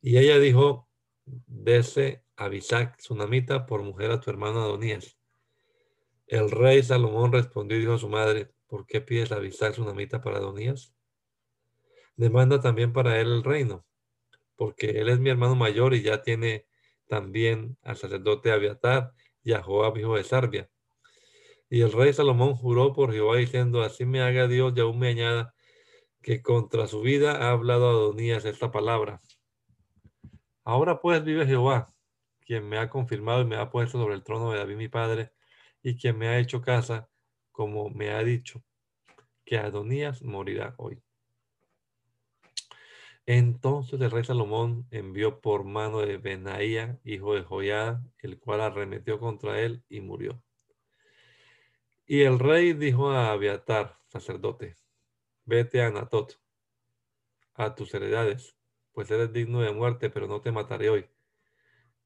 Y 0.00 0.18
ella 0.18 0.40
dijo, 0.40 0.88
dese 1.24 2.24
a 2.34 2.48
Bisac, 2.48 2.98
namita 3.10 3.64
por 3.64 3.84
mujer 3.84 4.10
a 4.10 4.18
tu 4.18 4.28
hermano 4.28 4.60
Adonías. 4.60 5.16
El 6.26 6.50
rey 6.50 6.82
Salomón 6.82 7.30
respondió 7.30 7.76
y 7.76 7.80
dijo 7.80 7.92
a 7.92 7.98
su 7.98 8.08
madre, 8.08 8.51
¿Por 8.72 8.86
qué 8.86 9.02
pides 9.02 9.32
avisar 9.32 9.74
su 9.74 9.84
namita 9.84 10.22
para 10.22 10.38
Adonías? 10.38 10.94
Demanda 12.16 12.58
también 12.58 12.94
para 12.94 13.20
él 13.20 13.30
el 13.30 13.44
reino, 13.44 13.84
porque 14.56 14.92
él 14.98 15.10
es 15.10 15.18
mi 15.18 15.28
hermano 15.28 15.54
mayor 15.54 15.92
y 15.92 16.00
ya 16.00 16.22
tiene 16.22 16.66
también 17.06 17.76
al 17.82 17.98
sacerdote 17.98 18.50
Abiatar 18.50 19.12
y 19.44 19.52
a 19.52 19.62
Joab, 19.62 19.98
hijo 19.98 20.16
de 20.16 20.24
Sarbia. 20.24 20.70
Y 21.68 21.82
el 21.82 21.92
rey 21.92 22.14
Salomón 22.14 22.54
juró 22.54 22.94
por 22.94 23.12
Jehová 23.12 23.36
diciendo, 23.36 23.82
así 23.82 24.06
me 24.06 24.22
haga 24.22 24.48
Dios 24.48 24.72
y 24.74 24.80
aún 24.80 24.98
me 24.98 25.08
añada 25.08 25.54
que 26.22 26.40
contra 26.40 26.86
su 26.86 27.02
vida 27.02 27.42
ha 27.42 27.50
hablado 27.50 27.90
Adonías 27.90 28.46
esta 28.46 28.70
palabra. 28.70 29.20
Ahora 30.64 30.98
pues 30.98 31.22
vive 31.22 31.44
Jehová, 31.44 31.92
quien 32.40 32.66
me 32.70 32.78
ha 32.78 32.88
confirmado 32.88 33.42
y 33.42 33.44
me 33.44 33.56
ha 33.56 33.68
puesto 33.68 33.98
sobre 33.98 34.14
el 34.14 34.24
trono 34.24 34.50
de 34.50 34.60
David 34.60 34.76
mi 34.76 34.88
padre, 34.88 35.30
y 35.82 35.94
quien 35.98 36.16
me 36.16 36.28
ha 36.28 36.38
hecho 36.38 36.62
casa, 36.62 37.10
como 37.52 37.90
me 37.90 38.10
ha 38.10 38.22
dicho, 38.24 38.64
que 39.44 39.58
Adonías 39.58 40.22
morirá 40.22 40.74
hoy. 40.78 41.02
Entonces 43.26 44.00
el 44.00 44.10
rey 44.10 44.24
Salomón 44.24 44.86
envió 44.90 45.40
por 45.40 45.64
mano 45.64 46.00
de 46.00 46.16
Benaía, 46.16 46.98
hijo 47.04 47.34
de 47.34 47.42
Joiada, 47.42 48.02
el 48.18 48.38
cual 48.40 48.60
arremetió 48.60 49.20
contra 49.20 49.60
él 49.60 49.84
y 49.88 50.00
murió. 50.00 50.42
Y 52.04 52.22
el 52.22 52.40
rey 52.40 52.72
dijo 52.72 53.10
a 53.10 53.30
Abiatar, 53.30 53.96
sacerdote, 54.08 54.76
vete 55.44 55.82
a 55.82 55.86
Anatot, 55.86 56.40
a 57.54 57.74
tus 57.74 57.94
heredades, 57.94 58.56
pues 58.92 59.10
eres 59.10 59.32
digno 59.32 59.60
de 59.60 59.72
muerte, 59.72 60.10
pero 60.10 60.26
no 60.26 60.40
te 60.40 60.50
mataré 60.50 60.90
hoy, 60.90 61.06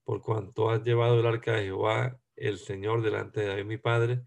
por 0.05 0.21
cuanto 0.21 0.71
has 0.71 0.83
llevado 0.85 1.19
el 1.19 1.27
arca 1.27 1.53
de 1.53 1.65
Jehová, 1.65 2.21
el 2.37 2.59
Señor, 2.59 3.03
delante 3.03 3.41
de 3.41 3.47
David 3.49 3.65
mi 3.65 3.79
padre, 3.79 4.27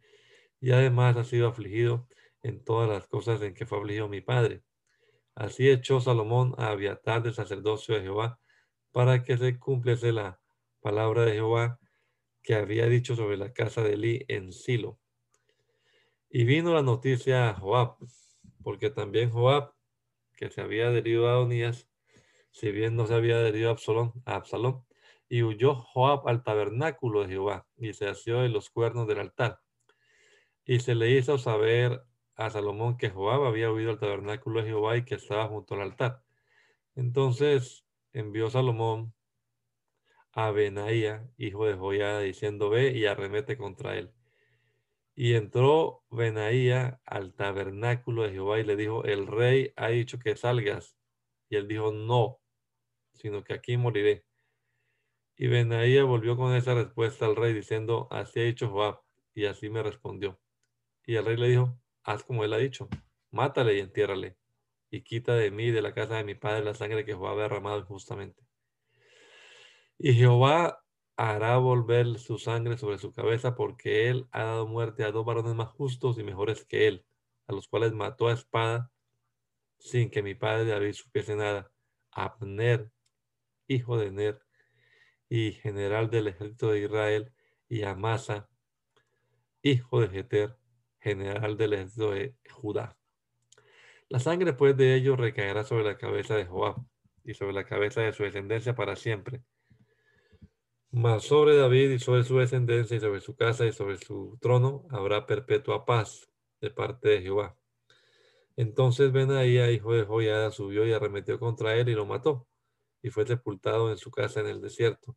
y 0.61 0.71
además 0.71 1.17
has 1.17 1.27
sido 1.27 1.47
afligido 1.47 2.07
en 2.41 2.63
todas 2.63 2.89
las 2.89 3.07
cosas 3.07 3.41
en 3.41 3.53
que 3.53 3.65
fue 3.65 3.79
afligido 3.79 4.07
mi 4.07 4.21
padre. 4.21 4.63
Así 5.35 5.69
echó 5.69 6.01
Salomón 6.01 6.53
a 6.57 6.69
Abiatar 6.69 7.23
del 7.23 7.33
sacerdocio 7.33 7.95
de 7.95 8.01
Jehová, 8.01 8.39
para 8.91 9.23
que 9.23 9.37
se 9.37 9.57
cumpliese 9.59 10.11
la 10.11 10.39
palabra 10.81 11.23
de 11.25 11.33
Jehová 11.33 11.79
que 12.41 12.55
había 12.55 12.87
dicho 12.87 13.15
sobre 13.15 13.37
la 13.37 13.53
casa 13.53 13.83
de 13.83 13.93
Eli 13.93 14.25
en 14.27 14.51
Silo. 14.51 14.99
Y 16.29 16.43
vino 16.43 16.73
la 16.73 16.81
noticia 16.81 17.49
a 17.49 17.53
Joab, 17.53 17.97
porque 18.63 18.89
también 18.89 19.29
Joab, 19.29 19.73
que 20.35 20.49
se 20.49 20.61
había 20.61 20.87
adherido 20.87 21.27
a 21.27 21.33
Adonías, 21.33 21.87
si 22.51 22.71
bien 22.71 22.95
no 22.95 23.07
se 23.07 23.13
había 23.13 23.35
adherido 23.35 23.69
a 23.69 23.73
Absalón, 23.73 24.13
a 24.25 24.35
Absalón, 24.35 24.85
y 25.27 25.43
huyó 25.43 25.75
Joab 25.75 26.27
al 26.27 26.43
tabernáculo 26.43 27.21
de 27.21 27.29
Jehová 27.29 27.67
y 27.77 27.93
se 27.93 28.07
asió 28.07 28.41
de 28.41 28.49
los 28.49 28.69
cuernos 28.69 29.07
del 29.07 29.19
altar. 29.19 29.59
Y 30.69 30.81
se 30.81 30.93
le 30.93 31.09
hizo 31.09 31.39
saber 31.39 32.03
a 32.35 32.51
Salomón 32.51 32.95
que 32.95 33.09
Joab 33.09 33.43
había 33.43 33.71
huido 33.71 33.89
al 33.89 33.97
tabernáculo 33.97 34.61
de 34.61 34.67
Jehová 34.67 34.97
y 34.97 35.03
que 35.03 35.15
estaba 35.15 35.47
junto 35.47 35.73
al 35.73 35.81
altar. 35.81 36.23
Entonces 36.93 37.87
envió 38.13 38.51
Salomón 38.51 39.15
a 40.31 40.51
Benaía, 40.51 41.27
hijo 41.37 41.65
de 41.65 41.73
Joiada, 41.73 42.19
diciendo, 42.19 42.69
ve 42.69 42.91
y 42.91 43.07
arremete 43.07 43.57
contra 43.57 43.97
él. 43.97 44.13
Y 45.15 45.33
entró 45.33 46.03
Benaía 46.11 47.01
al 47.03 47.33
tabernáculo 47.33 48.21
de 48.21 48.33
Jehová 48.33 48.59
y 48.59 48.63
le 48.63 48.75
dijo, 48.75 49.03
el 49.05 49.25
rey 49.25 49.73
ha 49.75 49.87
dicho 49.87 50.19
que 50.19 50.35
salgas. 50.35 50.95
Y 51.49 51.55
él 51.55 51.67
dijo, 51.67 51.91
no, 51.91 52.37
sino 53.15 53.43
que 53.43 53.55
aquí 53.55 53.75
moriré. 53.75 54.23
Y 55.35 55.47
Benaía 55.47 56.03
volvió 56.03 56.37
con 56.37 56.53
esa 56.53 56.75
respuesta 56.75 57.25
al 57.25 57.35
rey 57.35 57.53
diciendo, 57.53 58.07
así 58.11 58.39
ha 58.39 58.43
dicho 58.43 58.69
Joab. 58.69 59.01
Y 59.33 59.45
así 59.45 59.71
me 59.71 59.81
respondió. 59.81 60.39
Y 61.09 61.15
el 61.15 61.25
rey 61.25 61.37
le 61.37 61.47
dijo, 61.47 61.75
haz 62.03 62.23
como 62.23 62.43
él 62.43 62.53
ha 62.53 62.59
dicho, 62.59 62.87
mátale 63.31 63.75
y 63.75 63.79
entiérrale. 63.79 64.37
Y 64.91 65.01
quita 65.01 65.33
de 65.33 65.49
mí, 65.49 65.71
de 65.71 65.81
la 65.81 65.91
casa 65.91 66.17
de 66.17 66.23
mi 66.23 66.35
padre, 66.35 66.63
la 66.63 66.75
sangre 66.75 67.03
que 67.03 67.15
Joab 67.15 67.39
ha 67.39 67.41
derramado 67.41 67.79
injustamente. 67.79 68.43
Y 69.97 70.13
Jehová 70.13 70.83
hará 71.17 71.57
volver 71.57 72.19
su 72.19 72.37
sangre 72.37 72.77
sobre 72.77 72.99
su 72.99 73.11
cabeza, 73.11 73.55
porque 73.55 74.07
él 74.07 74.27
ha 74.31 74.43
dado 74.43 74.67
muerte 74.67 75.03
a 75.03 75.11
dos 75.11 75.25
varones 75.25 75.55
más 75.55 75.69
justos 75.69 76.19
y 76.19 76.23
mejores 76.23 76.63
que 76.63 76.87
él, 76.87 77.03
a 77.47 77.53
los 77.53 77.67
cuales 77.67 77.91
mató 77.91 78.27
a 78.27 78.33
espada 78.33 78.91
sin 79.79 80.11
que 80.11 80.21
mi 80.21 80.35
padre 80.35 80.65
David 80.65 80.93
supiese 80.93 81.35
nada. 81.35 81.71
Abner, 82.11 82.91
hijo 83.65 83.97
de 83.97 84.11
Ner, 84.11 84.43
y 85.27 85.53
general 85.53 86.11
del 86.11 86.27
ejército 86.27 86.69
de 86.69 86.81
Israel, 86.81 87.33
y 87.67 87.81
Amasa, 87.81 88.47
hijo 89.63 90.01
de 90.01 90.09
Jeter, 90.09 90.58
general 90.99 91.57
del 91.57 91.73
ejército 91.73 92.11
de 92.11 92.35
Judá. 92.51 92.97
La 94.09 94.19
sangre 94.19 94.53
pues 94.53 94.75
de 94.75 94.95
ellos 94.95 95.17
recaerá 95.19 95.63
sobre 95.63 95.83
la 95.83 95.97
cabeza 95.97 96.35
de 96.35 96.45
Joab 96.45 96.77
y 97.23 97.33
sobre 97.33 97.53
la 97.53 97.65
cabeza 97.65 98.01
de 98.01 98.13
su 98.13 98.23
descendencia 98.23 98.75
para 98.75 98.95
siempre 98.95 99.43
mas 100.91 101.23
sobre 101.23 101.55
David 101.55 101.91
y 101.91 101.99
sobre 101.99 102.23
su 102.23 102.37
descendencia 102.37 102.97
y 102.97 102.99
sobre 102.99 103.21
su 103.21 103.35
casa 103.35 103.65
y 103.65 103.71
sobre 103.71 103.97
su 103.97 104.37
trono 104.41 104.85
habrá 104.89 105.25
perpetua 105.25 105.85
paz 105.85 106.29
de 106.61 106.71
parte 106.71 107.09
de 107.09 107.21
Jehová. 107.21 107.55
Entonces 108.55 109.11
Benaía, 109.11 109.71
hijo 109.71 109.93
de 109.93 110.03
Joiada, 110.03 110.51
subió 110.51 110.85
y 110.85 110.93
arremetió 110.93 111.39
contra 111.39 111.75
él 111.75 111.89
y 111.89 111.93
lo 111.93 112.05
mató, 112.05 112.47
y 113.01 113.09
fue 113.11 113.25
sepultado 113.25 113.91
en 113.91 113.97
su 113.97 114.11
casa 114.11 114.41
en 114.41 114.47
el 114.47 114.61
desierto. 114.61 115.15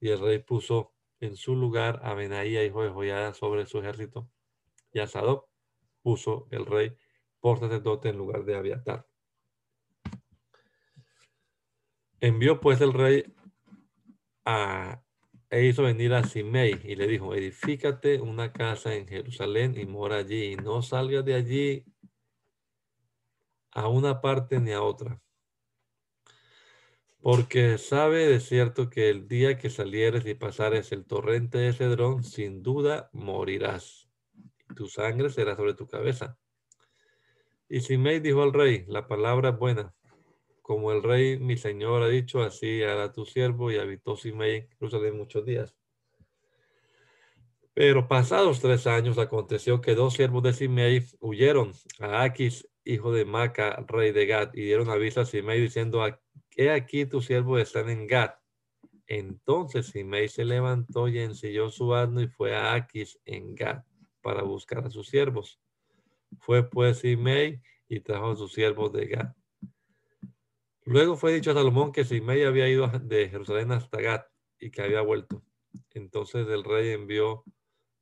Y 0.00 0.08
el 0.08 0.18
rey 0.18 0.38
puso 0.40 0.92
en 1.20 1.36
su 1.36 1.54
lugar 1.54 2.00
a 2.02 2.14
Benaía, 2.14 2.64
hijo 2.64 2.82
de 2.82 2.90
Joiada, 2.90 3.34
sobre 3.34 3.66
su 3.66 3.78
ejército. 3.78 4.28
Y 4.92 5.00
a 5.00 5.08
puso 6.02 6.48
el 6.50 6.66
rey 6.66 6.96
por 7.40 7.58
sacerdote 7.58 8.08
en 8.08 8.18
lugar 8.18 8.44
de 8.44 8.56
Abiatar. 8.56 9.06
Envió 12.20 12.60
pues 12.60 12.80
el 12.80 12.92
rey 12.92 13.32
a 14.44 15.02
e 15.50 15.66
hizo 15.66 15.82
venir 15.82 16.14
a 16.14 16.22
Simei 16.22 16.80
y 16.84 16.94
le 16.94 17.08
dijo, 17.08 17.34
edifícate 17.34 18.20
una 18.20 18.52
casa 18.52 18.94
en 18.94 19.08
Jerusalén 19.08 19.76
y 19.76 19.84
mora 19.84 20.18
allí 20.18 20.52
y 20.52 20.56
no 20.56 20.80
salgas 20.80 21.24
de 21.24 21.34
allí 21.34 21.84
a 23.72 23.88
una 23.88 24.20
parte 24.20 24.60
ni 24.60 24.70
a 24.70 24.82
otra. 24.82 25.20
Porque 27.20 27.78
sabe 27.78 28.28
de 28.28 28.40
cierto 28.40 28.88
que 28.90 29.10
el 29.10 29.26
día 29.26 29.58
que 29.58 29.70
salieres 29.70 30.24
y 30.24 30.34
pasares 30.34 30.92
el 30.92 31.04
torrente 31.04 31.58
de 31.58 31.72
Cedrón, 31.72 32.22
sin 32.22 32.62
duda 32.62 33.10
morirás. 33.12 34.09
Tu 34.76 34.86
sangre 34.86 35.30
será 35.30 35.56
sobre 35.56 35.74
tu 35.74 35.86
cabeza. 35.86 36.38
Y 37.68 37.80
Simei 37.80 38.20
dijo 38.20 38.42
al 38.42 38.52
rey, 38.52 38.84
la 38.88 39.06
palabra 39.06 39.50
es 39.50 39.58
buena, 39.58 39.94
como 40.60 40.92
el 40.92 41.02
rey 41.02 41.38
mi 41.38 41.56
señor 41.56 42.02
ha 42.02 42.08
dicho, 42.08 42.42
así 42.42 42.82
hará 42.82 43.12
tu 43.12 43.24
siervo 43.24 43.70
y 43.70 43.76
habitó 43.76 44.16
Simei 44.16 44.56
en 44.56 44.68
Jerusalén 44.70 45.16
muchos 45.16 45.44
días. 45.44 45.74
Pero 47.72 48.08
pasados 48.08 48.60
tres 48.60 48.86
años 48.86 49.18
aconteció 49.18 49.80
que 49.80 49.94
dos 49.94 50.14
siervos 50.14 50.42
de 50.42 50.52
Simei 50.52 51.06
huyeron 51.20 51.72
a 52.00 52.22
Aquis, 52.22 52.68
hijo 52.84 53.12
de 53.12 53.24
Maca, 53.24 53.84
rey 53.86 54.12
de 54.12 54.26
Gad, 54.26 54.50
y 54.54 54.62
dieron 54.62 54.90
aviso 54.90 55.20
a 55.20 55.24
Simei 55.24 55.60
diciendo, 55.60 56.04
he 56.56 56.70
aquí 56.70 57.06
tu 57.06 57.20
siervo 57.22 57.58
está 57.58 57.80
en 57.80 58.06
Gad. 58.06 58.34
Entonces 59.06 59.86
Simei 59.86 60.28
se 60.28 60.44
levantó 60.44 61.08
y 61.08 61.20
ensilló 61.20 61.70
su 61.70 61.94
asno 61.94 62.20
y 62.20 62.28
fue 62.28 62.54
a 62.54 62.74
Aquis 62.74 63.18
en 63.24 63.54
Gad 63.54 63.82
para 64.20 64.42
buscar 64.42 64.86
a 64.86 64.90
sus 64.90 65.08
siervos. 65.08 65.60
Fue 66.38 66.68
pues 66.68 66.98
Simei 66.98 67.60
y 67.88 68.00
trajo 68.00 68.30
a 68.30 68.36
sus 68.36 68.52
siervos 68.52 68.92
de 68.92 69.06
Gad. 69.06 69.34
Luego 70.84 71.16
fue 71.16 71.32
dicho 71.32 71.50
a 71.50 71.54
Salomón 71.54 71.92
que 71.92 72.04
Simei 72.04 72.44
había 72.44 72.68
ido 72.68 72.88
de 72.88 73.28
Jerusalén 73.28 73.72
hasta 73.72 74.00
Gat 74.00 74.26
y 74.58 74.70
que 74.70 74.82
había 74.82 75.02
vuelto. 75.02 75.42
Entonces 75.90 76.48
el 76.48 76.64
rey 76.64 76.90
envió 76.90 77.44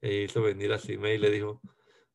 e 0.00 0.22
hizo 0.22 0.42
venir 0.42 0.72
a 0.72 0.78
Simei 0.78 1.16
y 1.16 1.18
le 1.18 1.30
dijo, 1.30 1.60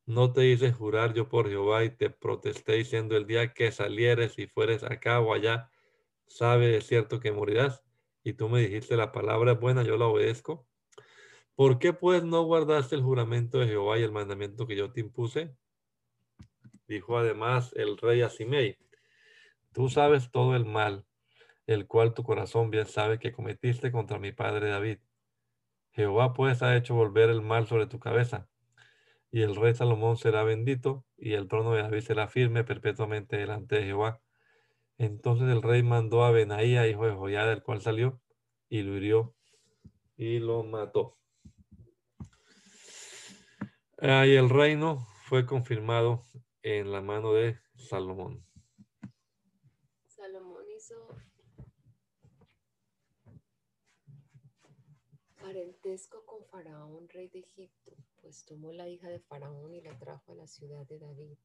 no 0.06 0.32
te 0.32 0.46
hice 0.46 0.72
jurar 0.72 1.14
yo 1.14 1.28
por 1.28 1.48
Jehová 1.48 1.84
y 1.84 1.90
te 1.90 2.10
protesté 2.10 2.74
diciendo 2.74 3.16
el 3.16 3.26
día 3.26 3.54
que 3.54 3.72
salieres 3.72 4.38
y 4.38 4.46
fueres 4.46 4.82
acá 4.84 5.20
o 5.20 5.32
allá, 5.32 5.70
sabe 6.26 6.68
de 6.68 6.80
cierto 6.82 7.20
que 7.20 7.32
morirás. 7.32 7.82
Y 8.22 8.34
tú 8.34 8.48
me 8.48 8.60
dijiste 8.60 8.96
la 8.96 9.12
palabra 9.12 9.54
buena, 9.54 9.82
yo 9.82 9.96
la 9.96 10.06
obedezco. 10.06 10.66
¿Por 11.54 11.78
qué 11.78 11.92
pues 11.92 12.24
no 12.24 12.42
guardaste 12.42 12.96
el 12.96 13.02
juramento 13.02 13.58
de 13.58 13.68
Jehová 13.68 13.98
y 13.98 14.02
el 14.02 14.10
mandamiento 14.10 14.66
que 14.66 14.74
yo 14.74 14.90
te 14.90 15.00
impuse? 15.00 15.54
Dijo 16.88 17.16
además 17.16 17.72
el 17.76 17.96
rey 17.96 18.22
a 18.22 18.28
Simei, 18.28 18.76
Tú 19.72 19.88
sabes 19.88 20.30
todo 20.30 20.56
el 20.56 20.64
mal, 20.64 21.04
el 21.66 21.86
cual 21.86 22.12
tu 22.12 22.24
corazón 22.24 22.70
bien 22.70 22.86
sabe 22.86 23.18
que 23.18 23.32
cometiste 23.32 23.92
contra 23.92 24.18
mi 24.18 24.32
padre 24.32 24.68
David. 24.68 24.98
Jehová 25.92 26.32
pues 26.32 26.62
ha 26.62 26.76
hecho 26.76 26.94
volver 26.94 27.30
el 27.30 27.40
mal 27.40 27.66
sobre 27.66 27.86
tu 27.86 28.00
cabeza. 28.00 28.48
Y 29.30 29.42
el 29.42 29.54
rey 29.54 29.74
Salomón 29.74 30.16
será 30.16 30.42
bendito, 30.42 31.04
y 31.16 31.32
el 31.34 31.48
trono 31.48 31.72
de 31.72 31.82
David 31.82 32.00
será 32.00 32.28
firme 32.28 32.64
perpetuamente 32.64 33.36
delante 33.36 33.76
de 33.76 33.84
Jehová. 33.84 34.20
Entonces 34.98 35.48
el 35.48 35.62
rey 35.62 35.82
mandó 35.82 36.24
a 36.24 36.30
Benaía, 36.30 36.86
hijo 36.88 37.06
de 37.06 37.14
Joiada, 37.14 37.52
el 37.52 37.62
cual 37.62 37.80
salió 37.80 38.20
y 38.68 38.82
lo 38.82 38.96
hirió 38.96 39.34
y 40.16 40.38
lo 40.38 40.62
mató. 40.64 41.16
Y 44.06 44.36
el 44.36 44.50
reino 44.50 45.06
fue 45.28 45.46
confirmado 45.46 46.26
en 46.62 46.92
la 46.92 47.00
mano 47.00 47.32
de 47.32 47.58
Salomón. 47.74 48.44
parentesco 55.40 56.22
con 56.26 56.44
Faraón, 56.46 57.08
rey 57.08 57.28
de 57.28 57.38
Egipto, 57.38 57.96
pues 58.20 58.44
tomó 58.44 58.72
la 58.72 58.88
hija 58.88 59.08
de 59.08 59.20
Faraón 59.20 59.74
y 59.74 59.80
la 59.80 59.98
trajo 59.98 60.32
a 60.32 60.34
la 60.34 60.46
ciudad 60.46 60.86
de 60.86 60.98
David, 60.98 61.38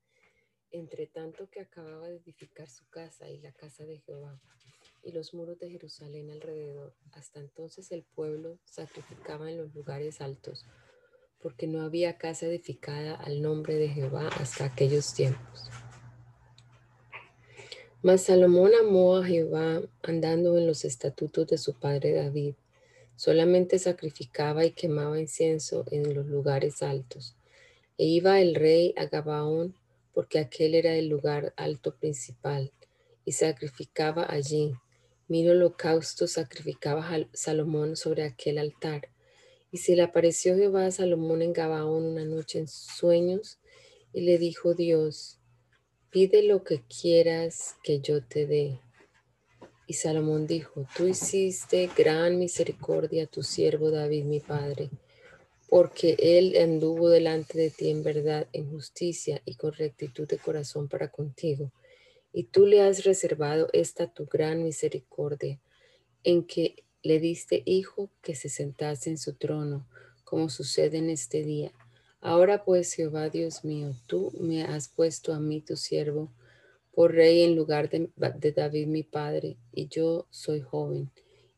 entre 0.72 1.08
tanto 1.08 1.50
que 1.50 1.62
acababa 1.62 2.10
de 2.10 2.18
edificar 2.18 2.70
su 2.70 2.88
casa 2.90 3.30
y 3.30 3.40
la 3.40 3.54
casa 3.54 3.86
de 3.86 4.00
Jehová 4.00 4.42
y 5.04 5.14
los 5.14 5.34
muros 5.34 5.60
de 5.60 5.70
Jerusalén 5.70 6.30
alrededor. 6.30 6.94
Hasta 7.14 7.40
entonces 7.40 7.90
el 7.94 8.04
pueblo 8.04 8.60
sacrificaba 8.66 9.50
en 9.50 9.58
los 9.58 9.74
lugares 9.74 10.20
altos, 10.20 10.66
porque 11.42 11.68
no 11.68 11.82
había 11.82 12.18
casa 12.18 12.48
edificada 12.48 13.16
al 13.16 13.42
nombre 13.42 13.76
de 13.76 13.90
Jehová 13.90 14.30
hasta 14.40 14.66
aquellos 14.66 15.14
tiempos. 15.14 15.70
Mas 18.02 18.22
Salomón 18.24 18.72
amó 18.80 19.18
a 19.18 19.26
Jehová 19.26 19.82
andando 20.04 20.58
en 20.58 20.68
los 20.68 20.86
estatutos 20.86 21.48
de 21.48 21.58
su 21.58 21.74
padre 21.74 22.14
David. 22.14 22.56
Solamente 23.18 23.78
sacrificaba 23.78 24.64
y 24.64 24.72
quemaba 24.72 25.20
incienso 25.20 25.84
en 25.92 26.14
los 26.14 26.26
lugares 26.28 26.82
altos. 26.82 27.36
E 27.98 28.06
iba 28.06 28.40
el 28.40 28.56
rey 28.56 28.94
a 28.96 29.08
Gabaón, 29.08 29.76
porque 30.14 30.40
aquel 30.40 30.76
era 30.76 30.96
el 30.96 31.10
lugar 31.10 31.54
alto 31.58 31.94
principal, 31.94 32.72
y 33.26 33.34
sacrificaba 33.34 34.26
allí. 34.30 34.74
Mil 35.28 35.50
holocaustos 35.50 36.32
sacrificaba 36.32 37.06
Salomón 37.34 37.98
sobre 37.98 38.24
aquel 38.24 38.58
altar. 38.58 39.10
Y 39.72 39.78
se 39.78 39.96
le 39.96 40.02
apareció 40.02 40.56
Jehová 40.56 40.88
a 40.88 40.92
Salomón 40.92 41.42
en 41.42 41.54
Gabaón 41.54 42.04
una 42.04 42.26
noche 42.26 42.60
en 42.60 42.68
sueños, 42.68 43.60
y 44.14 44.22
le 44.22 44.38
dijo 44.38 44.74
Dios, 44.74 45.40
pide 46.10 46.42
lo 46.44 46.64
que 46.64 46.82
quieras 46.88 47.76
que 47.84 48.00
yo 48.00 48.24
te 48.24 48.48
dé. 48.48 48.80
Y 49.86 49.94
Salomón 49.94 50.48
dijo, 50.48 50.88
tú 50.96 51.08
hiciste 51.08 51.90
gran 51.96 52.38
misericordia 52.40 53.24
a 53.24 53.28
tu 53.28 53.44
siervo 53.44 53.92
David, 53.92 54.24
mi 54.24 54.40
padre, 54.40 54.90
porque 55.68 56.16
él 56.20 56.56
anduvo 56.58 57.10
delante 57.10 57.58
de 57.58 57.70
ti 57.70 57.90
en 57.90 58.04
verdad, 58.04 58.48
en 58.54 58.72
justicia 58.72 59.42
y 59.46 59.56
con 59.56 59.74
rectitud 59.74 60.28
de 60.28 60.38
corazón 60.38 60.88
para 60.88 61.12
contigo. 61.12 61.72
Y 62.32 62.46
tú 62.46 62.66
le 62.66 62.82
has 62.82 63.04
reservado 63.04 63.70
esta 63.74 64.12
tu 64.12 64.26
gran 64.26 64.64
misericordia, 64.64 65.60
en 66.24 66.44
que 66.46 66.84
le 67.04 67.20
diste 67.20 67.64
hijo 67.66 68.12
que 68.22 68.36
se 68.36 68.50
sentase 68.50 69.10
en 69.10 69.18
su 69.18 69.34
trono, 69.34 69.88
como 70.24 70.50
sucede 70.50 70.98
en 70.98 71.10
este 71.10 71.44
día 71.44 71.72
Ahora 72.22 72.66
pues, 72.66 72.94
Jehová 72.94 73.30
Dios 73.30 73.64
mío, 73.64 73.94
tú 74.06 74.34
me 74.38 74.64
has 74.64 74.90
puesto 74.90 75.34
a 75.34 75.40
mí, 75.40 75.62
tu 75.62 75.78
siervo, 75.78 76.34
por 76.92 77.14
rey 77.14 77.44
en 77.44 77.56
lugar 77.56 77.90
de, 77.90 78.52
David 78.52 78.88
mi 78.88 79.04
padre, 79.04 79.58
y 79.72 79.88
yo 79.88 80.28
soy 80.30 80.60
joven, 80.60 81.12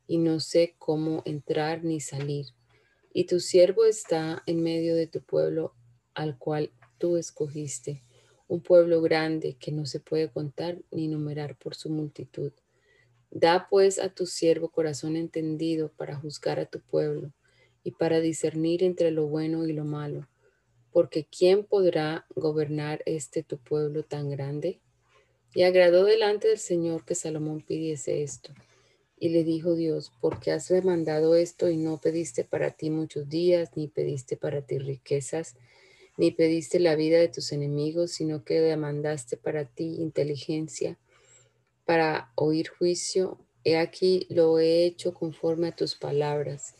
y 0.05 0.19
no 0.19 0.39
sé 0.39 0.75
cómo 0.77 1.23
entrar 1.25 1.83
ni 1.83 1.99
salir. 1.99 2.45
Y 3.11 3.23
tu 3.23 3.39
siervo 3.39 3.85
está 3.85 4.43
en 4.45 4.61
medio 4.61 4.95
de 4.95 5.07
tu 5.07 5.21
pueblo 5.21 5.73
al 6.13 6.37
cual 6.37 6.71
tú 6.99 7.17
escogiste, 7.17 8.03
un 8.47 8.61
pueblo 8.61 9.01
grande 9.01 9.55
que 9.59 9.71
no 9.71 9.87
se 9.87 9.99
puede 9.99 10.29
contar 10.29 10.77
ni 10.91 11.07
numerar 11.07 11.57
por 11.57 11.73
su 11.73 11.89
multitud. 11.89 12.51
Da 13.31 13.67
pues 13.69 13.97
a 13.97 14.09
tu 14.09 14.25
siervo 14.27 14.69
corazón 14.69 15.15
entendido 15.15 15.91
para 15.97 16.15
juzgar 16.15 16.59
a 16.59 16.65
tu 16.65 16.79
pueblo 16.81 17.33
y 17.83 17.91
para 17.91 18.19
discernir 18.19 18.83
entre 18.83 19.09
lo 19.09 19.27
bueno 19.27 19.65
y 19.65 19.73
lo 19.73 19.85
malo 19.85 20.27
porque 20.91 21.25
¿quién 21.25 21.63
podrá 21.63 22.25
gobernar 22.35 23.01
este 23.05 23.43
tu 23.43 23.57
pueblo 23.57 24.03
tan 24.03 24.29
grande? 24.29 24.79
Y 25.53 25.63
agradó 25.63 26.05
delante 26.05 26.49
del 26.49 26.59
Señor 26.59 27.05
que 27.05 27.15
Salomón 27.15 27.61
pidiese 27.61 28.23
esto. 28.23 28.53
Y 29.17 29.29
le 29.29 29.43
dijo 29.43 29.75
Dios, 29.75 30.11
¿por 30.19 30.39
qué 30.39 30.51
has 30.51 30.67
demandado 30.67 31.35
esto 31.35 31.69
y 31.69 31.77
no 31.77 31.99
pediste 31.99 32.43
para 32.43 32.71
ti 32.71 32.89
muchos 32.89 33.29
días, 33.29 33.69
ni 33.75 33.87
pediste 33.87 34.35
para 34.35 34.61
ti 34.61 34.79
riquezas, 34.79 35.55
ni 36.17 36.31
pediste 36.31 36.79
la 36.79 36.95
vida 36.95 37.19
de 37.19 37.27
tus 37.27 37.51
enemigos, 37.51 38.11
sino 38.11 38.43
que 38.43 38.59
demandaste 38.59 39.37
para 39.37 39.65
ti 39.65 39.95
inteligencia, 39.99 40.97
para 41.85 42.31
oír 42.35 42.69
juicio? 42.69 43.39
He 43.63 43.77
aquí 43.77 44.27
lo 44.29 44.59
he 44.59 44.85
hecho 44.85 45.13
conforme 45.13 45.69
a 45.69 45.75
tus 45.75 45.95
palabras. 45.95 46.73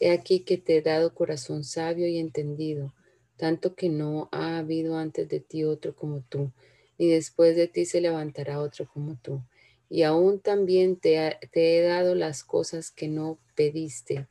He 0.00 0.10
aquí 0.10 0.40
que 0.40 0.58
te 0.58 0.78
he 0.78 0.82
dado 0.82 1.14
corazón 1.14 1.64
sabio 1.64 2.08
y 2.08 2.18
entendido 2.18 2.92
tanto 3.36 3.74
que 3.74 3.88
no 3.88 4.28
ha 4.32 4.58
habido 4.58 4.96
antes 4.96 5.28
de 5.28 5.40
ti 5.40 5.64
otro 5.64 5.94
como 5.94 6.22
tú, 6.28 6.52
ni 6.98 7.08
después 7.08 7.56
de 7.56 7.68
ti 7.68 7.84
se 7.84 8.00
levantará 8.00 8.60
otro 8.60 8.88
como 8.92 9.16
tú. 9.16 9.42
Y 9.90 10.02
aún 10.02 10.40
también 10.40 10.96
te, 10.96 11.38
he 11.52 11.82
dado 11.82 12.14
las 12.14 12.42
cosas 12.42 12.90
que 12.90 13.08
no 13.08 13.38
pediste, 13.54 14.28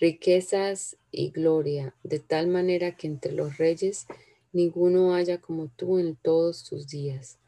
riquezas 0.00 0.96
y 1.10 1.30
gloria, 1.30 1.94
de 2.02 2.18
tal 2.18 2.48
manera 2.48 2.96
que 2.96 3.06
entre 3.06 3.32
los 3.32 3.58
reyes 3.58 4.06
ninguno 4.52 5.14
haya 5.14 5.40
como 5.40 5.68
tú 5.68 5.98
en 5.98 6.16
todos 6.16 6.64
tus 6.64 6.88
días. 6.88 7.38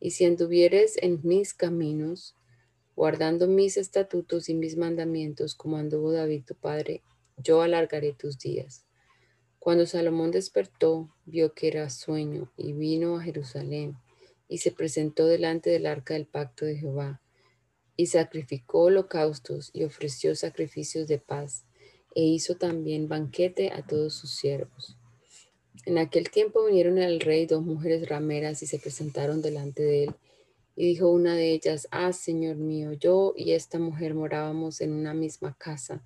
Y 0.00 0.10
si 0.10 0.24
anduvieres 0.24 0.96
en 1.02 1.20
mis 1.22 1.54
caminos, 1.54 2.34
guardando 2.94 3.46
mis 3.46 3.76
estatutos 3.76 4.48
y 4.48 4.54
mis 4.54 4.76
mandamientos, 4.76 5.54
como 5.54 5.76
anduvo 5.76 6.12
David 6.12 6.44
tu 6.44 6.54
padre, 6.54 7.02
yo 7.36 7.62
alargaré 7.62 8.12
tus 8.12 8.38
días. 8.38 8.86
Cuando 9.58 9.84
Salomón 9.86 10.30
despertó, 10.30 11.14
vio 11.24 11.52
que 11.52 11.68
era 11.68 11.90
sueño 11.90 12.52
y 12.56 12.72
vino 12.72 13.16
a 13.16 13.22
Jerusalén 13.22 13.96
y 14.48 14.58
se 14.58 14.70
presentó 14.70 15.26
delante 15.26 15.70
del 15.70 15.86
arca 15.86 16.14
del 16.14 16.26
pacto 16.26 16.64
de 16.64 16.76
Jehová 16.76 17.20
y 17.96 18.06
sacrificó 18.06 18.82
holocaustos 18.82 19.70
y 19.72 19.84
ofreció 19.84 20.36
sacrificios 20.36 21.08
de 21.08 21.18
paz 21.18 21.64
e 22.14 22.22
hizo 22.22 22.56
también 22.56 23.08
banquete 23.08 23.72
a 23.72 23.84
todos 23.84 24.14
sus 24.14 24.30
siervos. 24.30 24.96
En 25.86 25.98
aquel 25.98 26.30
tiempo 26.30 26.64
vinieron 26.64 26.98
al 26.98 27.20
rey 27.20 27.46
dos 27.46 27.64
mujeres 27.64 28.08
rameras 28.08 28.60
y 28.60 28.66
se 28.66 28.80
presentaron 28.80 29.40
delante 29.40 29.84
de 29.84 30.04
él. 30.04 30.14
Y 30.74 30.88
dijo 30.88 31.08
una 31.08 31.36
de 31.36 31.52
ellas, 31.52 31.86
ah, 31.92 32.12
Señor 32.12 32.56
mío, 32.56 32.92
yo 32.92 33.34
y 33.36 33.52
esta 33.52 33.78
mujer 33.78 34.12
morábamos 34.12 34.80
en 34.80 34.92
una 34.92 35.14
misma 35.14 35.56
casa, 35.56 36.02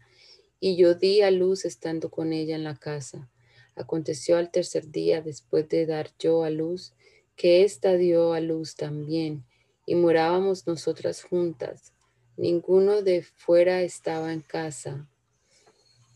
y 0.60 0.76
yo 0.76 0.96
di 0.96 1.22
a 1.22 1.30
luz 1.30 1.64
estando 1.64 2.10
con 2.10 2.34
ella 2.34 2.56
en 2.56 2.64
la 2.64 2.76
casa. 2.76 3.30
Aconteció 3.74 4.36
al 4.36 4.50
tercer 4.50 4.90
día, 4.90 5.22
después 5.22 5.66
de 5.70 5.86
dar 5.86 6.10
yo 6.18 6.44
a 6.44 6.50
luz, 6.50 6.92
que 7.34 7.64
ésta 7.64 7.96
dio 7.96 8.34
a 8.34 8.40
luz 8.40 8.76
también, 8.76 9.46
y 9.86 9.94
morábamos 9.94 10.66
nosotras 10.66 11.22
juntas. 11.22 11.94
Ninguno 12.36 13.00
de 13.00 13.22
fuera 13.22 13.80
estaba 13.80 14.34
en 14.34 14.42
casa, 14.42 15.08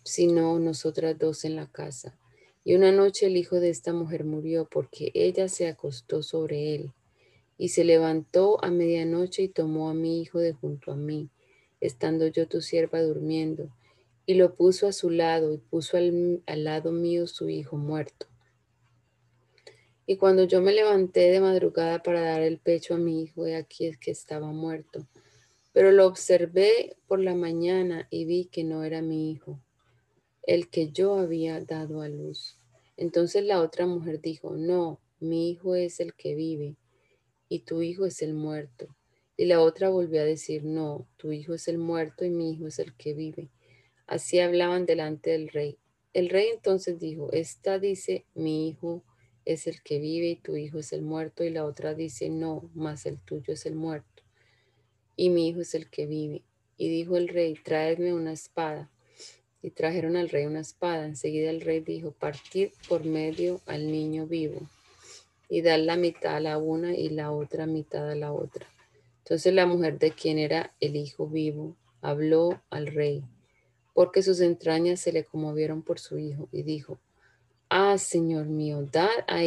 sino 0.04 0.58
nosotras 0.58 1.18
dos 1.18 1.46
en 1.46 1.56
la 1.56 1.66
casa. 1.66 2.18
Y 2.64 2.74
una 2.74 2.90
noche 2.90 3.26
el 3.26 3.36
hijo 3.36 3.60
de 3.60 3.70
esta 3.70 3.92
mujer 3.92 4.24
murió 4.24 4.66
porque 4.68 5.10
ella 5.14 5.48
se 5.48 5.68
acostó 5.68 6.22
sobre 6.22 6.74
él. 6.74 6.92
Y 7.58 7.68
se 7.68 7.84
levantó 7.84 8.62
a 8.64 8.70
medianoche 8.70 9.42
y 9.42 9.48
tomó 9.48 9.90
a 9.90 9.94
mi 9.94 10.20
hijo 10.20 10.40
de 10.40 10.54
junto 10.54 10.90
a 10.90 10.96
mí, 10.96 11.28
estando 11.80 12.26
yo 12.26 12.48
tu 12.48 12.60
sierva 12.60 13.00
durmiendo 13.00 13.70
y 14.26 14.34
lo 14.34 14.54
puso 14.54 14.86
a 14.86 14.92
su 14.92 15.10
lado 15.10 15.52
y 15.52 15.58
puso 15.58 15.96
al, 15.96 16.42
lado 16.46 16.92
mío 16.92 17.26
su 17.26 17.48
hijo 17.48 17.76
muerto. 17.76 18.26
Y 20.06 20.16
cuando 20.16 20.44
yo 20.44 20.60
me 20.60 20.72
levanté 20.72 21.30
de 21.30 21.40
madrugada 21.40 22.02
para 22.02 22.20
dar 22.20 22.42
el 22.42 22.58
pecho 22.58 22.94
a 22.94 22.98
mi 22.98 23.22
hijo, 23.22 23.46
he 23.46 23.56
aquí 23.56 23.86
es 23.86 23.98
que 23.98 24.10
estaba 24.10 24.52
muerto. 24.52 25.06
Pero 25.72 25.92
lo 25.92 26.06
observé 26.06 26.96
por 27.06 27.20
la 27.20 27.34
mañana 27.34 28.06
y 28.10 28.24
vi 28.26 28.46
que 28.46 28.64
no 28.64 28.84
era 28.84 29.02
mi 29.02 29.30
hijo, 29.30 29.60
el 30.46 30.68
que 30.68 30.90
yo 30.90 31.14
había 31.14 31.60
dado 31.60 32.02
a 32.02 32.08
luz. 32.08 32.58
Entonces 32.96 33.44
la 33.44 33.60
otra 33.60 33.86
mujer 33.86 34.20
dijo, 34.20 34.56
no, 34.56 35.00
mi 35.20 35.50
hijo 35.50 35.74
es 35.74 36.00
el 36.00 36.14
que 36.14 36.34
vive 36.34 36.76
y 37.48 37.60
tu 37.60 37.82
hijo 37.82 38.06
es 38.06 38.22
el 38.22 38.34
muerto. 38.34 38.94
Y 39.36 39.46
la 39.46 39.60
otra 39.60 39.88
volvió 39.88 40.20
a 40.20 40.24
decir, 40.24 40.64
no, 40.64 41.08
tu 41.16 41.32
hijo 41.32 41.54
es 41.54 41.66
el 41.68 41.78
muerto 41.78 42.24
y 42.24 42.30
mi 42.30 42.52
hijo 42.52 42.66
es 42.68 42.78
el 42.78 42.94
que 42.94 43.14
vive. 43.14 43.50
Así 44.06 44.38
hablaban 44.38 44.86
delante 44.86 45.30
del 45.30 45.48
rey. 45.48 45.78
El 46.12 46.28
rey 46.28 46.48
entonces 46.52 47.00
dijo, 47.00 47.32
esta 47.32 47.80
dice, 47.80 48.26
mi 48.34 48.68
hijo 48.68 49.02
es 49.44 49.66
el 49.66 49.82
que 49.82 49.98
vive 49.98 50.28
y 50.28 50.36
tu 50.36 50.56
hijo 50.56 50.78
es 50.78 50.92
el 50.92 51.02
muerto, 51.02 51.42
y 51.44 51.50
la 51.50 51.64
otra 51.64 51.94
dice, 51.94 52.30
no, 52.30 52.70
mas 52.74 53.04
el 53.06 53.18
tuyo 53.20 53.52
es 53.52 53.66
el 53.66 53.74
muerto, 53.74 54.22
y 55.16 55.30
mi 55.30 55.48
hijo 55.48 55.60
es 55.60 55.74
el 55.74 55.90
que 55.90 56.06
vive. 56.06 56.44
Y 56.76 56.88
dijo 56.88 57.16
el 57.16 57.28
rey, 57.28 57.54
traedme 57.54 58.14
una 58.14 58.32
espada. 58.32 58.90
Y 59.64 59.70
trajeron 59.70 60.16
al 60.16 60.28
rey 60.28 60.44
una 60.44 60.60
espada. 60.60 61.06
Enseguida 61.06 61.50
el 61.50 61.60
rey 61.60 61.80
dijo, 61.80 62.12
partid 62.12 62.68
por 62.88 63.04
medio 63.04 63.60
al 63.66 63.90
niño 63.90 64.26
vivo, 64.26 64.60
y 65.48 65.62
dar 65.62 65.80
la 65.80 65.96
mitad 65.96 66.36
a 66.36 66.40
la 66.40 66.58
una 66.58 66.94
y 66.94 67.08
la 67.08 67.32
otra 67.32 67.66
mitad 67.66 68.10
a 68.10 68.14
la 68.14 68.32
otra. 68.32 68.66
Entonces 69.18 69.54
la 69.54 69.66
mujer 69.66 69.98
de 69.98 70.12
quien 70.12 70.38
era 70.38 70.74
el 70.80 70.96
hijo 70.96 71.26
vivo 71.26 71.76
habló 72.02 72.60
al 72.70 72.88
rey 72.88 73.24
porque 73.94 74.22
sus 74.22 74.40
entrañas 74.40 75.00
se 75.00 75.12
le 75.12 75.24
conmovieron 75.24 75.82
por 75.82 75.98
su 75.98 76.18
hijo, 76.18 76.48
y 76.52 76.64
dijo, 76.64 76.98
Ah, 77.70 77.96
Señor 77.96 78.46
mío, 78.46 78.86
dad 78.92 79.08
a, 79.26 79.38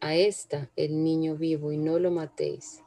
a 0.00 0.14
esta 0.14 0.70
el 0.76 1.02
niño 1.02 1.36
vivo 1.36 1.72
y 1.72 1.78
no 1.78 1.98
lo 1.98 2.10
matéis. 2.10 2.82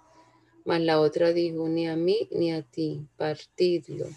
Mas 0.66 0.82
la 0.82 1.00
otra 1.00 1.34
dijo, 1.34 1.68
ni 1.68 1.88
a 1.88 1.96
mí 1.96 2.28
ni 2.32 2.52
a 2.52 2.62
ti, 2.62 3.08
partidlo. 3.18 4.08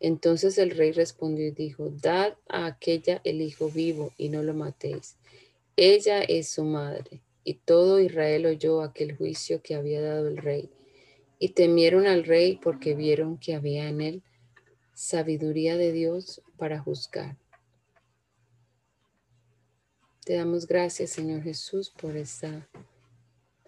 Entonces 0.00 0.56
el 0.56 0.70
rey 0.70 0.92
respondió 0.92 1.46
y 1.46 1.50
dijo, 1.50 1.90
dad 1.90 2.34
a 2.48 2.66
aquella 2.66 3.20
el 3.24 3.42
hijo 3.42 3.70
vivo 3.70 4.12
y 4.16 4.30
no 4.30 4.42
lo 4.42 4.54
matéis. 4.54 5.16
Ella 5.76 6.22
es 6.22 6.48
su 6.48 6.64
madre. 6.64 7.22
Y 7.44 7.54
todo 7.54 8.00
Israel 8.00 8.46
oyó 8.46 8.82
aquel 8.82 9.16
juicio 9.16 9.62
que 9.62 9.74
había 9.74 10.00
dado 10.00 10.28
el 10.28 10.38
rey. 10.38 10.70
Y 11.38 11.50
temieron 11.50 12.06
al 12.06 12.24
rey 12.24 12.58
porque 12.62 12.94
vieron 12.94 13.38
que 13.38 13.54
había 13.54 13.88
en 13.88 14.00
él 14.00 14.22
sabiduría 15.00 15.78
de 15.78 15.92
Dios 15.92 16.42
para 16.58 16.78
juzgar. 16.78 17.38
Te 20.24 20.34
damos 20.34 20.66
gracias, 20.66 21.10
Señor 21.10 21.42
Jesús, 21.42 21.88
por 21.88 22.16
esta 22.16 22.68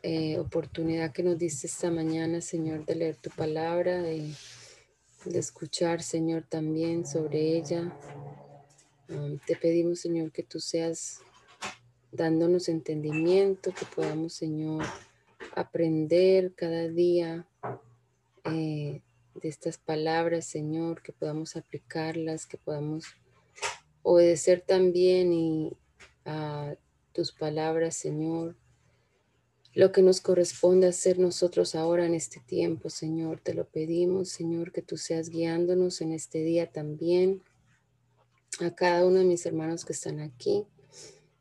eh, 0.02 0.38
oportunidad 0.38 1.12
que 1.12 1.22
nos 1.22 1.38
diste 1.38 1.66
esta 1.66 1.90
mañana, 1.90 2.42
Señor, 2.42 2.84
de 2.84 2.96
leer 2.96 3.16
tu 3.16 3.30
palabra, 3.30 4.02
de 5.24 5.38
escuchar, 5.38 6.02
Señor, 6.02 6.44
también 6.48 7.06
sobre 7.06 7.56
ella. 7.56 7.96
Um, 9.08 9.38
te 9.38 9.56
pedimos, 9.56 10.00
Señor, 10.00 10.32
que 10.32 10.42
tú 10.42 10.60
seas 10.60 11.20
dándonos 12.10 12.68
entendimiento, 12.68 13.72
que 13.72 13.86
podamos, 13.94 14.34
Señor, 14.34 14.84
aprender 15.54 16.54
cada 16.54 16.88
día 16.88 17.46
eh, 18.44 19.00
de 19.34 19.48
estas 19.48 19.78
palabras, 19.78 20.46
Señor, 20.46 21.02
que 21.02 21.12
podamos 21.12 21.56
aplicarlas, 21.56 22.46
que 22.46 22.58
podamos 22.58 23.04
obedecer 24.02 24.60
también 24.60 25.32
y 25.32 25.76
a 26.24 26.74
tus 27.12 27.32
palabras, 27.32 27.96
Señor, 27.96 28.56
lo 29.74 29.90
que 29.90 30.02
nos 30.02 30.20
corresponde 30.20 30.86
hacer 30.86 31.18
nosotros 31.18 31.74
ahora 31.74 32.04
en 32.04 32.14
este 32.14 32.40
tiempo, 32.40 32.90
Señor. 32.90 33.40
Te 33.40 33.54
lo 33.54 33.64
pedimos, 33.64 34.28
Señor, 34.28 34.70
que 34.70 34.82
tú 34.82 34.98
seas 34.98 35.30
guiándonos 35.30 36.00
en 36.02 36.12
este 36.12 36.42
día 36.42 36.70
también. 36.70 37.42
A 38.60 38.74
cada 38.74 39.06
uno 39.06 39.20
de 39.20 39.24
mis 39.24 39.46
hermanos 39.46 39.84
que 39.84 39.94
están 39.94 40.20
aquí. 40.20 40.66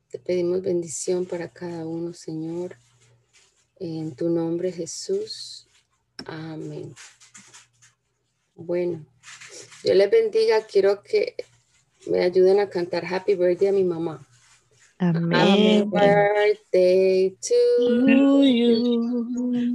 Te 0.09 0.17
pedimos 0.17 0.61
bendición 0.61 1.25
para 1.25 1.49
cada 1.49 1.85
uno, 1.85 2.13
Señor. 2.13 2.77
En 3.79 4.15
tu 4.15 4.29
nombre, 4.29 4.71
Jesús. 4.71 5.67
Amén. 6.25 6.95
Bueno, 8.55 9.05
Dios 9.83 9.95
les 9.97 10.09
bendiga. 10.09 10.65
Quiero 10.65 11.03
que 11.03 11.35
me 12.07 12.21
ayuden 12.21 12.59
a 12.59 12.69
cantar 12.69 13.05
Happy 13.05 13.35
Birthday 13.35 13.67
a 13.67 13.73
mi 13.73 13.83
mamá. 13.83 14.25
Amén. 15.01 15.33
Happy 15.33 15.81
birthday 15.89 17.33
to 17.41 17.57
you. 18.45 18.85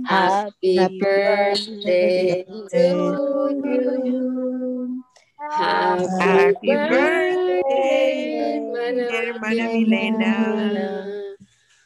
Happy 0.07 0.79
birthday 1.01 2.45
to 2.47 3.59
you. 3.67 5.03
Happy 5.51 6.07
Happy 6.21 6.71
birthday, 6.71 7.59
birthday, 7.59 8.63
hermana 9.11 9.67
Milena. 9.75 10.39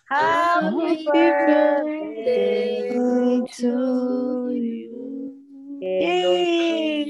Happy 0.05 1.09
birthday 1.09 2.93
to 3.57 4.53
you. 4.53 5.33
Eh, 5.81 7.09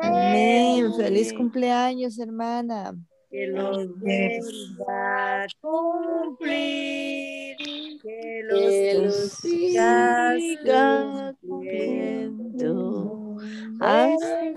Amén. 0.00 0.88
Feliz 0.96 1.28
cumpleaños, 1.34 2.16
hermana. 2.18 2.96
Que 3.34 3.48
los 3.48 3.98
vuelva 3.98 5.42
a 5.42 5.46
cumplir. 5.60 7.56
Que 7.58 7.98
Que 8.00 8.94
los 8.94 9.04
los 9.04 9.32
sigas 9.32 10.36
siga 10.40 11.34
cumpliendo. 11.40 13.34
cumpliendo 13.34 13.36
hasta 13.80 14.54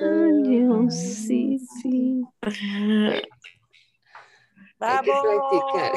años, 0.00 0.94
sí, 0.94 1.58
sí. 1.82 2.22
Hay 4.78 5.00
que 5.00 5.12
practicar. 5.22 5.92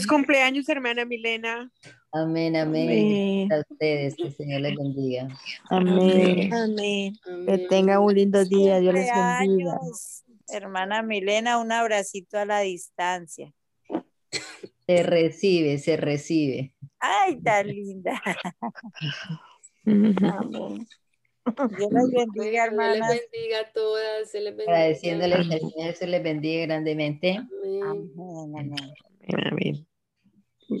Feliz 0.00 0.06
cumpleaños, 0.06 0.66
hermana 0.70 1.04
Milena. 1.04 1.70
Amén, 2.10 2.56
amén. 2.56 2.88
Amén. 2.88 3.52
A 3.52 3.58
ustedes, 3.70 4.16
que 4.16 4.22
el 4.28 4.34
Señor 4.34 4.62
les 4.62 4.74
bendiga. 4.74 5.28
Amén. 5.68 6.52
Amén. 6.54 7.18
Que 7.46 7.58
tengan 7.68 7.98
un 8.00 8.14
lindo 8.14 8.42
día. 8.46 8.80
Dios 8.80 8.94
les 8.94 9.06
bendiga. 9.06 9.76
Cumpleaños, 9.76 10.24
hermana 10.48 11.02
Milena, 11.02 11.58
un 11.58 11.70
abracito 11.70 12.38
a 12.38 12.46
la 12.46 12.60
distancia. 12.60 13.52
Se 14.86 15.02
recibe, 15.02 15.76
se 15.78 15.98
recibe. 15.98 16.74
Ay, 16.98 17.38
tan 17.42 17.66
linda. 17.68 18.20
Amén. 19.84 20.86
Dios 21.76 21.92
les 21.92 22.10
bendiga, 22.10 22.24
Bueno, 22.24 22.32
Dios 22.32 22.46
les 22.46 22.54
hermanas. 22.56 23.08
bendiga 23.32 23.60
a 23.60 23.72
todas. 23.72 24.30
Se 24.30 24.40
les 24.40 24.56
bendiga. 24.56 24.72
Agradeciéndoles 24.72 25.38
el 25.38 25.60
Señor 25.70 25.94
se 25.94 26.06
les 26.06 26.22
bendiga 26.22 26.62
grandemente. 26.66 27.36
Amén. 27.36 27.82
Amén, 27.84 28.54
amén. 28.58 28.94
Amén. 29.52 29.86
Right. 30.70 30.80